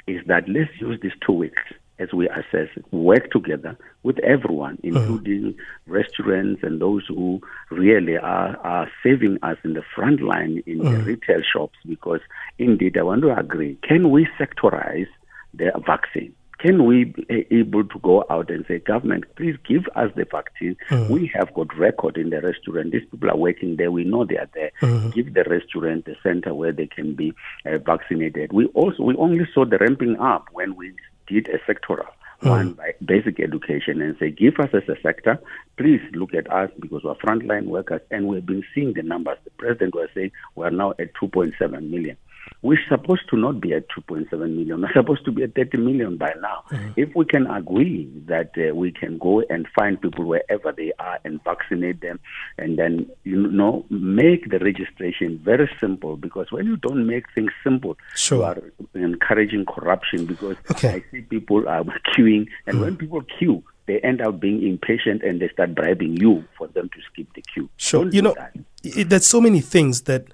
is 0.08 0.26
that 0.28 0.48
let's 0.48 0.72
use 0.80 0.98
these 1.02 1.12
two 1.20 1.34
weeks 1.34 1.64
as 2.00 2.14
we 2.14 2.30
assess, 2.30 2.70
work 2.92 3.32
together 3.32 3.78
with 4.04 4.20
everyone, 4.20 4.78
mm-hmm. 4.78 4.98
including 4.98 5.54
mm-hmm. 5.54 5.92
restaurants 5.92 6.62
and 6.64 6.80
those 6.80 7.04
who 7.08 7.42
really 7.72 8.18
are, 8.18 8.58
are 8.58 8.90
saving 9.04 9.38
us 9.42 9.58
in 9.64 9.74
the 9.74 9.84
front 9.96 10.22
line 10.22 10.64
in 10.66 10.80
mm-hmm. 10.80 10.94
the 10.94 11.04
retail 11.04 11.42
shops. 11.42 11.78
Because 11.88 12.22
indeed, 12.58 12.98
I 12.98 13.04
want 13.04 13.22
to 13.24 13.38
agree, 13.38 13.78
can 13.84 14.12
we 14.12 14.28
sectorize 14.40 15.08
the 15.54 15.72
vaccine? 15.86 16.34
Can 16.60 16.86
we 16.86 17.04
be 17.06 17.46
able 17.52 17.84
to 17.84 18.00
go 18.00 18.26
out 18.32 18.50
and 18.50 18.66
say, 18.68 18.80
government, 18.80 19.26
please 19.36 19.56
give 19.68 19.84
us 19.96 20.12
the 20.16 20.26
vaccine? 20.26 20.76
Mm-hmm. 20.90 21.14
We 21.14 21.32
have 21.36 21.54
got 21.54 21.76
record 21.78 22.18
in 22.18 22.32
the 22.32 22.42
restaurant. 22.42 22.92
These 22.92 23.06
people 23.12 23.30
are 23.30 23.38
working 23.38 23.76
there. 23.76 23.92
We 23.92 24.04
know 24.04 24.26
they 24.26 24.38
are 24.38 24.50
there. 24.56 24.72
Mm-hmm. 24.82 25.10
Give 25.12 25.34
the 25.36 25.44
restaurant 25.44 26.06
the 26.06 26.16
center 26.24 26.56
where 26.56 26.72
they 26.72 26.88
can 26.88 27.14
be 27.14 27.34
uh, 27.64 27.78
vaccinated. 27.78 28.54
We 28.54 28.66
also 28.68 29.04
we 29.04 29.16
only 29.18 29.48
saw 29.54 29.66
the 29.66 29.78
ramping 29.78 30.18
up 30.18 30.48
when 30.52 30.76
we 30.76 30.94
did 31.28 31.48
a 31.50 31.60
sectoral 31.60 32.08
mm. 32.42 32.50
one 32.50 32.74
by 32.74 32.94
basic 33.04 33.40
education 33.40 34.02
and 34.02 34.16
say, 34.20 34.32
give 34.32 34.60
us 34.60 34.70
as 34.74 34.88
a 34.90 35.00
sector, 35.02 35.40
please 35.78 36.02
look 36.14 36.34
at 36.34 36.52
us 36.52 36.70
because 36.80 37.04
we're 37.04 37.16
frontline 37.16 37.66
workers 37.66 38.02
and 38.12 38.28
we've 38.28 38.46
been 38.46 38.64
seeing 38.74 38.94
the 38.94 39.04
numbers. 39.04 39.38
The 39.44 39.52
president 39.52 39.96
was 39.96 40.10
saying 40.14 40.32
we're 40.56 40.70
now 40.70 40.92
at 40.92 41.14
2.7 41.16 41.90
million. 41.90 42.18
We're 42.62 42.80
supposed 42.90 43.30
to 43.30 43.38
not 43.38 43.62
be 43.62 43.74
at 43.74 43.88
2.7 43.90 44.32
million. 44.32 44.82
We're 44.82 44.94
supposed 44.94 45.26
to 45.26 45.32
be 45.32 45.44
at 45.44 45.56
30 45.56 45.78
million 45.78 46.18
by 46.18 46.34
now. 46.42 46.64
Mm-hmm. 46.72 46.92
If 46.96 47.16
we 47.16 47.26
can 47.26 47.48
agree 47.48 48.12
that 48.26 48.52
uh, 48.58 48.74
we 48.76 48.92
can 48.92 49.18
go 49.18 49.44
and 49.50 49.68
find 49.78 50.02
people 50.02 50.26
wherever 50.26 50.72
they 50.72 50.92
are 51.00 51.20
and 51.24 51.44
vaccinate 51.44 52.02
them, 52.02 52.20
and 52.58 52.78
then 52.78 53.10
you 53.24 53.48
know 53.48 53.86
make 53.90 54.50
the 54.50 54.60
registration 54.60 55.40
very 55.44 55.70
simple. 55.80 56.18
Because 56.18 56.52
when 56.52 56.66
you 56.66 56.78
don't 56.78 57.06
make 57.06 57.26
things 57.34 57.52
simple, 57.64 57.98
sure. 58.16 58.38
you 58.38 58.44
are 58.44 58.58
encouraging 58.96 59.66
corruption. 59.66 60.26
Because 60.26 60.58
okay. 60.72 60.90
I 60.96 61.04
see 61.12 61.22
people 61.22 61.68
are 61.68 61.84
queuing, 62.16 62.48
and 62.66 62.78
mm 62.78 62.88
when 62.88 62.96
people 62.96 63.22
queue, 63.40 63.64
they 63.88 64.00
end 64.02 64.22
up 64.22 64.40
being 64.40 64.68
impatient 64.68 65.24
and 65.24 65.42
they 65.42 65.50
start 65.50 65.74
bribing 65.74 66.18
you 66.18 66.44
for 66.58 66.68
them 66.68 66.90
to 66.90 66.98
skip 67.12 67.28
the 67.34 67.42
queue. 67.42 67.70
Sure. 67.78 68.04
Don't 68.04 68.14
you 68.14 68.22
know, 68.22 68.36
that. 68.38 68.54
it, 68.84 69.10
there's 69.10 69.26
so 69.26 69.42
many 69.42 69.62
things 69.62 70.02
that 70.02 70.26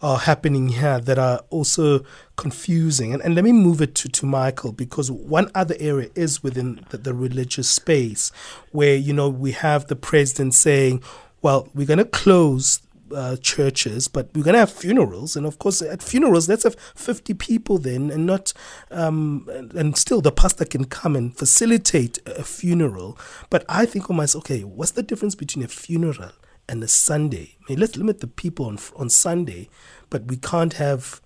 are 0.00 0.18
happening 0.18 0.68
here 0.68 0.98
that 0.98 1.18
are 1.18 1.42
also 1.50 2.04
confusing. 2.36 3.12
And, 3.12 3.22
and 3.22 3.34
let 3.34 3.44
me 3.44 3.52
move 3.52 3.82
it 3.82 3.94
to, 3.96 4.08
to 4.08 4.26
Michael 4.26 4.72
because 4.72 5.10
one 5.10 5.50
other 5.54 5.76
area 5.78 6.08
is 6.14 6.42
within 6.42 6.84
the, 6.88 6.98
the 6.98 7.14
religious 7.14 7.68
space 7.68 8.32
where, 8.70 8.96
you 8.96 9.12
know, 9.12 9.28
we 9.28 9.52
have 9.52 9.86
the 9.86 9.96
president 9.96 10.54
saying, 10.54 11.02
well, 11.42 11.68
we're 11.74 11.86
going 11.86 11.98
to 11.98 12.04
close 12.06 12.80
uh, 13.14 13.36
churches, 13.36 14.08
but 14.08 14.28
we're 14.34 14.42
going 14.42 14.54
to 14.54 14.60
have 14.60 14.72
funerals. 14.72 15.36
And 15.36 15.46
of 15.46 15.58
course, 15.58 15.82
at 15.82 16.02
funerals, 16.02 16.48
let's 16.48 16.64
have 16.64 16.76
50 16.94 17.34
people 17.34 17.78
then, 17.78 18.10
and 18.10 18.26
not, 18.26 18.52
um, 18.90 19.48
and, 19.74 19.96
still 19.96 20.20
the 20.20 20.32
pastor 20.32 20.64
can 20.64 20.84
come 20.84 21.16
and 21.16 21.36
facilitate 21.36 22.18
a 22.26 22.42
funeral. 22.42 23.18
But 23.50 23.64
I 23.68 23.86
think 23.86 24.08
of 24.08 24.16
myself, 24.16 24.44
okay, 24.44 24.62
what's 24.62 24.92
the 24.92 25.02
difference 25.02 25.34
between 25.34 25.64
a 25.64 25.68
funeral 25.68 26.32
and 26.68 26.82
a 26.82 26.88
Sunday? 26.88 27.56
I 27.60 27.72
mean, 27.72 27.80
let's 27.80 27.96
limit 27.96 28.20
the 28.20 28.26
people 28.26 28.66
on, 28.66 28.78
on 28.96 29.08
Sunday, 29.10 29.68
but 30.10 30.26
we 30.26 30.36
can't 30.36 30.74
have 30.74 31.20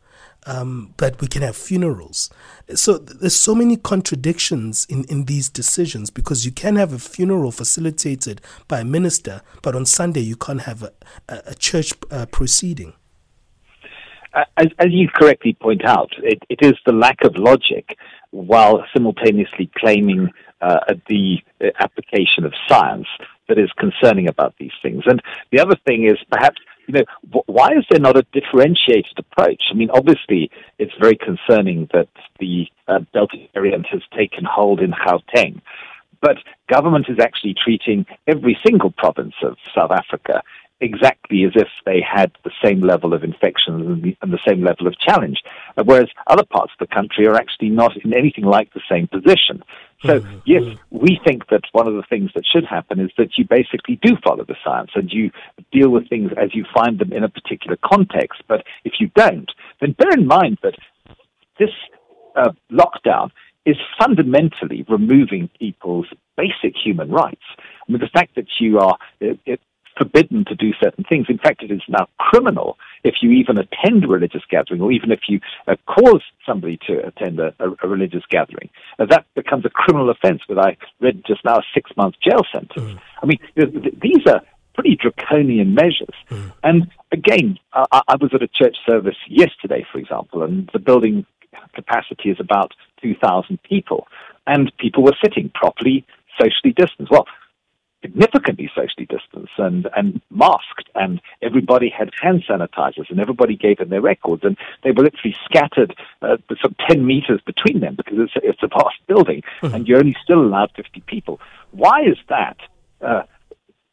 um, 0.46 0.94
but 0.96 1.20
we 1.20 1.26
can 1.26 1.42
have 1.42 1.56
funerals. 1.56 2.30
So 2.74 2.98
there's 2.98 3.36
so 3.36 3.54
many 3.54 3.76
contradictions 3.76 4.86
in, 4.88 5.04
in 5.04 5.24
these 5.24 5.48
decisions 5.48 6.10
because 6.10 6.44
you 6.46 6.52
can 6.52 6.76
have 6.76 6.92
a 6.92 6.98
funeral 6.98 7.52
facilitated 7.52 8.40
by 8.68 8.80
a 8.80 8.84
minister, 8.84 9.42
but 9.62 9.74
on 9.74 9.84
Sunday 9.84 10.20
you 10.20 10.36
can't 10.36 10.62
have 10.62 10.82
a, 10.82 10.92
a 11.28 11.54
church 11.54 11.92
uh, 12.10 12.26
proceeding. 12.26 12.94
As, 14.58 14.66
as, 14.78 14.88
you 14.90 15.08
correctly 15.08 15.54
point 15.54 15.84
out, 15.84 16.10
it, 16.18 16.42
it 16.50 16.58
is 16.60 16.74
the 16.84 16.92
lack 16.92 17.24
of 17.24 17.36
logic 17.36 17.96
while 18.32 18.84
simultaneously 18.92 19.70
claiming 19.78 20.28
uh, 20.60 20.80
the 21.08 21.38
application 21.80 22.44
of 22.44 22.52
science 22.68 23.06
that 23.48 23.58
is 23.58 23.70
concerning 23.78 24.28
about 24.28 24.54
these 24.58 24.72
things. 24.82 25.04
And 25.06 25.22
the 25.52 25.60
other 25.60 25.76
thing 25.86 26.04
is 26.04 26.18
perhaps 26.30 26.58
you 26.86 26.94
know, 26.94 27.42
why 27.46 27.72
is 27.72 27.84
there 27.90 28.00
not 28.00 28.16
a 28.16 28.26
differentiated 28.32 29.18
approach? 29.18 29.64
I 29.70 29.74
mean, 29.74 29.90
obviously, 29.90 30.50
it's 30.78 30.92
very 31.00 31.16
concerning 31.16 31.88
that 31.92 32.08
the 32.38 32.66
uh, 32.88 33.00
Delta 33.12 33.36
variant 33.54 33.86
has 33.86 34.02
taken 34.16 34.44
hold 34.44 34.80
in 34.80 34.92
Gauteng, 34.92 35.60
but 36.20 36.36
government 36.72 37.06
is 37.08 37.18
actually 37.20 37.54
treating 37.54 38.06
every 38.26 38.58
single 38.64 38.90
province 38.90 39.34
of 39.42 39.56
South 39.74 39.90
Africa 39.90 40.42
exactly 40.80 41.44
as 41.44 41.52
if 41.54 41.68
they 41.86 42.00
had 42.00 42.30
the 42.44 42.50
same 42.62 42.80
level 42.80 43.14
of 43.14 43.24
infection 43.24 43.74
and 43.74 44.02
the, 44.02 44.16
and 44.20 44.32
the 44.32 44.38
same 44.46 44.62
level 44.62 44.86
of 44.86 44.98
challenge, 44.98 45.38
whereas 45.82 46.08
other 46.26 46.44
parts 46.44 46.72
of 46.78 46.86
the 46.86 46.94
country 46.94 47.26
are 47.26 47.34
actually 47.34 47.70
not 47.70 47.96
in 48.04 48.12
anything 48.12 48.44
like 48.44 48.72
the 48.74 48.82
same 48.90 49.06
position. 49.08 49.62
So, 50.04 50.20
mm-hmm. 50.20 50.38
yes, 50.44 50.62
we 50.90 51.18
think 51.24 51.48
that 51.48 51.62
one 51.72 51.88
of 51.88 51.94
the 51.94 52.02
things 52.02 52.30
that 52.34 52.44
should 52.44 52.66
happen 52.66 53.00
is 53.00 53.10
that 53.16 53.38
you 53.38 53.46
basically 53.48 53.98
do 54.02 54.16
follow 54.22 54.44
the 54.44 54.56
science 54.62 54.90
and 54.94 55.10
you 55.10 55.30
deal 55.72 55.88
with 55.88 56.08
things 56.08 56.32
as 56.36 56.54
you 56.54 56.66
find 56.74 56.98
them 56.98 57.12
in 57.12 57.24
a 57.24 57.28
particular 57.28 57.78
context. 57.82 58.42
But 58.46 58.64
if 58.84 58.94
you 59.00 59.10
don't, 59.14 59.50
then 59.80 59.92
bear 59.92 60.12
in 60.12 60.26
mind 60.26 60.58
that 60.62 60.74
this 61.58 61.70
uh, 62.34 62.50
lockdown 62.70 63.30
is 63.64 63.76
fundamentally 63.98 64.84
removing 64.88 65.48
people's 65.58 66.06
basic 66.36 66.76
human 66.76 67.10
rights. 67.10 67.42
I 67.58 67.92
mean, 67.92 68.00
the 68.00 68.08
fact 68.08 68.34
that 68.36 68.46
you 68.60 68.78
are 68.78 68.98
forbidden 69.96 70.44
to 70.46 70.54
do 70.54 70.72
certain 70.82 71.04
things. 71.04 71.26
In 71.28 71.38
fact, 71.38 71.62
it 71.62 71.70
is 71.70 71.82
now 71.88 72.06
criminal 72.18 72.76
if 73.04 73.16
you 73.22 73.30
even 73.30 73.58
attend 73.58 74.04
a 74.04 74.08
religious 74.08 74.42
gathering 74.50 74.80
or 74.80 74.92
even 74.92 75.10
if 75.10 75.20
you 75.28 75.40
uh, 75.66 75.76
cause 75.86 76.22
somebody 76.44 76.78
to 76.86 77.06
attend 77.06 77.40
a, 77.40 77.54
a, 77.58 77.70
a 77.82 77.88
religious 77.88 78.22
gathering. 78.30 78.68
Uh, 78.98 79.06
that 79.06 79.26
becomes 79.34 79.64
a 79.64 79.70
criminal 79.70 80.10
offense 80.10 80.42
with, 80.48 80.58
I 80.58 80.76
read 81.00 81.22
just 81.26 81.44
now, 81.44 81.56
a 81.56 81.62
six 81.74 81.90
month 81.96 82.16
jail 82.22 82.42
sentence. 82.52 82.92
Mm. 82.92 83.00
I 83.22 83.26
mean, 83.26 83.38
th- 83.56 83.72
th- 83.72 83.94
these 84.00 84.26
are 84.26 84.42
pretty 84.74 84.96
draconian 85.00 85.74
measures. 85.74 86.14
Mm. 86.30 86.52
And 86.62 86.86
again, 87.12 87.58
I-, 87.72 88.02
I 88.08 88.16
was 88.20 88.30
at 88.34 88.42
a 88.42 88.48
church 88.48 88.76
service 88.88 89.16
yesterday, 89.28 89.86
for 89.90 89.98
example, 89.98 90.42
and 90.42 90.68
the 90.72 90.78
building 90.78 91.24
capacity 91.74 92.30
is 92.30 92.38
about 92.40 92.72
2,000 93.02 93.58
people. 93.62 94.06
And 94.46 94.72
people 94.78 95.02
were 95.02 95.16
sitting 95.24 95.50
properly, 95.54 96.06
socially 96.38 96.72
distanced. 96.76 97.10
Well, 97.10 97.26
significantly 98.06 98.70
socially 98.74 99.06
distanced 99.06 99.52
and, 99.58 99.88
and 99.96 100.20
masked, 100.30 100.88
and 100.94 101.20
everybody 101.42 101.92
had 101.96 102.10
hand 102.20 102.44
sanitizers, 102.48 103.10
and 103.10 103.20
everybody 103.20 103.56
gave 103.56 103.78
them 103.78 103.88
their 103.88 104.00
records, 104.00 104.42
and 104.44 104.56
they 104.84 104.92
were 104.92 105.04
literally 105.04 105.36
scattered 105.44 105.94
uh, 106.22 106.36
some 106.62 106.74
10 106.88 107.04
meters 107.04 107.40
between 107.44 107.80
them 107.80 107.96
because 107.96 108.18
it's, 108.18 108.32
it's 108.36 108.62
a 108.62 108.68
vast 108.68 108.96
building, 109.06 109.42
mm-hmm. 109.60 109.74
and 109.74 109.88
you're 109.88 109.98
only 109.98 110.16
still 110.22 110.40
allowed 110.40 110.70
50 110.76 111.02
people. 111.06 111.40
Why 111.72 112.02
is 112.02 112.18
that 112.28 112.56
uh, 113.00 113.22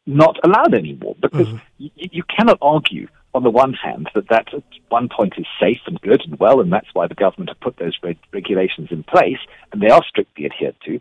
not 0.06 0.38
allowed 0.44 0.74
anymore? 0.74 1.16
Because 1.20 1.48
mm-hmm. 1.48 1.84
y- 1.84 1.90
you 1.96 2.22
cannot 2.24 2.58
argue 2.62 3.08
on 3.34 3.42
the 3.42 3.50
one 3.50 3.72
hand, 3.72 4.08
that 4.14 4.28
that 4.28 4.54
at 4.54 4.62
one 4.90 5.08
point 5.08 5.34
is 5.36 5.46
safe 5.60 5.80
and 5.86 6.00
good 6.02 6.22
and 6.24 6.38
well, 6.38 6.60
and 6.60 6.72
that's 6.72 6.86
why 6.92 7.08
the 7.08 7.16
government 7.16 7.50
have 7.50 7.58
put 7.58 7.76
those 7.78 7.98
reg- 8.00 8.16
regulations 8.32 8.88
in 8.92 9.02
place, 9.02 9.40
and 9.72 9.82
they 9.82 9.88
are 9.88 10.04
strictly 10.08 10.46
adhered 10.46 10.76
to 10.84 11.00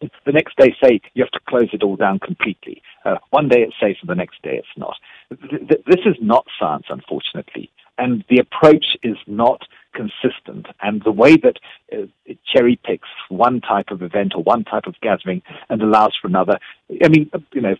the 0.00 0.32
next 0.32 0.56
day 0.56 0.74
say 0.82 1.00
you 1.14 1.24
have 1.24 1.30
to 1.32 1.40
close 1.48 1.68
it 1.72 1.82
all 1.82 1.96
down 1.96 2.18
completely. 2.18 2.82
Uh, 3.04 3.16
one 3.30 3.48
day 3.48 3.62
it's 3.62 3.74
safe 3.80 3.96
and 4.00 4.08
the 4.08 4.14
next 4.14 4.40
day 4.42 4.56
it's 4.56 4.76
not. 4.76 4.96
This 5.30 6.04
is 6.06 6.16
not 6.20 6.46
science, 6.58 6.86
unfortunately, 6.88 7.70
and 7.96 8.24
the 8.28 8.38
approach 8.38 8.96
is 9.02 9.16
not 9.26 9.62
consistent. 9.94 10.66
And 10.80 11.02
the 11.02 11.12
way 11.12 11.36
that 11.36 11.58
uh, 11.92 12.06
it 12.26 12.38
cherry 12.44 12.78
picks 12.84 13.08
one 13.28 13.60
type 13.60 13.90
of 13.90 14.02
event 14.02 14.34
or 14.34 14.42
one 14.42 14.64
type 14.64 14.86
of 14.86 14.94
gathering 15.00 15.42
and 15.68 15.82
allows 15.82 16.16
for 16.20 16.28
another, 16.28 16.58
I 17.02 17.08
mean, 17.08 17.30
uh, 17.32 17.40
you 17.52 17.60
know, 17.60 17.76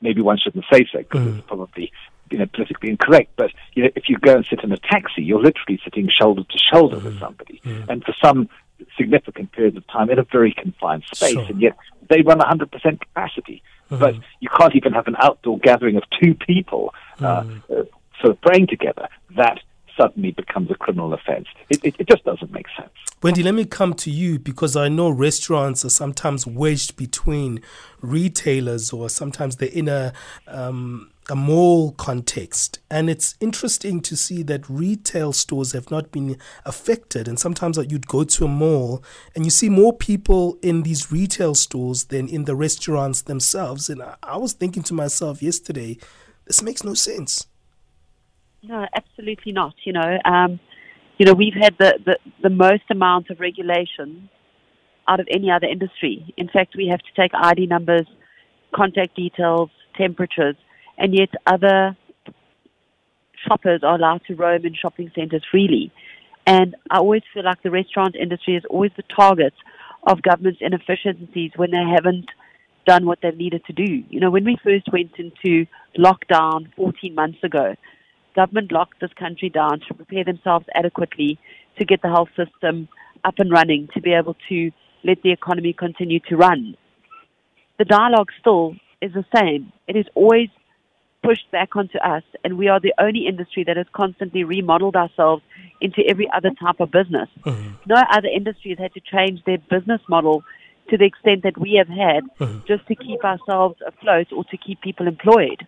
maybe 0.00 0.22
one 0.22 0.38
shouldn't 0.38 0.64
say 0.72 0.86
so 0.90 0.98
because 0.98 1.26
mm. 1.26 1.38
it's 1.38 1.46
probably 1.46 1.92
you 2.30 2.38
know, 2.38 2.46
politically 2.46 2.90
incorrect, 2.90 3.32
but 3.36 3.50
you 3.74 3.82
know, 3.82 3.90
if 3.96 4.04
you 4.08 4.16
go 4.18 4.36
and 4.36 4.46
sit 4.48 4.62
in 4.62 4.72
a 4.72 4.76
taxi, 4.76 5.22
you're 5.22 5.42
literally 5.42 5.80
sitting 5.84 6.08
shoulder 6.08 6.42
to 6.44 6.58
shoulder 6.72 6.96
mm 6.96 7.04
with 7.04 7.18
somebody. 7.18 7.60
mm 7.64 7.88
And 7.88 8.04
for 8.04 8.14
some 8.24 8.48
significant 8.96 9.52
periods 9.52 9.76
of 9.76 9.86
time 9.88 10.10
in 10.10 10.18
a 10.18 10.24
very 10.24 10.52
confined 10.52 11.04
space, 11.12 11.32
sure. 11.32 11.44
and 11.44 11.60
yet 11.60 11.76
they 12.08 12.22
run 12.22 12.38
100% 12.38 12.70
capacity. 13.00 13.62
Mm-hmm. 13.90 13.98
But 13.98 14.14
you 14.40 14.48
can't 14.56 14.74
even 14.76 14.92
have 14.92 15.06
an 15.06 15.16
outdoor 15.20 15.58
gathering 15.58 15.96
of 15.96 16.04
two 16.20 16.34
people 16.34 16.94
uh, 17.18 17.42
mm. 17.42 17.62
uh, 17.70 17.84
sort 18.20 18.32
of 18.32 18.40
praying 18.40 18.68
together. 18.68 19.08
That 19.36 19.60
suddenly 19.96 20.30
becomes 20.30 20.70
a 20.70 20.74
criminal 20.74 21.12
offence. 21.12 21.46
It, 21.68 21.84
it, 21.84 21.94
it 21.98 22.08
just 22.08 22.24
doesn't 22.24 22.52
make 22.52 22.66
sense. 22.76 22.90
Wendy, 23.22 23.42
let 23.42 23.54
me 23.54 23.64
come 23.64 23.94
to 23.94 24.10
you 24.10 24.38
because 24.38 24.76
I 24.76 24.88
know 24.88 25.10
restaurants 25.10 25.84
are 25.84 25.90
sometimes 25.90 26.46
wedged 26.46 26.96
between 26.96 27.60
retailers 28.00 28.92
or 28.92 29.10
sometimes 29.10 29.56
they're 29.56 29.68
in 29.68 29.88
a 29.88 30.12
um, 30.46 31.10
a 31.30 31.36
mall 31.36 31.92
context. 31.92 32.80
And 32.90 33.08
it's 33.08 33.36
interesting 33.40 34.00
to 34.02 34.16
see 34.16 34.42
that 34.42 34.68
retail 34.68 35.32
stores 35.32 35.72
have 35.72 35.90
not 35.90 36.10
been 36.10 36.36
affected. 36.66 37.28
And 37.28 37.38
sometimes 37.38 37.78
you'd 37.78 38.08
go 38.08 38.24
to 38.24 38.44
a 38.44 38.48
mall 38.48 39.02
and 39.34 39.44
you 39.44 39.50
see 39.50 39.68
more 39.68 39.96
people 39.96 40.58
in 40.60 40.82
these 40.82 41.12
retail 41.12 41.54
stores 41.54 42.04
than 42.04 42.28
in 42.28 42.44
the 42.44 42.56
restaurants 42.56 43.22
themselves. 43.22 43.88
And 43.88 44.02
I, 44.02 44.16
I 44.22 44.36
was 44.36 44.52
thinking 44.52 44.82
to 44.84 44.94
myself 44.94 45.42
yesterday, 45.42 45.98
this 46.46 46.62
makes 46.62 46.82
no 46.82 46.94
sense. 46.94 47.46
No, 48.62 48.86
absolutely 48.94 49.52
not. 49.52 49.74
You 49.84 49.92
know, 49.92 50.18
um, 50.24 50.58
you 51.16 51.26
know, 51.26 51.32
we've 51.32 51.54
had 51.54 51.76
the, 51.78 51.98
the, 52.04 52.18
the 52.42 52.50
most 52.50 52.82
amount 52.90 53.30
of 53.30 53.40
regulation 53.40 54.28
out 55.06 55.20
of 55.20 55.28
any 55.30 55.50
other 55.50 55.66
industry. 55.66 56.34
In 56.36 56.48
fact, 56.48 56.74
we 56.76 56.88
have 56.88 57.00
to 57.00 57.12
take 57.16 57.30
ID 57.34 57.66
numbers, 57.66 58.06
contact 58.74 59.16
details, 59.16 59.70
temperatures 59.96 60.56
and 61.00 61.14
yet 61.14 61.30
other 61.46 61.96
shoppers 63.48 63.80
are 63.82 63.96
allowed 63.96 64.20
to 64.28 64.34
roam 64.34 64.64
in 64.64 64.74
shopping 64.74 65.10
centres 65.14 65.42
freely. 65.50 65.90
And 66.46 66.76
I 66.90 66.98
always 66.98 67.22
feel 67.32 67.44
like 67.44 67.62
the 67.62 67.70
restaurant 67.70 68.14
industry 68.14 68.54
is 68.54 68.64
always 68.68 68.92
the 68.96 69.02
target 69.14 69.54
of 70.06 70.22
government's 70.22 70.60
inefficiencies 70.60 71.52
when 71.56 71.70
they 71.70 71.82
haven't 71.82 72.26
done 72.86 73.06
what 73.06 73.18
they've 73.22 73.36
needed 73.36 73.64
to 73.66 73.72
do. 73.72 74.02
You 74.08 74.20
know, 74.20 74.30
when 74.30 74.44
we 74.44 74.56
first 74.62 74.92
went 74.92 75.12
into 75.18 75.66
lockdown 75.98 76.72
14 76.76 77.14
months 77.14 77.38
ago, 77.42 77.74
government 78.36 78.72
locked 78.72 79.00
this 79.00 79.12
country 79.18 79.48
down 79.48 79.80
to 79.88 79.94
prepare 79.94 80.24
themselves 80.24 80.66
adequately 80.74 81.38
to 81.78 81.84
get 81.84 82.02
the 82.02 82.08
health 82.08 82.30
system 82.36 82.88
up 83.24 83.34
and 83.38 83.50
running, 83.50 83.88
to 83.94 84.00
be 84.00 84.12
able 84.12 84.36
to 84.48 84.70
let 85.04 85.22
the 85.22 85.32
economy 85.32 85.72
continue 85.72 86.20
to 86.28 86.36
run. 86.36 86.76
The 87.78 87.84
dialogue 87.84 88.28
still 88.38 88.76
is 89.00 89.12
the 89.12 89.24
same. 89.34 89.72
It 89.88 89.96
is 89.96 90.06
always 90.14 90.48
pushed 91.22 91.50
back 91.50 91.76
onto 91.76 91.98
us, 91.98 92.22
and 92.44 92.56
we 92.56 92.68
are 92.68 92.80
the 92.80 92.94
only 92.98 93.26
industry 93.26 93.64
that 93.64 93.76
has 93.76 93.86
constantly 93.92 94.44
remodeled 94.44 94.96
ourselves 94.96 95.42
into 95.80 96.02
every 96.08 96.28
other 96.34 96.50
type 96.60 96.80
of 96.80 96.90
business. 96.90 97.28
Mm-hmm. 97.44 97.70
No 97.86 97.96
other 98.10 98.28
industry 98.28 98.70
has 98.70 98.78
had 98.78 98.94
to 98.94 99.00
change 99.00 99.42
their 99.44 99.58
business 99.58 100.00
model 100.08 100.42
to 100.88 100.96
the 100.96 101.04
extent 101.04 101.42
that 101.44 101.58
we 101.58 101.74
have 101.78 101.88
had 101.88 102.24
mm-hmm. 102.38 102.58
just 102.66 102.86
to 102.88 102.94
keep 102.94 103.24
ourselves 103.24 103.76
afloat 103.86 104.32
or 104.32 104.44
to 104.44 104.56
keep 104.56 104.80
people 104.80 105.06
employed. 105.06 105.66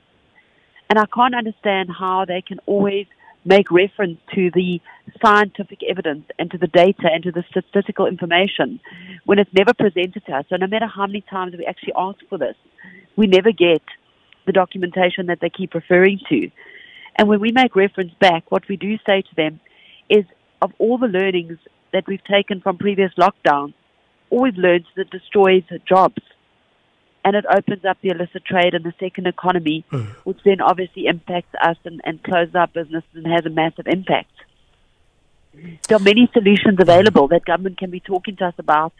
And 0.90 0.98
I 0.98 1.06
can't 1.06 1.34
understand 1.34 1.88
how 1.96 2.24
they 2.26 2.42
can 2.42 2.58
always 2.66 3.06
make 3.44 3.70
reference 3.70 4.18
to 4.34 4.50
the 4.54 4.80
scientific 5.24 5.80
evidence 5.88 6.26
and 6.38 6.50
to 6.50 6.58
the 6.58 6.68
data 6.68 7.08
and 7.12 7.22
to 7.24 7.32
the 7.32 7.44
statistical 7.50 8.06
information 8.06 8.78
when 9.24 9.38
it's 9.38 9.50
never 9.52 9.74
presented 9.74 10.24
to 10.26 10.32
us. 10.32 10.44
So 10.48 10.56
no 10.56 10.66
matter 10.66 10.86
how 10.86 11.06
many 11.06 11.22
times 11.22 11.54
we 11.56 11.66
actually 11.66 11.94
ask 11.96 12.18
for 12.28 12.38
this, 12.38 12.56
we 13.16 13.26
never 13.26 13.50
get 13.52 13.82
the 14.46 14.52
documentation 14.52 15.26
that 15.26 15.40
they 15.40 15.50
keep 15.50 15.74
referring 15.74 16.20
to. 16.28 16.50
And 17.16 17.28
when 17.28 17.40
we 17.40 17.52
make 17.52 17.76
reference 17.76 18.12
back, 18.20 18.50
what 18.50 18.68
we 18.68 18.76
do 18.76 18.96
say 19.06 19.22
to 19.22 19.34
them 19.36 19.60
is 20.08 20.24
of 20.60 20.72
all 20.78 20.98
the 20.98 21.06
learnings 21.06 21.58
that 21.92 22.06
we've 22.06 22.24
taken 22.24 22.60
from 22.60 22.78
previous 22.78 23.12
lockdowns, 23.18 23.74
all 24.30 24.42
we've 24.42 24.56
learned 24.56 24.86
is 24.96 25.06
it 25.06 25.10
destroys 25.10 25.62
jobs 25.86 26.22
and 27.24 27.36
it 27.36 27.44
opens 27.54 27.84
up 27.84 27.98
the 28.02 28.08
illicit 28.08 28.44
trade 28.44 28.74
and 28.74 28.84
the 28.84 28.94
second 28.98 29.26
economy, 29.26 29.84
mm. 29.92 30.06
which 30.24 30.38
then 30.44 30.60
obviously 30.60 31.06
impacts 31.06 31.54
us 31.62 31.76
and, 31.84 32.00
and 32.04 32.22
closes 32.22 32.54
our 32.54 32.66
businesses 32.66 33.10
and 33.14 33.26
has 33.26 33.46
a 33.46 33.50
massive 33.50 33.86
impact. 33.86 34.30
There 35.86 35.96
are 35.96 36.00
many 36.00 36.28
solutions 36.32 36.78
available 36.80 37.28
that 37.28 37.44
government 37.44 37.78
can 37.78 37.90
be 37.90 38.00
talking 38.00 38.36
to 38.36 38.46
us 38.46 38.54
about 38.58 38.92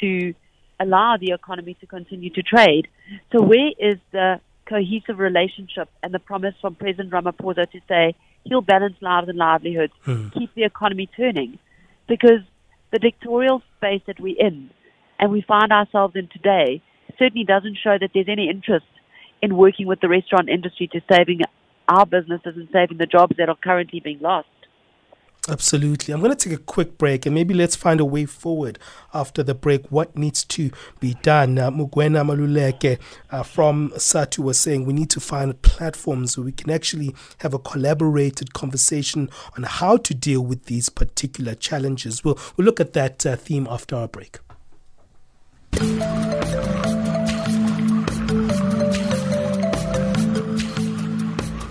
to 0.00 0.32
allow 0.80 1.16
the 1.20 1.32
economy 1.32 1.76
to 1.80 1.86
continue 1.86 2.30
to 2.30 2.42
trade. 2.42 2.86
So 3.32 3.42
where 3.42 3.72
is 3.78 3.98
the 4.12 4.40
cohesive 4.68 5.18
relationship 5.18 5.88
and 6.02 6.12
the 6.12 6.18
promise 6.18 6.54
from 6.60 6.74
President 6.74 7.10
Ramaphosa 7.10 7.70
to 7.70 7.80
say 7.88 8.14
he'll 8.44 8.60
balance 8.60 8.96
lives 9.00 9.28
and 9.28 9.38
livelihoods, 9.38 9.92
hmm. 10.04 10.28
keep 10.28 10.54
the 10.54 10.64
economy 10.64 11.08
turning. 11.16 11.58
Because 12.08 12.40
the 12.92 12.98
dictatorial 12.98 13.62
space 13.76 14.02
that 14.06 14.20
we're 14.20 14.38
in 14.38 14.70
and 15.18 15.30
we 15.30 15.44
find 15.46 15.72
ourselves 15.72 16.14
in 16.16 16.28
today 16.28 16.82
certainly 17.18 17.44
doesn't 17.44 17.78
show 17.82 17.96
that 18.00 18.10
there's 18.14 18.28
any 18.28 18.48
interest 18.48 18.86
in 19.42 19.56
working 19.56 19.86
with 19.86 20.00
the 20.00 20.08
restaurant 20.08 20.48
industry 20.48 20.88
to 20.92 21.00
saving 21.10 21.40
our 21.88 22.06
businesses 22.06 22.54
and 22.56 22.68
saving 22.72 22.98
the 22.98 23.06
jobs 23.06 23.36
that 23.38 23.48
are 23.48 23.56
currently 23.62 24.00
being 24.00 24.18
lost. 24.20 24.48
Absolutely. 25.46 26.12
I'm 26.12 26.20
going 26.20 26.34
to 26.34 26.48
take 26.48 26.58
a 26.58 26.62
quick 26.62 26.98
break 26.98 27.24
and 27.24 27.34
maybe 27.34 27.54
let's 27.54 27.74
find 27.74 28.00
a 28.00 28.04
way 28.04 28.26
forward 28.26 28.78
after 29.14 29.42
the 29.42 29.54
break. 29.54 29.90
What 29.90 30.16
needs 30.16 30.44
to 30.44 30.70
be 31.00 31.14
done? 31.22 31.58
Uh, 31.58 31.70
Mugwena 31.70 32.22
Maluleke 32.22 32.98
uh, 33.30 33.42
from 33.42 33.90
SADTU 33.90 34.40
was 34.40 34.60
saying 34.60 34.84
we 34.84 34.92
need 34.92 35.08
to 35.10 35.20
find 35.20 35.60
platforms 35.62 36.36
where 36.36 36.44
we 36.44 36.52
can 36.52 36.70
actually 36.70 37.14
have 37.38 37.54
a 37.54 37.58
collaborated 37.58 38.52
conversation 38.52 39.30
on 39.56 39.62
how 39.62 39.96
to 39.96 40.12
deal 40.14 40.42
with 40.42 40.66
these 40.66 40.90
particular 40.90 41.54
challenges. 41.54 42.22
We'll, 42.22 42.38
we'll 42.56 42.66
look 42.66 42.80
at 42.80 42.92
that 42.92 43.24
uh, 43.24 43.36
theme 43.36 43.66
after 43.70 43.96
our 43.96 44.08
break. 44.08 44.40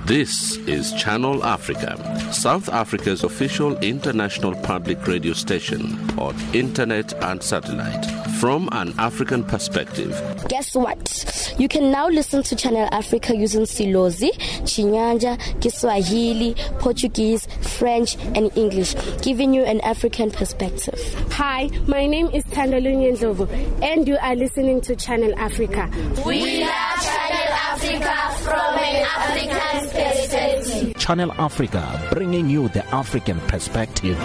This 0.07 0.55
is 0.67 0.93
Channel 0.93 1.43
Africa, 1.43 1.97
South 2.31 2.69
Africa's 2.69 3.25
official 3.25 3.75
international 3.79 4.55
public 4.61 5.05
radio 5.05 5.33
station 5.33 5.99
on 6.17 6.33
internet 6.55 7.11
and 7.25 7.43
satellite. 7.43 8.05
From 8.39 8.69
an 8.71 8.93
African 8.99 9.43
perspective. 9.43 10.11
Guess 10.47 10.75
what? 10.75 11.55
You 11.57 11.67
can 11.67 11.89
now 11.91 12.07
listen 12.07 12.43
to 12.43 12.55
Channel 12.55 12.87
Africa 12.91 13.35
using 13.35 13.63
Silozi, 13.63 14.29
Chinyanja, 14.61 15.39
Kiswahili, 15.59 16.55
Portuguese, 16.77 17.47
French, 17.61 18.15
and 18.35 18.55
English, 18.55 18.93
giving 19.23 19.53
you 19.53 19.63
an 19.63 19.81
African 19.81 20.29
perspective. 20.29 20.99
Hi, 21.31 21.69
my 21.87 22.05
name 22.05 22.27
is 22.27 22.43
Tandalunye 22.45 23.17
Ndlovu, 23.17 23.49
and 23.81 24.07
you 24.07 24.17
are 24.21 24.35
listening 24.35 24.81
to 24.81 24.95
Channel 24.95 25.33
Africa. 25.39 25.89
We 26.23 26.61
are 26.61 26.95
Channel 27.01 27.53
Africa 27.71 28.35
from 28.43 28.77
an 28.77 29.05
African 29.15 29.89
perspective. 29.89 30.97
Channel 30.97 31.31
Africa, 31.39 32.07
bringing 32.11 32.49
you 32.49 32.69
the 32.69 32.85
African 32.93 33.39
perspective. 33.41 34.17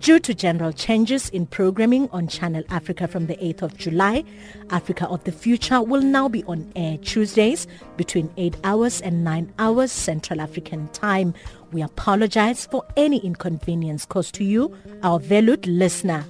Due 0.00 0.18
to 0.18 0.32
general 0.32 0.72
changes 0.72 1.28
in 1.28 1.44
programming 1.44 2.08
on 2.10 2.26
Channel 2.26 2.64
Africa 2.70 3.06
from 3.06 3.26
the 3.26 3.36
8th 3.36 3.60
of 3.60 3.76
July, 3.76 4.24
Africa 4.70 5.06
of 5.06 5.22
the 5.24 5.30
Future 5.30 5.82
will 5.82 6.00
now 6.00 6.26
be 6.26 6.42
on 6.44 6.72
air 6.74 6.96
Tuesdays 6.96 7.66
between 7.98 8.32
8 8.38 8.56
hours 8.64 9.02
and 9.02 9.22
9 9.22 9.52
hours 9.58 9.92
Central 9.92 10.40
African 10.40 10.88
Time. 10.88 11.34
We 11.70 11.82
apologize 11.82 12.64
for 12.64 12.82
any 12.96 13.18
inconvenience 13.18 14.06
caused 14.06 14.34
to 14.36 14.44
you, 14.44 14.74
our 15.02 15.20
valued 15.20 15.66
listener. 15.66 16.24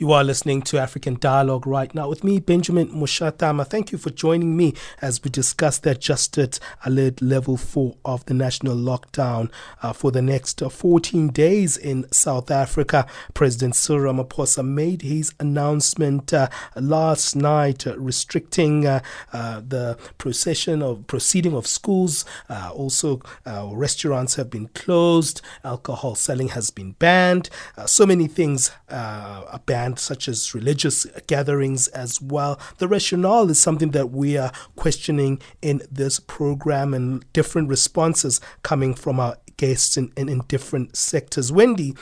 You 0.00 0.12
are 0.12 0.22
listening 0.22 0.62
to 0.62 0.78
African 0.78 1.18
Dialogue 1.18 1.66
right 1.66 1.92
now 1.92 2.08
with 2.08 2.22
me, 2.22 2.38
Benjamin 2.38 2.86
Mushatama. 2.90 3.66
Thank 3.66 3.90
you 3.90 3.98
for 3.98 4.10
joining 4.10 4.56
me 4.56 4.74
as 5.02 5.20
we 5.24 5.28
discuss 5.28 5.78
the 5.78 5.90
adjusted 5.90 6.60
alert 6.84 7.20
level 7.20 7.56
4 7.56 7.96
of 8.04 8.24
the 8.26 8.34
national 8.34 8.76
lockdown 8.76 9.50
uh, 9.82 9.92
for 9.92 10.12
the 10.12 10.22
next 10.22 10.62
uh, 10.62 10.68
14 10.68 11.30
days 11.30 11.76
in 11.76 12.06
South 12.12 12.48
Africa. 12.48 13.08
President 13.34 13.74
Cyril 13.74 14.14
Ramaphosa 14.14 14.64
made 14.64 15.02
his 15.02 15.34
announcement 15.40 16.32
uh, 16.32 16.48
last 16.76 17.34
night 17.34 17.84
uh, 17.84 17.98
restricting 17.98 18.86
uh, 18.86 19.00
uh, 19.32 19.62
the 19.66 19.98
procession 20.16 20.80
of 20.80 21.08
proceeding 21.08 21.56
of 21.56 21.66
schools. 21.66 22.24
also, 22.48 23.20
restaurants 23.44 24.36
have 24.36 24.48
been 24.48 24.68
closed. 24.68 25.42
Alcohol 25.64 26.14
selling 26.14 26.50
has 26.50 26.70
been 26.70 26.92
banned. 27.00 27.50
so 27.86 28.06
many 28.06 28.28
things 28.28 28.70
are 28.88 29.60
banned 29.66 29.87
such 29.96 30.28
as 30.28 30.54
religious 30.54 31.06
gatherings 31.26 31.88
as 31.88 32.20
well. 32.20 32.60
The 32.78 32.88
rationale 32.88 33.50
is 33.50 33.60
something 33.60 33.90
that 33.92 34.10
we 34.10 34.36
are 34.36 34.52
questioning 34.76 35.40
in 35.62 35.82
this 35.90 36.20
program 36.20 36.94
and 36.94 37.24
different 37.32 37.68
responses 37.68 38.40
coming 38.62 38.94
from 38.94 39.20
our 39.20 39.36
guests 39.56 39.96
in, 39.96 40.12
in, 40.16 40.28
in 40.28 40.40
different 40.48 40.96
sectors. 40.96 41.52
Wendy, 41.52 41.94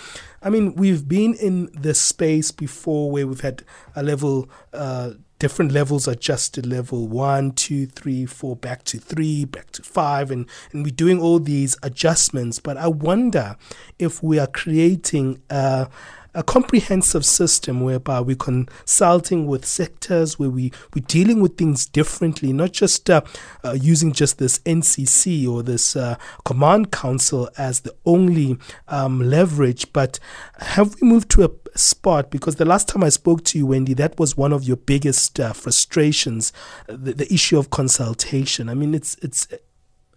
I 0.42 0.50
mean, 0.50 0.74
we've 0.74 1.08
been 1.08 1.34
in 1.34 1.70
this 1.72 2.00
space 2.00 2.50
before 2.50 3.10
where 3.10 3.26
we've 3.26 3.40
had 3.40 3.64
a 3.94 4.02
level 4.02 4.48
uh, 4.72 5.12
different 5.38 5.72
levels 5.72 6.08
adjusted 6.08 6.64
level 6.64 7.06
one, 7.08 7.52
two, 7.52 7.86
three, 7.86 8.24
four, 8.24 8.56
back 8.56 8.84
to 8.84 8.98
three, 8.98 9.44
back 9.44 9.70
to 9.72 9.82
five, 9.82 10.30
and, 10.30 10.46
and 10.72 10.84
we're 10.84 10.90
doing 10.90 11.20
all 11.20 11.38
these 11.38 11.76
adjustments. 11.82 12.58
But 12.58 12.76
I 12.76 12.88
wonder 12.88 13.56
if 13.98 14.22
we 14.22 14.38
are 14.38 14.46
creating 14.46 15.42
a, 15.50 15.88
a 16.36 16.42
comprehensive 16.42 17.24
system 17.24 17.80
whereby 17.80 18.20
we're 18.20 18.36
consulting 18.36 19.46
with 19.46 19.64
sectors, 19.64 20.38
where 20.38 20.50
we, 20.50 20.70
we're 20.94 21.04
dealing 21.06 21.40
with 21.40 21.56
things 21.56 21.86
differently, 21.86 22.52
not 22.52 22.72
just 22.72 23.08
uh, 23.08 23.22
uh, 23.64 23.72
using 23.72 24.12
just 24.12 24.38
this 24.38 24.58
NCC 24.60 25.48
or 25.48 25.62
this 25.62 25.96
uh, 25.96 26.16
command 26.44 26.92
council 26.92 27.48
as 27.56 27.80
the 27.80 27.94
only 28.04 28.58
um, 28.88 29.18
leverage, 29.20 29.90
but 29.94 30.18
have 30.58 30.94
we 31.00 31.08
moved 31.08 31.30
to 31.30 31.44
a 31.44 31.78
spot? 31.78 32.30
Because 32.30 32.56
the 32.56 32.66
last 32.66 32.86
time 32.86 33.02
I 33.02 33.08
spoke 33.08 33.42
to 33.44 33.58
you, 33.58 33.66
Wendy, 33.66 33.94
that 33.94 34.18
was 34.18 34.36
one 34.36 34.52
of 34.52 34.64
your 34.64 34.76
biggest 34.76 35.40
uh, 35.40 35.54
frustrations, 35.54 36.52
the, 36.86 37.14
the 37.14 37.32
issue 37.32 37.58
of 37.58 37.70
consultation. 37.70 38.68
I 38.68 38.74
mean, 38.74 38.94
it's 38.94 39.16
it's 39.22 39.48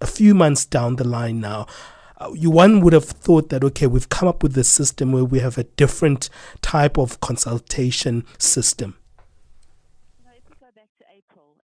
a 0.02 0.08
few 0.08 0.36
months 0.36 0.66
down 0.66 0.98
the 0.98 1.08
line 1.08 1.40
now. 1.40 1.66
Uh, 2.20 2.32
you 2.34 2.50
one 2.50 2.82
would 2.82 2.94
have 2.94 3.06
thought 3.06 3.50
that 3.50 3.64
okay, 3.64 3.88
we've 3.88 4.10
come 4.10 4.28
up 4.28 4.44
with 4.44 4.58
a 4.58 4.64
system 4.64 5.12
where 5.12 5.24
we 5.24 5.40
have 5.40 5.58
a 5.58 5.64
different 5.64 6.30
type 6.62 6.98
of 6.98 7.20
consultation 7.20 8.26
system. 8.38 8.96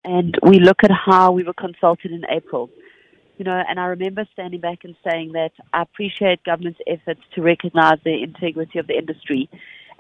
And 0.04 0.36
we 0.42 0.58
look 0.58 0.82
at 0.82 0.90
how 0.90 1.30
we 1.30 1.44
were 1.44 1.54
consulted 1.54 2.10
in 2.10 2.24
April 2.28 2.70
you 3.42 3.50
know, 3.50 3.62
and 3.68 3.80
I 3.80 3.86
remember 3.86 4.24
standing 4.32 4.60
back 4.60 4.84
and 4.84 4.94
saying 5.04 5.32
that 5.32 5.50
I 5.72 5.82
appreciate 5.82 6.44
government's 6.44 6.78
efforts 6.86 7.20
to 7.34 7.42
recognize 7.42 7.98
the 8.04 8.22
integrity 8.22 8.78
of 8.78 8.86
the 8.86 8.96
industry 8.96 9.50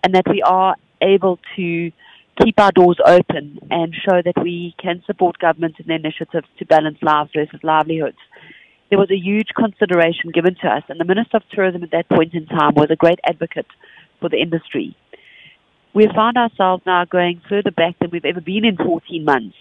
and 0.04 0.14
that 0.14 0.24
we 0.28 0.42
are 0.42 0.76
able 1.00 1.40
to 1.56 1.90
keep 2.40 2.60
our 2.60 2.70
doors 2.70 2.98
open 3.04 3.58
and 3.68 3.92
show 3.94 4.22
that 4.24 4.40
we 4.42 4.76
can 4.80 5.02
support 5.06 5.38
government 5.38 5.74
in 5.80 5.86
their 5.86 5.96
initiatives 5.96 6.46
to 6.58 6.66
balance 6.66 6.98
lives 7.02 7.30
versus 7.34 7.58
livelihoods. 7.64 8.18
There 8.92 8.98
was 8.98 9.10
a 9.10 9.16
huge 9.16 9.48
consideration 9.56 10.32
given 10.34 10.54
to 10.56 10.68
us, 10.68 10.82
and 10.90 11.00
the 11.00 11.06
Minister 11.06 11.38
of 11.38 11.44
Tourism 11.50 11.82
at 11.82 11.92
that 11.92 12.10
point 12.10 12.34
in 12.34 12.44
time 12.44 12.74
was 12.74 12.88
a 12.90 12.94
great 12.94 13.20
advocate 13.26 13.64
for 14.20 14.28
the 14.28 14.36
industry. 14.36 14.94
We 15.94 16.04
have 16.04 16.14
found 16.14 16.36
ourselves 16.36 16.82
now 16.84 17.06
going 17.06 17.40
further 17.48 17.70
back 17.70 17.98
than 17.98 18.10
we've 18.10 18.26
ever 18.26 18.42
been 18.42 18.66
in 18.66 18.76
14 18.76 19.24
months. 19.24 19.56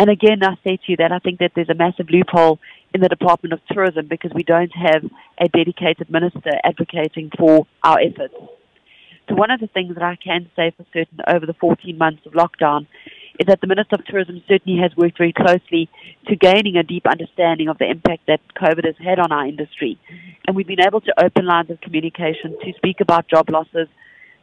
And 0.00 0.10
again, 0.10 0.42
I 0.42 0.56
say 0.64 0.78
to 0.78 0.82
you 0.88 0.96
that 0.96 1.12
I 1.12 1.20
think 1.20 1.38
that 1.38 1.52
there's 1.54 1.68
a 1.68 1.74
massive 1.74 2.10
loophole 2.10 2.58
in 2.92 3.00
the 3.00 3.08
Department 3.08 3.52
of 3.52 3.60
Tourism 3.70 4.08
because 4.08 4.32
we 4.34 4.42
don't 4.42 4.72
have 4.74 5.04
a 5.38 5.46
dedicated 5.46 6.10
minister 6.10 6.50
advocating 6.64 7.30
for 7.38 7.68
our 7.84 8.00
efforts. 8.00 8.34
So 9.28 9.36
one 9.36 9.52
of 9.52 9.60
the 9.60 9.68
things 9.68 9.94
that 9.94 10.02
I 10.02 10.16
can 10.16 10.50
say 10.56 10.72
for 10.76 10.84
certain 10.92 11.20
over 11.28 11.46
the 11.46 11.54
14 11.54 11.96
months 11.96 12.26
of 12.26 12.32
lockdown 12.32 12.88
is 13.40 13.46
that 13.46 13.62
the 13.62 13.66
Minister 13.66 13.96
of 13.96 14.04
Tourism 14.04 14.42
certainly 14.46 14.78
has 14.82 14.94
worked 14.96 15.16
very 15.16 15.32
closely 15.32 15.88
to 16.28 16.36
gaining 16.36 16.76
a 16.76 16.82
deep 16.82 17.06
understanding 17.06 17.68
of 17.68 17.78
the 17.78 17.88
impact 17.88 18.26
that 18.26 18.40
COVID 18.54 18.84
has 18.84 18.96
had 19.02 19.18
on 19.18 19.32
our 19.32 19.46
industry. 19.46 19.98
And 20.46 20.54
we've 20.54 20.66
been 20.66 20.86
able 20.86 21.00
to 21.00 21.24
open 21.24 21.46
lines 21.46 21.70
of 21.70 21.80
communication 21.80 22.58
to 22.62 22.72
speak 22.76 23.00
about 23.00 23.28
job 23.28 23.48
losses, 23.48 23.88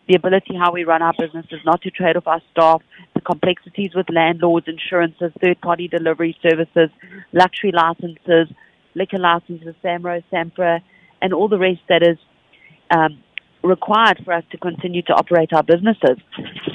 the 0.07 0.15
ability 0.15 0.55
how 0.55 0.71
we 0.71 0.83
run 0.83 1.03
our 1.03 1.13
businesses, 1.19 1.59
not 1.63 1.83
to 1.83 1.91
trade 1.91 2.17
off 2.17 2.25
our 2.25 2.41
staff, 2.51 2.81
the 3.13 3.21
complexities 3.21 3.91
with 3.93 4.09
landlords, 4.09 4.67
insurances, 4.67 5.31
third-party 5.43 5.89
delivery 5.89 6.35
services, 6.41 6.89
luxury 7.33 7.71
licenses, 7.71 8.47
liquor 8.95 9.19
licenses, 9.19 9.75
SAMRO, 9.83 10.23
SAMPRA, 10.31 10.81
and 11.21 11.35
all 11.35 11.47
the 11.47 11.59
rest 11.59 11.81
that 11.87 12.01
is 12.01 12.17
um, 12.89 13.21
required 13.63 14.21
for 14.25 14.33
us 14.33 14.43
to 14.51 14.57
continue 14.57 15.03
to 15.03 15.13
operate 15.13 15.53
our 15.53 15.61
businesses. 15.61 16.17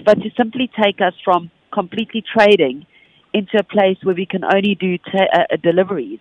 But 0.04 0.20
to 0.20 0.30
simply 0.36 0.70
take 0.80 1.00
us 1.00 1.14
from 1.24 1.50
completely 1.72 2.22
trading 2.22 2.86
into 3.32 3.58
a 3.58 3.62
place 3.62 3.96
where 4.02 4.14
we 4.14 4.26
can 4.26 4.44
only 4.44 4.74
do 4.74 4.98
ta- 4.98 5.28
uh, 5.32 5.56
deliveries 5.62 6.20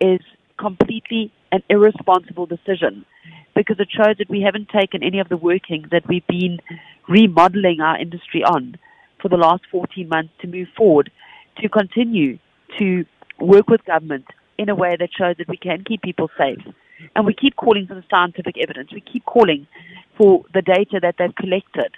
is 0.00 0.20
completely 0.58 1.32
an 1.52 1.62
irresponsible 1.68 2.46
decision 2.46 3.04
because 3.54 3.76
it 3.78 3.88
shows 3.90 4.16
that 4.18 4.28
we 4.28 4.42
haven't 4.42 4.68
taken 4.68 5.02
any 5.02 5.18
of 5.18 5.28
the 5.28 5.36
working 5.36 5.86
that 5.90 6.06
we've 6.08 6.26
been 6.26 6.58
remodeling 7.08 7.80
our 7.80 7.98
industry 7.98 8.42
on 8.42 8.76
for 9.20 9.28
the 9.28 9.36
last 9.36 9.62
14 9.70 10.08
months 10.08 10.32
to 10.40 10.46
move 10.46 10.68
forward, 10.76 11.10
to 11.58 11.68
continue 11.68 12.38
to 12.78 13.04
work 13.40 13.68
with 13.68 13.84
government 13.84 14.26
in 14.58 14.68
a 14.68 14.74
way 14.74 14.96
that 14.98 15.08
shows 15.16 15.36
that 15.38 15.48
we 15.48 15.56
can 15.56 15.84
keep 15.84 16.02
people 16.02 16.30
safe. 16.38 16.62
And 17.14 17.26
we 17.26 17.34
keep 17.34 17.56
calling 17.56 17.86
for 17.86 17.94
the 17.94 18.04
scientific 18.10 18.56
evidence. 18.58 18.90
We 18.92 19.00
keep 19.00 19.24
calling 19.24 19.66
for 20.16 20.44
the 20.54 20.62
data 20.62 20.98
that 21.02 21.16
they've 21.18 21.34
collected. 21.34 21.92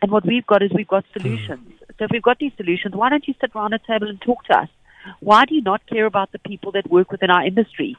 And 0.00 0.12
what 0.12 0.24
we've 0.24 0.46
got 0.46 0.62
is 0.62 0.70
we've 0.72 0.86
got 0.86 1.04
solutions. 1.12 1.72
So 1.98 2.04
if 2.04 2.10
we've 2.12 2.22
got 2.22 2.38
these 2.38 2.52
solutions, 2.56 2.94
why 2.94 3.08
don't 3.08 3.26
you 3.26 3.34
sit 3.40 3.50
around 3.54 3.74
a 3.74 3.78
table 3.78 4.08
and 4.08 4.20
talk 4.20 4.44
to 4.44 4.58
us? 4.60 4.68
Why 5.20 5.44
do 5.44 5.54
you 5.54 5.62
not 5.62 5.86
care 5.86 6.06
about 6.06 6.32
the 6.32 6.38
people 6.38 6.72
that 6.72 6.90
work 6.90 7.10
within 7.10 7.30
our 7.30 7.44
industry? 7.44 7.96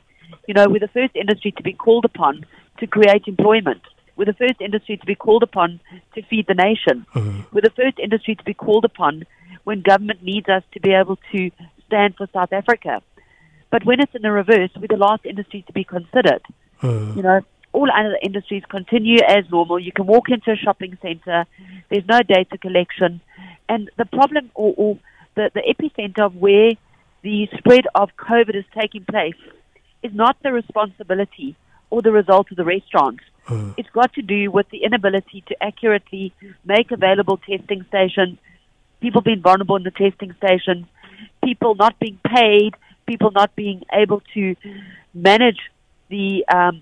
You 0.47 0.53
know, 0.53 0.67
we're 0.67 0.79
the 0.79 0.87
first 0.87 1.15
industry 1.15 1.51
to 1.51 1.63
be 1.63 1.73
called 1.73 2.05
upon 2.05 2.45
to 2.79 2.87
create 2.87 3.23
employment. 3.27 3.81
We're 4.15 4.25
the 4.25 4.33
first 4.33 4.61
industry 4.61 4.97
to 4.97 5.05
be 5.05 5.15
called 5.15 5.43
upon 5.43 5.79
to 6.15 6.21
feed 6.23 6.47
the 6.47 6.53
nation. 6.53 7.05
Mm-hmm. 7.15 7.41
We're 7.51 7.61
the 7.61 7.69
first 7.71 7.99
industry 7.99 8.35
to 8.35 8.43
be 8.43 8.53
called 8.53 8.85
upon 8.85 9.25
when 9.63 9.81
government 9.81 10.23
needs 10.23 10.47
us 10.49 10.63
to 10.73 10.79
be 10.79 10.91
able 10.91 11.17
to 11.31 11.51
stand 11.87 12.15
for 12.15 12.27
South 12.33 12.53
Africa. 12.53 13.01
But 13.71 13.85
when 13.85 13.99
it's 13.99 14.13
in 14.15 14.21
the 14.21 14.31
reverse, 14.31 14.71
we're 14.75 14.87
the 14.87 14.97
last 14.97 15.25
industry 15.25 15.63
to 15.67 15.73
be 15.73 15.83
considered. 15.83 16.41
Mm-hmm. 16.81 17.17
You 17.17 17.23
know, 17.23 17.41
all 17.73 17.89
other 17.91 18.17
industries 18.21 18.63
continue 18.69 19.19
as 19.27 19.49
normal. 19.51 19.79
You 19.79 19.91
can 19.91 20.07
walk 20.07 20.29
into 20.29 20.51
a 20.51 20.55
shopping 20.55 20.97
center. 21.01 21.45
There's 21.89 22.07
no 22.07 22.21
data 22.21 22.57
collection. 22.57 23.21
And 23.67 23.89
the 23.97 24.05
problem 24.05 24.51
or, 24.55 24.73
or 24.77 24.99
the, 25.35 25.51
the 25.53 25.61
epicenter 25.61 26.25
of 26.25 26.35
where 26.35 26.71
the 27.21 27.47
spread 27.57 27.85
of 27.95 28.09
COVID 28.17 28.55
is 28.55 28.65
taking 28.79 29.05
place 29.05 29.35
is 30.01 30.13
not 30.13 30.37
the 30.41 30.51
responsibility 30.51 31.55
or 31.89 32.01
the 32.01 32.11
result 32.11 32.49
of 32.51 32.57
the 32.57 32.63
restaurants. 32.63 33.23
Mm. 33.47 33.73
It's 33.77 33.89
got 33.89 34.13
to 34.13 34.21
do 34.21 34.51
with 34.51 34.69
the 34.69 34.83
inability 34.83 35.43
to 35.47 35.63
accurately 35.63 36.33
make 36.63 36.91
available 36.91 37.37
testing 37.37 37.85
stations, 37.89 38.37
people 39.01 39.21
being 39.21 39.41
vulnerable 39.41 39.75
in 39.75 39.83
the 39.83 39.91
testing 39.91 40.33
stations, 40.37 40.85
people 41.43 41.75
not 41.75 41.99
being 41.99 42.19
paid, 42.25 42.75
people 43.07 43.31
not 43.31 43.55
being 43.55 43.83
able 43.91 44.21
to 44.33 44.55
manage 45.13 45.59
the 46.09 46.45
um, 46.53 46.81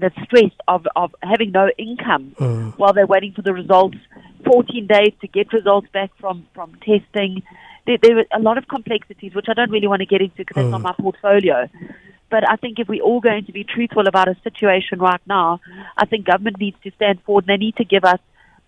the 0.00 0.10
stress 0.24 0.52
of, 0.68 0.86
of 0.96 1.14
having 1.22 1.52
no 1.52 1.70
income 1.78 2.34
mm. 2.38 2.72
while 2.78 2.92
they're 2.92 3.06
waiting 3.06 3.32
for 3.32 3.42
the 3.42 3.52
results, 3.52 3.96
14 4.44 4.86
days 4.86 5.12
to 5.20 5.28
get 5.28 5.52
results 5.52 5.88
back 5.92 6.10
from, 6.18 6.46
from 6.54 6.74
testing. 6.76 7.42
There, 7.86 7.98
there 8.02 8.18
are 8.18 8.24
a 8.32 8.40
lot 8.40 8.58
of 8.58 8.68
complexities, 8.68 9.34
which 9.34 9.46
I 9.48 9.54
don't 9.54 9.70
really 9.70 9.86
want 9.86 10.00
to 10.00 10.06
get 10.06 10.20
into 10.20 10.38
because 10.38 10.56
mm. 10.56 10.70
that's 10.70 10.82
not 10.82 10.82
my 10.82 10.94
portfolio. 10.98 11.68
But 12.30 12.48
I 12.48 12.56
think 12.56 12.78
if 12.78 12.88
we're 12.88 13.02
all 13.02 13.20
going 13.20 13.46
to 13.46 13.52
be 13.52 13.64
truthful 13.64 14.06
about 14.06 14.28
a 14.28 14.36
situation 14.42 15.00
right 15.00 15.20
now, 15.26 15.60
I 15.96 16.06
think 16.06 16.26
government 16.26 16.58
needs 16.60 16.76
to 16.84 16.90
stand 16.92 17.20
forward 17.22 17.44
and 17.48 17.54
they 17.54 17.64
need 17.64 17.76
to 17.76 17.84
give 17.84 18.04
us 18.04 18.20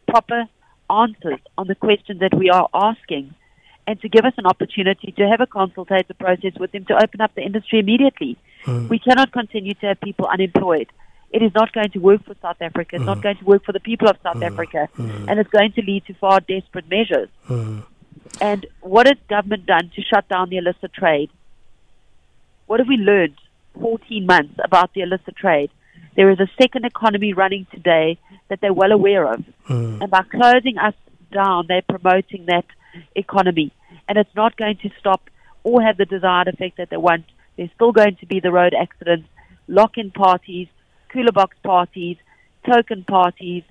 proper 0.08 0.46
answers 0.90 1.38
on 1.56 1.68
the 1.68 1.76
questions 1.76 2.20
that 2.20 2.34
we 2.34 2.50
are 2.50 2.68
asking 2.74 3.34
and 3.86 4.00
to 4.00 4.08
give 4.08 4.24
us 4.24 4.34
an 4.36 4.46
opportunity 4.46 5.12
to 5.12 5.28
have 5.28 5.40
a 5.40 5.46
consultative 5.46 6.18
process 6.18 6.52
with 6.58 6.72
them 6.72 6.84
to 6.86 6.94
open 6.94 7.20
up 7.20 7.34
the 7.34 7.42
industry 7.42 7.78
immediately. 7.78 8.36
Mm. 8.64 8.88
We 8.88 8.98
cannot 8.98 9.32
continue 9.32 9.74
to 9.74 9.86
have 9.86 10.00
people 10.00 10.26
unemployed. 10.26 10.88
It 11.32 11.42
is 11.42 11.52
not 11.54 11.72
going 11.72 11.90
to 11.90 11.98
work 11.98 12.24
for 12.24 12.34
South 12.42 12.60
Africa. 12.60 12.96
It's 12.96 13.02
mm. 13.02 13.06
not 13.06 13.22
going 13.22 13.38
to 13.38 13.44
work 13.44 13.64
for 13.64 13.72
the 13.72 13.80
people 13.80 14.08
of 14.08 14.16
South 14.22 14.36
mm. 14.36 14.46
Africa. 14.46 14.88
Mm. 14.98 15.28
And 15.28 15.40
it's 15.40 15.50
going 15.50 15.72
to 15.72 15.82
lead 15.82 16.04
to 16.06 16.14
far 16.14 16.40
desperate 16.40 16.88
measures. 16.90 17.28
Mm. 17.48 17.84
And 18.40 18.66
what 18.80 19.06
has 19.06 19.16
government 19.28 19.66
done 19.66 19.90
to 19.96 20.02
shut 20.02 20.28
down 20.28 20.50
the 20.50 20.58
illicit 20.58 20.92
trade? 20.92 21.30
What 22.66 22.80
have 22.80 22.88
we 22.88 22.96
learned 22.96 23.36
14 23.80 24.26
months 24.26 24.54
about 24.62 24.92
the 24.94 25.00
illicit 25.00 25.36
trade. 25.36 25.70
There 26.16 26.30
is 26.30 26.40
a 26.40 26.48
second 26.60 26.84
economy 26.84 27.32
running 27.32 27.66
today 27.72 28.18
that 28.48 28.60
they're 28.60 28.72
well 28.72 28.92
aware 28.92 29.32
of. 29.32 29.42
Mm. 29.68 30.02
And 30.02 30.10
by 30.10 30.22
closing 30.22 30.78
us 30.78 30.94
down, 31.32 31.66
they're 31.68 31.82
promoting 31.82 32.46
that 32.46 32.66
economy. 33.14 33.72
And 34.08 34.18
it's 34.18 34.34
not 34.36 34.56
going 34.56 34.76
to 34.82 34.90
stop 34.98 35.30
or 35.64 35.82
have 35.82 35.96
the 35.96 36.04
desired 36.04 36.48
effect 36.48 36.76
that 36.76 36.90
they 36.90 36.96
want. 36.96 37.24
There's 37.56 37.70
still 37.74 37.92
going 37.92 38.16
to 38.16 38.26
be 38.26 38.40
the 38.40 38.50
road 38.50 38.74
accidents, 38.78 39.28
lock 39.68 39.96
in 39.96 40.10
parties, 40.10 40.68
cooler 41.12 41.32
box 41.32 41.56
parties, 41.62 42.16
token 42.66 43.04
parties, 43.04 43.64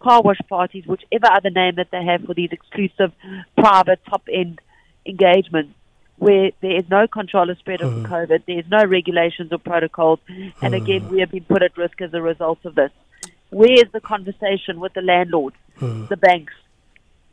car 0.00 0.22
wash 0.22 0.40
parties, 0.48 0.86
whichever 0.86 1.30
other 1.30 1.50
name 1.50 1.76
that 1.76 1.90
they 1.90 2.04
have 2.04 2.22
for 2.24 2.34
these 2.34 2.50
exclusive, 2.52 3.12
private, 3.56 4.00
top 4.08 4.22
end 4.32 4.60
engagements 5.06 5.74
where 6.20 6.50
there 6.60 6.76
is 6.76 6.84
no 6.90 7.06
control 7.08 7.48
of 7.48 7.56
spread 7.58 7.80
of 7.80 7.92
mm. 7.92 8.06
COVID, 8.06 8.44
there 8.46 8.58
is 8.58 8.66
no 8.70 8.84
regulations 8.84 9.50
or 9.52 9.58
protocols, 9.58 10.20
and 10.28 10.74
mm. 10.74 10.76
again, 10.76 11.08
we 11.08 11.20
have 11.20 11.30
been 11.30 11.44
put 11.44 11.62
at 11.62 11.76
risk 11.78 12.00
as 12.02 12.12
a 12.12 12.20
result 12.20 12.58
of 12.66 12.74
this. 12.74 12.90
Where 13.48 13.72
is 13.72 13.90
the 13.92 14.02
conversation 14.02 14.80
with 14.80 14.92
the 14.92 15.00
landlords, 15.00 15.56
mm. 15.78 16.08
the 16.08 16.18
banks, 16.18 16.52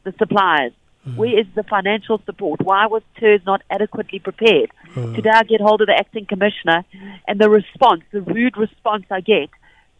the 0.03 0.13
suppliers? 0.17 0.71
Where 1.15 1.39
is 1.39 1.45
the 1.55 1.63
financial 1.63 2.21
support? 2.25 2.61
Why 2.61 2.85
was 2.87 3.01
TERS 3.17 3.41
not 3.45 3.61
adequately 3.69 4.19
prepared? 4.19 4.71
Today 4.93 5.29
I 5.33 5.43
get 5.43 5.61
hold 5.61 5.81
of 5.81 5.87
the 5.87 5.95
acting 5.95 6.25
commissioner, 6.25 6.83
and 7.27 7.39
the 7.39 7.49
response, 7.49 8.01
the 8.11 8.21
rude 8.21 8.57
response 8.57 9.05
I 9.09 9.21
get, 9.21 9.49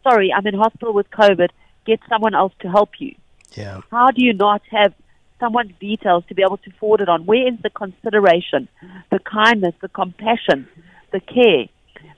sorry, 0.02 0.32
I'm 0.32 0.46
in 0.46 0.54
hospital 0.54 0.92
with 0.92 1.10
COVID, 1.10 1.48
get 1.86 2.00
someone 2.08 2.34
else 2.34 2.52
to 2.60 2.70
help 2.70 2.90
you. 2.98 3.14
Yeah. 3.54 3.80
How 3.90 4.10
do 4.10 4.22
you 4.22 4.34
not 4.34 4.62
have 4.70 4.92
someone's 5.40 5.72
details 5.80 6.24
to 6.28 6.34
be 6.34 6.42
able 6.42 6.56
to 6.58 6.70
forward 6.72 7.00
it 7.00 7.08
on. 7.08 7.24
Where 7.26 7.46
is 7.46 7.54
the 7.62 7.70
consideration, 7.70 8.68
the 9.10 9.20
kindness, 9.20 9.74
the 9.80 9.88
compassion, 9.88 10.68
the 11.12 11.20
care? 11.20 11.66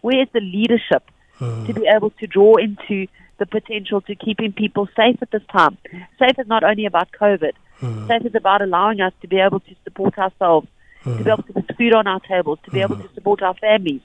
Where 0.00 0.22
is 0.22 0.28
the 0.32 0.40
leadership 0.40 1.02
mm. 1.38 1.66
to 1.66 1.74
be 1.74 1.86
able 1.86 2.10
to 2.10 2.26
draw 2.26 2.56
into 2.56 3.06
the 3.38 3.46
potential 3.46 4.02
to 4.02 4.14
keeping 4.14 4.52
people 4.52 4.86
safe 4.94 5.16
at 5.22 5.30
this 5.30 5.42
time. 5.50 5.78
Safe 6.18 6.38
is 6.38 6.46
not 6.46 6.62
only 6.62 6.84
about 6.84 7.08
COVID. 7.18 7.52
Hmm. 7.80 8.10
Is 8.10 8.34
about 8.34 8.60
allowing 8.60 9.00
us 9.00 9.12
to 9.22 9.28
be 9.28 9.38
able 9.38 9.60
to 9.60 9.74
support 9.84 10.18
ourselves, 10.18 10.68
to 11.04 11.24
be 11.24 11.30
able 11.30 11.42
to 11.44 11.52
put 11.54 11.76
food 11.76 11.94
on 11.94 12.06
our 12.06 12.20
tables, 12.20 12.58
to 12.64 12.70
be 12.70 12.80
able 12.80 12.96
to 12.96 13.08
support 13.14 13.42
our 13.42 13.54
families, 13.54 14.02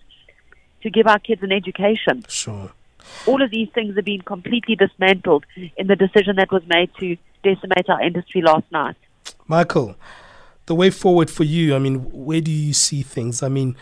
to 0.81 0.89
give 0.89 1.07
our 1.07 1.19
kids 1.19 1.43
an 1.43 1.51
education. 1.51 2.23
Sure. 2.29 2.71
All 3.27 3.41
of 3.41 3.51
these 3.51 3.69
things 3.75 3.95
have 3.97 4.05
been 4.05 4.21
completely 4.21 4.75
dismantled 4.75 5.45
in 5.77 5.87
the 5.87 5.95
decision 5.95 6.37
that 6.37 6.51
was 6.51 6.63
made 6.67 6.89
to 6.99 7.17
decimate 7.43 7.89
our 7.89 8.01
industry 8.01 8.41
last 8.41 8.65
night. 8.71 8.95
Michael, 9.47 9.95
the 10.67 10.75
way 10.75 10.89
forward 10.89 11.29
for 11.29 11.43
you, 11.43 11.75
I 11.75 11.79
mean, 11.79 11.97
where 12.11 12.41
do 12.41 12.51
you 12.51 12.73
see 12.73 13.03
things? 13.03 13.43
I 13.43 13.49
mean, 13.49 13.75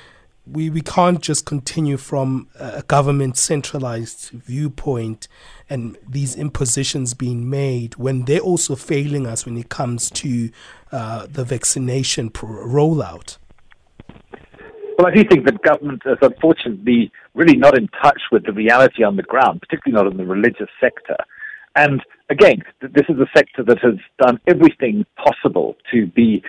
we, 0.46 0.70
we 0.70 0.82
can't 0.82 1.22
just 1.22 1.46
continue 1.46 1.98
from 1.98 2.50
a 2.60 2.84
government 2.84 3.38
centralized 3.38 4.30
viewpoint 4.32 5.28
and 5.70 5.98
these 6.08 6.36
impositions 6.36 7.14
being 7.14 7.50
made 7.50 7.96
when 7.96 8.26
they're 8.26 8.40
also 8.40 8.76
failing 8.76 9.26
us 9.26 9.46
when 9.46 9.58
it 9.58 9.70
comes 9.70 10.10
to 10.10 10.50
uh, 10.92 11.26
the 11.30 11.46
vaccination 11.46 12.30
rollout. 12.30 13.38
Well, 14.98 15.08
I 15.08 15.12
do 15.12 15.24
think 15.24 15.46
that 15.46 15.62
government 15.64 16.04
is 16.06 16.18
unfortunately 16.22 17.12
really 17.34 17.58
not 17.58 17.78
in 17.78 17.88
touch 18.02 18.22
with 18.32 18.46
the 18.46 18.54
reality 18.54 19.04
on 19.04 19.16
the 19.16 19.24
ground, 19.24 19.62
particularly 19.62 20.04
not 20.04 20.12
in 20.12 20.18
the 20.18 20.26
religious 20.26 20.70
sector. 20.80 21.18
And 21.76 22.02
again, 22.30 22.62
this 22.82 23.06
is 23.10 23.18
a 23.20 23.26
sector 23.36 23.64
that 23.64 23.80
has 23.80 23.96
done 24.22 24.40
everything 24.48 25.06
possible 25.16 25.76
to 25.92 26.06
be 26.08 26.44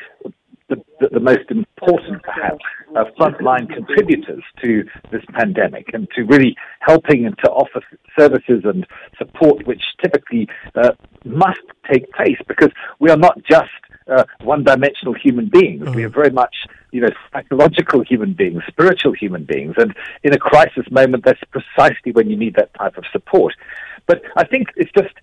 the, 0.69 0.77
the, 1.01 1.09
the 1.13 1.21
most 1.21 1.51
important, 1.51 2.23
perhaps, 2.23 2.65
uh, 2.97 3.05
frontline 3.19 3.69
contributors 3.73 4.43
to 4.63 4.85
this 5.11 5.23
pandemic 5.33 5.91
and 5.93 6.09
to 6.17 6.23
really 6.23 6.57
helping 6.81 7.27
and 7.27 7.37
to 7.39 7.51
offer 7.51 7.81
services 8.19 8.63
and 8.65 8.87
support 9.19 9.67
which 9.67 9.83
typically 10.03 10.49
uh, 10.75 10.93
must 11.25 11.61
take 11.91 12.11
place 12.13 12.39
because 12.49 12.71
we 12.99 13.11
are 13.11 13.17
not 13.17 13.39
just 13.49 13.71
uh, 14.07 14.25
one-dimensional 14.43 15.15
human 15.15 15.49
beings. 15.49 15.89
We 15.95 16.05
are 16.05 16.11
very 16.11 16.31
much, 16.31 16.55
you 16.93 17.01
know, 17.01 17.11
psychological 17.33 18.03
human 18.03 18.35
beings, 18.35 18.63
spiritual 18.69 19.13
human 19.13 19.45
beings, 19.45 19.75
and 19.79 19.95
in 20.23 20.35
a 20.35 20.39
crisis 20.39 20.85
moment, 20.91 21.25
that's 21.25 21.41
precisely 21.51 22.13
when 22.13 22.29
you 22.29 22.37
need 22.37 22.55
that 22.57 22.73
type 22.75 22.99
of 22.99 23.05
support. 23.13 23.55
But 24.07 24.23
I 24.37 24.47
think 24.47 24.69
it's 24.77 24.93
just 24.93 25.15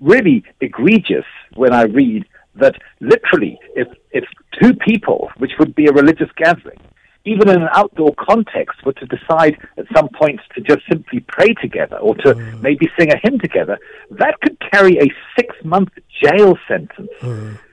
really 0.00 0.44
egregious 0.60 1.26
when 1.54 1.72
I 1.72 1.82
read 1.82 2.26
that 2.56 2.74
literally, 3.00 3.58
if 3.74 3.88
if 4.10 4.24
two 4.60 4.74
people, 4.74 5.30
which 5.38 5.52
would 5.58 5.74
be 5.74 5.86
a 5.86 5.92
religious 5.92 6.28
gathering, 6.36 6.78
even 7.24 7.48
in 7.48 7.62
an 7.62 7.68
outdoor 7.74 8.14
context, 8.18 8.84
were 8.84 8.92
to 8.94 9.06
decide 9.06 9.56
at 9.78 9.86
some 9.94 10.08
point 10.08 10.40
to 10.54 10.60
just 10.60 10.80
simply 10.90 11.20
pray 11.20 11.54
together 11.54 11.96
or 11.98 12.14
to 12.16 12.34
maybe 12.60 12.88
sing 12.98 13.12
a 13.12 13.16
hymn 13.22 13.38
together, 13.38 13.78
that 14.10 14.40
could 14.40 14.58
carry 14.72 14.98
a 14.98 15.06
six 15.38 15.54
month 15.64 15.90
jail 16.22 16.58
sentence. 16.66 17.10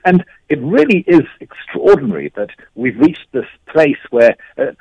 And 0.04 0.24
it 0.48 0.60
really 0.60 1.04
is 1.06 1.22
extraordinary 1.40 2.32
that 2.36 2.50
we've 2.74 2.98
reached 2.98 3.26
this 3.32 3.46
place 3.66 3.98
where, 4.10 4.36
uh, 4.56 4.72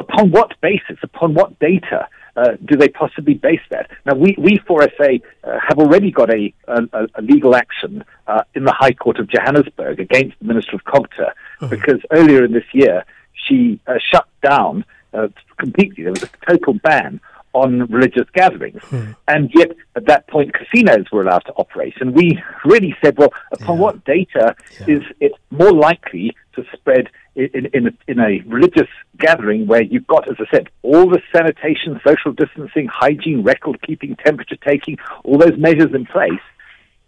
upon 0.00 0.30
what 0.30 0.58
basis, 0.60 0.98
upon 1.02 1.34
what 1.34 1.58
data, 1.58 2.08
uh, 2.36 2.52
do 2.64 2.76
they 2.76 2.88
possibly 2.88 3.34
base 3.34 3.60
that? 3.70 3.90
Now, 4.04 4.14
we, 4.14 4.34
we 4.38 4.58
ForSA 4.58 5.22
uh, 5.44 5.58
have 5.66 5.78
already 5.78 6.10
got 6.10 6.30
a, 6.30 6.52
a, 6.66 7.06
a 7.14 7.22
legal 7.22 7.54
action 7.54 8.04
uh, 8.26 8.42
in 8.54 8.64
the 8.64 8.72
High 8.72 8.92
Court 8.92 9.18
of 9.18 9.28
Johannesburg 9.28 10.00
against 10.00 10.38
the 10.40 10.46
Minister 10.46 10.76
of 10.76 10.84
Culture 10.84 11.32
because 11.70 12.00
earlier 12.10 12.44
in 12.44 12.52
this 12.52 12.64
year 12.72 13.04
she 13.32 13.80
uh, 13.86 13.94
shut 13.98 14.26
down 14.42 14.84
uh, 15.12 15.28
completely. 15.58 16.04
There 16.04 16.12
was 16.12 16.24
a 16.24 16.30
total 16.48 16.74
ban 16.74 17.20
on 17.52 17.86
religious 17.86 18.28
gatherings. 18.34 18.82
And 19.28 19.50
yet, 19.54 19.70
at 19.94 20.06
that 20.06 20.26
point, 20.26 20.52
casinos 20.52 21.06
were 21.12 21.22
allowed 21.22 21.44
to 21.46 21.52
operate. 21.52 21.94
And 22.00 22.12
we 22.12 22.42
really 22.64 22.96
said, 23.02 23.16
well, 23.16 23.32
upon 23.52 23.78
what 23.78 24.04
data 24.04 24.56
is 24.88 25.02
it 25.20 25.32
more 25.50 25.72
likely 25.72 26.34
to 26.56 26.64
spread 26.72 27.08
in, 27.34 27.48
in, 27.54 27.66
in, 27.72 27.86
a, 27.86 27.90
in 28.08 28.20
a 28.20 28.40
religious 28.46 28.88
gathering 29.18 29.66
where 29.66 29.82
you've 29.82 30.06
got, 30.06 30.28
as 30.28 30.36
I 30.38 30.44
said, 30.50 30.68
all 30.82 31.08
the 31.08 31.20
sanitation, 31.34 32.00
social 32.06 32.32
distancing, 32.32 32.88
hygiene, 32.92 33.42
record 33.42 33.80
keeping, 33.82 34.16
temperature 34.16 34.56
taking, 34.56 34.98
all 35.24 35.38
those 35.38 35.58
measures 35.58 35.94
in 35.94 36.06
place? 36.06 36.32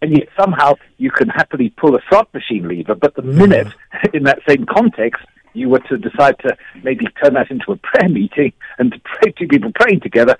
And 0.01 0.15
yet 0.15 0.27
somehow 0.39 0.75
you 0.97 1.09
can 1.09 1.29
happily 1.29 1.69
pull 1.69 1.95
a 1.95 1.99
slot 2.09 2.31
machine 2.33 2.67
lever, 2.67 2.95
but 2.95 3.15
the 3.15 3.23
mm. 3.23 3.35
minute 3.35 3.73
in 4.13 4.23
that 4.23 4.39
same 4.47 4.65
context 4.65 5.25
you 5.57 5.69
were 5.69 5.79
to 5.79 5.97
decide 5.97 6.37
to 6.39 6.55
maybe 6.83 7.05
turn 7.21 7.33
that 7.33 7.49
into 7.49 7.71
a 7.71 7.77
prayer 7.83 8.09
meeting 8.09 8.53
and 8.77 8.91
to 8.91 8.99
pray 8.99 9.31
two 9.31 9.47
people 9.47 9.71
praying 9.75 9.99
together, 10.01 10.37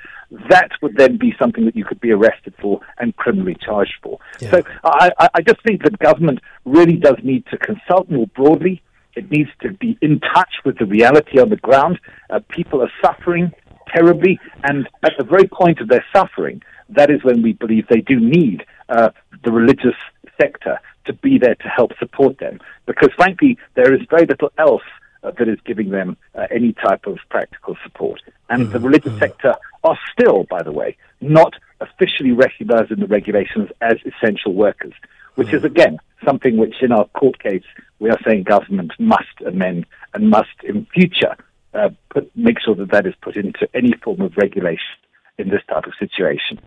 that 0.50 0.72
would 0.82 0.96
then 0.96 1.18
be 1.18 1.34
something 1.40 1.66
that 1.66 1.76
you 1.76 1.84
could 1.84 2.00
be 2.00 2.12
arrested 2.12 2.54
for 2.62 2.80
and 3.00 3.16
criminally 3.16 3.56
charged 3.60 3.96
for. 4.02 4.20
So 4.40 4.62
I, 4.84 5.12
I- 5.20 5.30
I 5.36 5.42
just 5.42 5.62
think 5.64 5.84
that 5.84 5.98
government 6.00 6.40
really 6.66 6.96
does 6.96 7.18
need 7.24 7.46
to 7.48 7.58
consult 7.58 8.10
more 8.10 8.28
broadly. 8.28 8.82
It 9.18 9.32
needs 9.32 9.50
to 9.62 9.74
be 9.74 9.98
in 10.02 10.20
touch 10.20 10.54
with 10.64 10.78
the 10.78 10.86
reality 10.86 11.40
on 11.40 11.50
the 11.50 11.56
ground. 11.56 12.00
Uh, 12.30 12.40
people 12.50 12.84
are 12.84 12.92
suffering 13.04 13.52
terribly, 13.94 14.40
and 14.64 14.88
at 15.04 15.14
the 15.18 15.24
very 15.24 15.48
point 15.48 15.80
of 15.80 15.88
their 15.88 16.06
suffering, 16.16 16.62
that 16.90 17.10
is 17.10 17.24
when 17.24 17.42
we 17.42 17.54
believe 17.54 17.86
they 17.88 18.02
do 18.02 18.20
need 18.20 18.64
uh, 18.90 19.10
the 19.44 19.52
religious 19.52 19.96
sector 20.40 20.80
to 21.06 21.14
be 21.14 21.40
there 21.40 21.56
to 21.56 21.68
help 21.68 21.92
support 21.98 22.38
them. 22.38 22.60
Because 22.86 23.10
frankly, 23.16 23.58
there 23.76 23.94
is 23.94 24.02
very 24.10 24.26
little 24.28 24.52
else 24.58 24.84
uh, 25.24 25.32
that 25.38 25.48
is 25.48 25.58
giving 25.66 25.90
them 25.90 26.16
uh, 26.36 26.46
any 26.52 26.74
type 26.74 27.08
of 27.08 27.18
practical 27.30 27.76
support. 27.84 28.22
And 28.50 28.72
the 28.72 28.80
religious 28.80 29.18
sector 29.18 29.56
are 29.84 29.98
still, 30.14 30.46
by 30.50 30.62
the 30.64 30.72
way, 30.72 30.96
not 31.22 31.54
officially 31.82 32.32
recognized 32.32 32.92
in 32.92 33.00
the 33.00 33.08
regulations 33.08 33.70
as 33.82 33.96
essential 34.06 34.54
workers, 34.54 34.94
which 35.38 35.54
is 35.54 35.64
again 35.64 35.98
something 36.26 36.58
which 36.58 36.76
in 36.82 36.92
our 36.92 37.06
court 37.20 37.40
case 37.40 37.64
we 38.00 38.10
are 38.10 38.20
saying 38.26 38.44
government 38.44 38.92
must 39.00 39.42
amend 39.46 39.86
and 40.14 40.30
must 40.30 40.50
in 40.64 40.86
future 40.94 41.36
uh, 41.74 41.90
put, 42.10 42.30
make 42.36 42.60
sure 42.60 42.76
that 42.76 42.92
that 42.92 43.06
is 43.06 43.14
put 43.22 43.36
into 43.36 43.68
any 43.74 43.94
form 44.04 44.22
of 44.22 44.36
regulation 44.36 44.98
in 45.38 45.50
this 45.50 45.62
type 45.70 45.86
of 45.86 45.94
situation. 46.00 46.60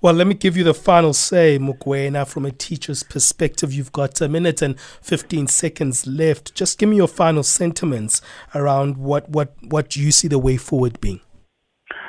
Well, 0.00 0.14
let 0.14 0.26
me 0.26 0.34
give 0.34 0.56
you 0.56 0.64
the 0.64 0.74
final 0.74 1.14
say, 1.14 1.58
Mugwena, 1.58 2.26
from 2.26 2.44
a 2.44 2.50
teacher's 2.50 3.02
perspective. 3.02 3.72
You've 3.72 3.92
got 3.92 4.20
a 4.20 4.28
minute 4.28 4.60
and 4.60 4.78
15 4.78 5.46
seconds 5.46 6.06
left. 6.06 6.54
Just 6.54 6.78
give 6.78 6.88
me 6.88 6.96
your 6.96 7.08
final 7.08 7.42
sentiments 7.42 8.20
around 8.54 8.98
what, 8.98 9.30
what, 9.30 9.54
what 9.62 9.96
you 9.96 10.12
see 10.12 10.28
the 10.28 10.38
way 10.38 10.56
forward 10.58 11.00
being. 11.00 11.20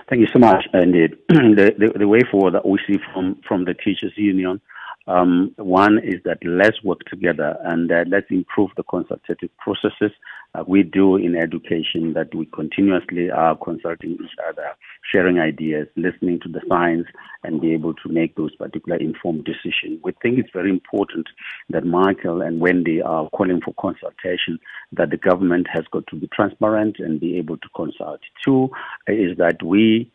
Thank 0.10 0.22
you 0.22 0.28
so 0.32 0.40
much. 0.40 0.66
Indeed, 0.74 1.18
the, 1.30 1.74
the 1.78 2.00
the 2.00 2.08
way 2.08 2.22
forward 2.32 2.54
that 2.54 2.66
we 2.66 2.80
see 2.88 2.98
from 3.14 3.42
from 3.46 3.66
the 3.66 3.74
teachers 3.74 4.14
union, 4.16 4.62
um, 5.08 5.54
one 5.58 6.00
is 6.04 6.22
that 6.26 6.40
let's 6.44 6.84
work 6.84 7.00
together 7.10 7.58
and 7.64 7.92
uh, 7.92 8.04
let's 8.08 8.28
improve 8.30 8.72
the 8.76 8.84
consultative 8.84 9.50
processes 9.58 10.12
uh, 10.54 10.64
we 10.68 10.84
do 10.84 11.16
in 11.16 11.36
education. 11.36 12.14
That 12.14 12.34
we 12.36 12.46
continuously 12.48 13.30
are 13.32 13.56
consulting 13.56 14.12
each 14.12 14.36
other, 14.48 14.76
sharing 15.12 15.40
ideas, 15.40 15.88
listening 15.96 16.40
to 16.42 16.50
the 16.50 16.62
science, 16.68 17.08
and 17.44 17.62
be 17.62 17.74
able 17.74 17.94
to 17.94 18.10
make 18.10 18.36
those 18.36 18.56
particular 18.56 18.98
informed 18.98 19.46
decisions. 19.46 20.02
We 20.04 20.14
think 20.22 20.40
it's 20.40 20.50
very 20.54 20.70
important 20.70 21.28
that 21.70 21.86
Michael 21.86 22.42
and 22.42 22.60
Wendy 22.60 23.02
are 23.02 23.30
calling 23.30 23.62
for 23.64 23.74
consultation. 23.80 24.60
That 24.92 25.10
the 25.10 25.18
government 25.18 25.68
has 25.72 25.86
got 25.92 26.06
to 26.08 26.16
be 26.16 26.28
transparent 26.34 26.98
and 27.00 27.20
be 27.20 27.38
able 27.38 27.58
to 27.58 27.70
consult. 27.76 28.20
Two 28.44 28.70
is 29.08 29.38
that 29.38 29.64
we 29.64 30.12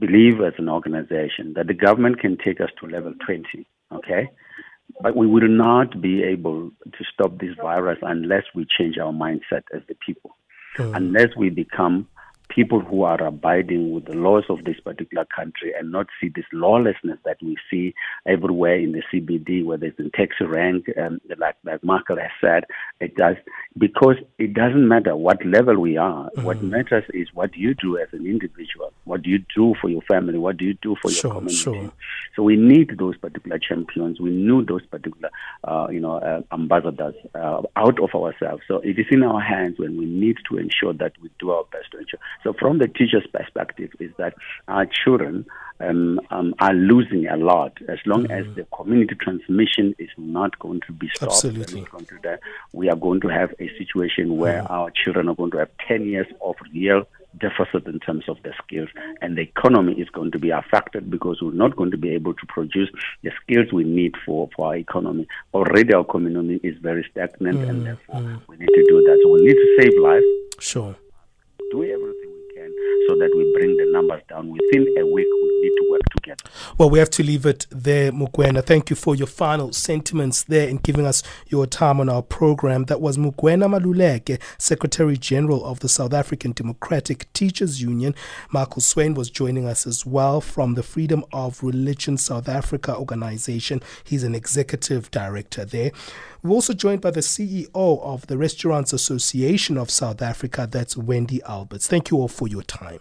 believe 0.00 0.40
as 0.40 0.52
an 0.58 0.68
organization 0.68 1.54
that 1.56 1.66
the 1.66 1.74
government 1.74 2.20
can 2.20 2.36
take 2.36 2.60
us 2.60 2.70
to 2.80 2.86
level 2.86 3.12
20, 3.26 3.66
okay? 3.92 4.30
But 5.00 5.16
we 5.16 5.26
will 5.26 5.48
not 5.48 6.00
be 6.00 6.22
able 6.22 6.70
to 6.84 7.04
stop 7.12 7.38
this 7.38 7.54
virus 7.60 7.98
unless 8.02 8.44
we 8.54 8.66
change 8.78 8.98
our 8.98 9.12
mindset 9.12 9.62
as 9.72 9.82
the 9.88 9.96
people, 10.04 10.36
hmm. 10.76 10.94
unless 10.94 11.36
we 11.36 11.50
become 11.50 12.08
people 12.48 12.80
who 12.80 13.02
are 13.02 13.22
abiding 13.22 13.92
with 13.92 14.06
the 14.06 14.14
laws 14.14 14.44
of 14.48 14.64
this 14.64 14.78
particular 14.80 15.24
country 15.26 15.72
and 15.78 15.92
not 15.92 16.06
see 16.20 16.28
this 16.34 16.44
lawlessness 16.52 17.18
that 17.24 17.36
we 17.42 17.56
see 17.70 17.94
everywhere 18.26 18.76
in 18.78 18.92
the 18.92 19.02
CBD, 19.12 19.64
whether 19.64 19.86
it's 19.86 19.98
in 19.98 20.10
taxi 20.10 20.44
rank, 20.44 20.86
um, 21.00 21.20
like, 21.38 21.56
like 21.64 21.82
Michael 21.84 22.16
has 22.16 22.30
said, 22.40 22.64
it 23.00 23.14
does, 23.16 23.36
because 23.76 24.16
it 24.38 24.54
doesn't 24.54 24.86
matter 24.88 25.14
what 25.14 25.44
level 25.44 25.78
we 25.78 25.96
are. 25.96 26.30
What 26.36 26.62
matters 26.62 27.04
is 27.12 27.28
what 27.34 27.56
you 27.56 27.74
do 27.74 27.98
as 27.98 28.08
an 28.12 28.26
individual. 28.26 28.92
What 29.04 29.22
do 29.22 29.30
you 29.30 29.40
do 29.54 29.74
for 29.80 29.88
your 29.90 30.02
family? 30.02 30.38
What 30.38 30.56
do 30.56 30.64
you 30.64 30.74
do 30.74 30.96
for 31.02 31.10
Sure, 31.10 31.32
your 31.32 31.40
community? 31.40 31.56
sure. 31.62 31.92
So 32.34 32.42
we 32.42 32.56
need 32.56 32.96
those 32.98 33.16
particular 33.16 33.58
champions. 33.58 34.20
We 34.20 34.30
need 34.30 34.68
those 34.68 34.84
particular, 34.86 35.30
uh, 35.64 35.88
you 35.90 36.00
know, 36.00 36.16
uh, 36.18 36.42
ambassadors 36.52 37.14
uh, 37.34 37.62
out 37.76 38.00
of 38.00 38.14
ourselves. 38.14 38.62
So 38.68 38.76
it 38.78 38.98
is 38.98 39.06
in 39.10 39.22
our 39.22 39.40
hands 39.40 39.78
when 39.78 39.98
we 39.98 40.06
need 40.06 40.36
to 40.50 40.58
ensure 40.58 40.92
that 40.94 41.12
we 41.20 41.30
do 41.38 41.50
our 41.50 41.64
best 41.72 41.90
to 41.92 41.98
ensure. 41.98 42.20
So 42.42 42.52
from 42.52 42.78
the 42.78 42.88
teacher's 42.88 43.26
perspective, 43.32 43.90
is 43.98 44.12
that 44.18 44.34
our 44.68 44.86
children 44.86 45.46
um, 45.80 46.20
um, 46.30 46.54
are 46.58 46.74
losing 46.74 47.26
a 47.26 47.36
lot 47.36 47.78
as 47.88 47.98
long 48.04 48.30
as 48.30 48.44
the 48.56 48.64
community 48.74 49.14
transmission 49.14 49.94
is 49.98 50.10
not 50.16 50.58
going 50.58 50.80
to 50.86 50.92
be 50.92 51.08
stopped. 51.14 51.32
Absolutely. 51.32 51.82
it's 51.82 52.08
to 52.08 52.18
that, 52.22 52.40
we 52.72 52.88
are 52.88 52.96
going 52.96 53.20
to 53.20 53.28
have 53.28 53.54
a 53.58 53.68
situation 53.78 54.36
where 54.36 54.70
our 54.70 54.90
children 54.90 55.28
are 55.28 55.34
going 55.34 55.50
to 55.52 55.58
have 55.58 55.70
10 55.86 56.06
years 56.06 56.26
of 56.40 56.56
real 56.72 57.06
deficit 57.38 57.86
in 57.86 58.00
terms 58.00 58.24
of 58.28 58.38
the 58.42 58.52
skills, 58.64 58.88
and 59.20 59.36
the 59.36 59.42
economy 59.42 59.92
is 59.92 60.08
going 60.08 60.30
to 60.32 60.38
be 60.38 60.50
affected 60.50 61.10
because 61.10 61.40
we're 61.40 61.52
not 61.52 61.76
going 61.76 61.90
to 61.90 61.98
be 61.98 62.10
able 62.10 62.34
to 62.34 62.46
produce 62.46 62.88
the 63.22 63.30
skills 63.42 63.72
we 63.72 63.84
need 63.84 64.14
for, 64.24 64.48
for 64.56 64.68
our 64.68 64.76
economy. 64.76 65.26
Already, 65.54 65.94
our 65.94 66.00
economy 66.00 66.58
is 66.62 66.76
very 66.78 67.06
stagnant, 67.10 67.58
mm, 67.58 67.68
and 67.68 67.86
therefore 67.86 68.16
mm. 68.16 68.40
we 68.48 68.56
need 68.56 68.66
to 68.66 68.84
do 68.88 69.02
that. 69.02 69.20
So 69.22 69.30
we 69.30 69.42
need 69.42 69.54
to 69.54 69.76
save 69.78 70.00
lives. 70.00 70.24
Sure. 70.58 70.96
Do 71.70 71.84
everything 71.84 72.27
so 73.08 73.16
that 73.16 73.30
we 73.36 73.50
bring 73.54 73.76
the 73.76 73.86
numbers 73.92 74.22
down 74.28 74.50
within 74.50 74.86
a 74.98 75.06
week. 75.06 75.26
We 75.42 75.60
need 75.62 75.76
to 75.76 75.90
work 75.90 76.02
together. 76.16 76.44
Well, 76.76 76.90
we 76.90 76.98
have 76.98 77.10
to 77.10 77.22
leave 77.22 77.46
it 77.46 77.66
there, 77.70 78.12
Mugwena. 78.12 78.64
Thank 78.64 78.90
you 78.90 78.96
for 78.96 79.14
your 79.14 79.26
final 79.26 79.72
sentiments 79.72 80.42
there 80.44 80.68
and 80.68 80.82
giving 80.82 81.06
us 81.06 81.22
your 81.46 81.66
time 81.66 82.00
on 82.00 82.08
our 82.08 82.22
program. 82.22 82.84
That 82.84 83.00
was 83.00 83.16
Mugwena 83.16 83.68
Maluleke, 83.68 84.40
Secretary 84.58 85.16
General 85.16 85.64
of 85.64 85.80
the 85.80 85.88
South 85.88 86.12
African 86.12 86.52
Democratic 86.52 87.32
Teachers 87.32 87.80
Union. 87.80 88.14
Michael 88.50 88.82
Swain 88.82 89.14
was 89.14 89.30
joining 89.30 89.66
us 89.66 89.86
as 89.86 90.04
well 90.04 90.40
from 90.40 90.74
the 90.74 90.82
Freedom 90.82 91.24
of 91.32 91.62
Religion 91.62 92.16
South 92.16 92.48
Africa 92.48 92.96
organization. 92.96 93.82
He's 94.04 94.22
an 94.24 94.34
executive 94.34 95.10
director 95.10 95.64
there. 95.64 95.92
We're 96.42 96.52
also 96.52 96.72
joined 96.72 97.00
by 97.00 97.10
the 97.10 97.20
CEO 97.20 97.68
of 97.74 98.28
the 98.28 98.38
Restaurants 98.38 98.92
Association 98.92 99.76
of 99.76 99.90
South 99.90 100.22
Africa, 100.22 100.68
that's 100.70 100.96
Wendy 100.96 101.42
Alberts. 101.42 101.88
Thank 101.88 102.10
you 102.10 102.18
all 102.18 102.28
for 102.28 102.46
your 102.46 102.62
time. 102.62 103.00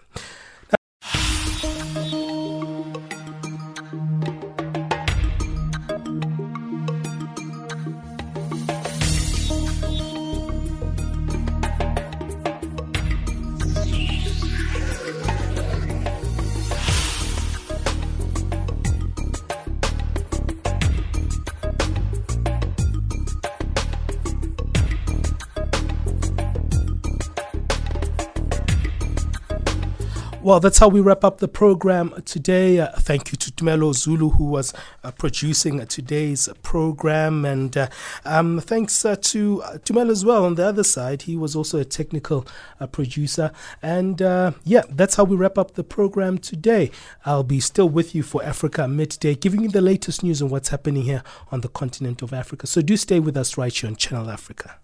Well, 30.48 30.62
that's 30.62 30.78
how 30.78 30.88
we 30.88 31.02
wrap 31.02 31.26
up 31.26 31.39
the 31.39 31.50
program 31.50 32.22
today. 32.24 32.80
Uh, 32.80 32.89
thank 33.00 33.34
you 33.34 33.38
to 33.38 33.52
Tumelo 33.52 33.93
Zulu, 33.93 34.30
who 34.30 34.45
was 34.45 34.74
uh, 35.04 35.12
producing 35.12 35.86
today's 35.88 36.48
program. 36.64 37.43
And 37.43 37.76
uh, 37.76 37.89
um, 38.24 38.62
thanks 38.62 39.04
uh, 39.04 39.18
to 39.24 39.62
uh, 39.64 39.78
Tumelo 39.80 40.10
as 40.10 40.24
well 40.24 40.45
on 40.45 40.56
the 40.56 40.66
other 40.66 40.86
side. 40.86 41.24
He 41.24 41.36
was 41.36 41.54
also 41.54 41.80
a 41.80 41.84
technical 41.84 42.48
uh, 42.80 42.88
producer. 42.88 43.52
And 43.82 44.22
yeah, 44.64 44.84
that's 44.88 45.16
how 45.16 45.26
we 45.26 45.36
wrap 45.36 45.58
up 45.58 45.74
the 45.74 45.84
program 45.84 46.38
today. 46.38 46.91
I'll 47.26 47.43
be 47.43 47.60
still 47.60 47.89
with 47.89 48.16
you 48.16 48.24
for 48.24 48.41
Africa 48.41 48.88
Midday, 48.88 49.36
giving 49.36 49.64
you 49.64 49.70
the 49.70 49.82
latest 49.82 50.24
news 50.24 50.41
on 50.41 50.48
what's 50.48 50.70
happening 50.70 51.04
here 51.04 51.24
on 51.52 51.60
the 51.60 51.68
continent 51.68 52.22
of 52.22 52.32
Africa. 52.32 52.68
So 52.68 52.82
do 52.82 52.95
stay 52.95 53.20
with 53.20 53.36
us 53.36 53.58
right 53.58 53.76
here 53.76 53.89
on 53.89 53.98
Channel 53.98 54.30
Africa. 54.32 54.78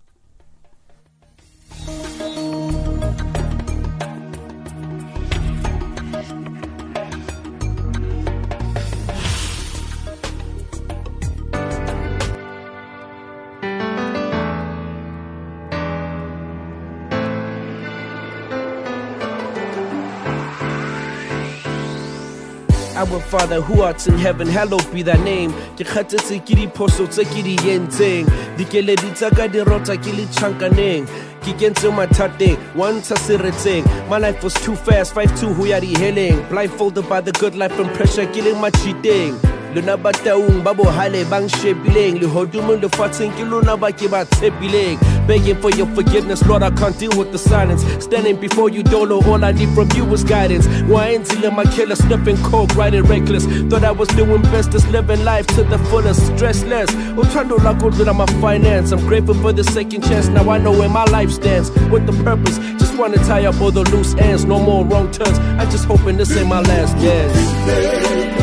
Our 23.04 23.20
Father 23.20 23.60
who 23.60 23.82
art 23.82 24.08
in 24.08 24.18
heaven, 24.18 24.48
hallowed 24.48 24.90
be 24.94 25.04
thy 25.04 25.22
name. 25.26 25.52
Ke 25.76 25.84
kgatsetse 25.84 26.40
ke 26.48 26.56
diphoso 26.56 27.04
tse 27.12 27.26
ke 27.28 27.44
di 27.44 27.58
yentseng. 27.60 28.24
Dikeledi 28.56 29.12
tsa 29.14 29.30
ka 29.30 29.48
di 29.48 29.60
rota 29.60 29.98
ke 29.98 30.16
le 30.16 30.24
tjhankaneng. 30.32 31.04
Ke 31.44 31.52
kentse 31.60 31.92
mathateng, 31.92 32.56
one 32.80 33.02
ntsha 33.02 33.20
seretseng. 33.20 33.84
My 34.08 34.20
life 34.20 34.42
was 34.42 34.54
too 34.54 34.78
fast, 34.78 35.14
5-2 35.14 35.52
ho 35.54 35.66
ya 35.66 35.82
diheleng. 35.84 36.48
Blindfolded 36.48 37.10
by 37.10 37.20
the 37.20 37.34
good 37.34 37.56
life 37.56 37.78
and 37.78 37.92
pressure, 37.92 38.26
ke 38.26 38.40
leng 38.40 38.64
machiteng 38.64 39.36
lona 39.74 39.98
ba 39.98 40.14
taung 40.14 40.64
ba 40.64 40.72
bohale 40.72 41.26
bang 41.30 41.50
shebileng 41.50 42.22
lehodimo 42.22 42.78
lefatsheng 42.78 43.34
ke 43.34 43.42
lona 43.42 43.74
ba 43.76 43.90
ke 43.90 44.06
ba 44.06 44.22
tshepileng 44.22 45.02
begging 45.28 45.60
for 45.62 45.72
your 45.72 45.88
forgiveness 45.88 46.46
lord 46.48 46.64
i 46.64 46.70
can't 46.72 46.98
deal 47.00 47.12
with 47.18 47.32
the 47.32 47.38
silence. 47.38 47.84
Standing 48.04 48.40
before 48.40 48.70
you 48.70 48.84
dolo 48.84 49.24
all 49.26 49.44
i 49.44 49.52
need 49.52 49.70
from 49.76 49.90
you 49.96 50.06
is 50.14 50.24
guidance. 50.24 50.68
Why 50.90 51.10
until 51.10 51.52
my 51.52 51.66
killer 51.66 51.96
sniffing 51.96 52.38
coke 52.44 52.76
riding 52.76 53.04
reckless? 53.04 53.46
Thought 53.70 53.84
i 53.84 53.92
was 53.92 54.08
doing 54.10 54.42
best 54.44 54.72
just 54.72 54.88
living 54.90 55.24
life 55.24 55.48
to 55.48 55.64
the 55.64 55.78
fullest 55.90 56.22
stressless. 56.32 56.88
Uthando 57.16 57.58
lakho 57.58 57.92
dlula 57.92 58.16
my 58.16 58.26
finance? 58.42 58.92
I'm 58.92 59.06
grateful 59.08 59.36
for 59.36 59.54
the 59.54 59.64
second 59.64 60.04
chance 60.04 60.28
now 60.28 60.50
i 60.50 60.58
know 60.58 60.72
where 60.72 60.90
my 60.90 61.06
life 61.06 61.32
stands. 61.32 61.72
With 61.92 62.06
the 62.06 62.14
purpose 62.24 62.58
just 62.80 62.98
want 62.98 63.14
to 63.16 63.20
tie 63.22 63.46
up 63.46 63.60
all 63.62 63.72
the 63.72 63.84
loose 63.92 64.16
ends. 64.16 64.46
No 64.46 64.60
more 64.60 64.86
wrong 64.86 65.12
turns 65.12 65.38
i 65.60 65.66
just 65.66 65.86
hoping 65.86 66.18
this 66.18 66.36
ain't 66.36 66.48
my 66.48 66.62
last 66.62 66.94
dance 66.98 68.43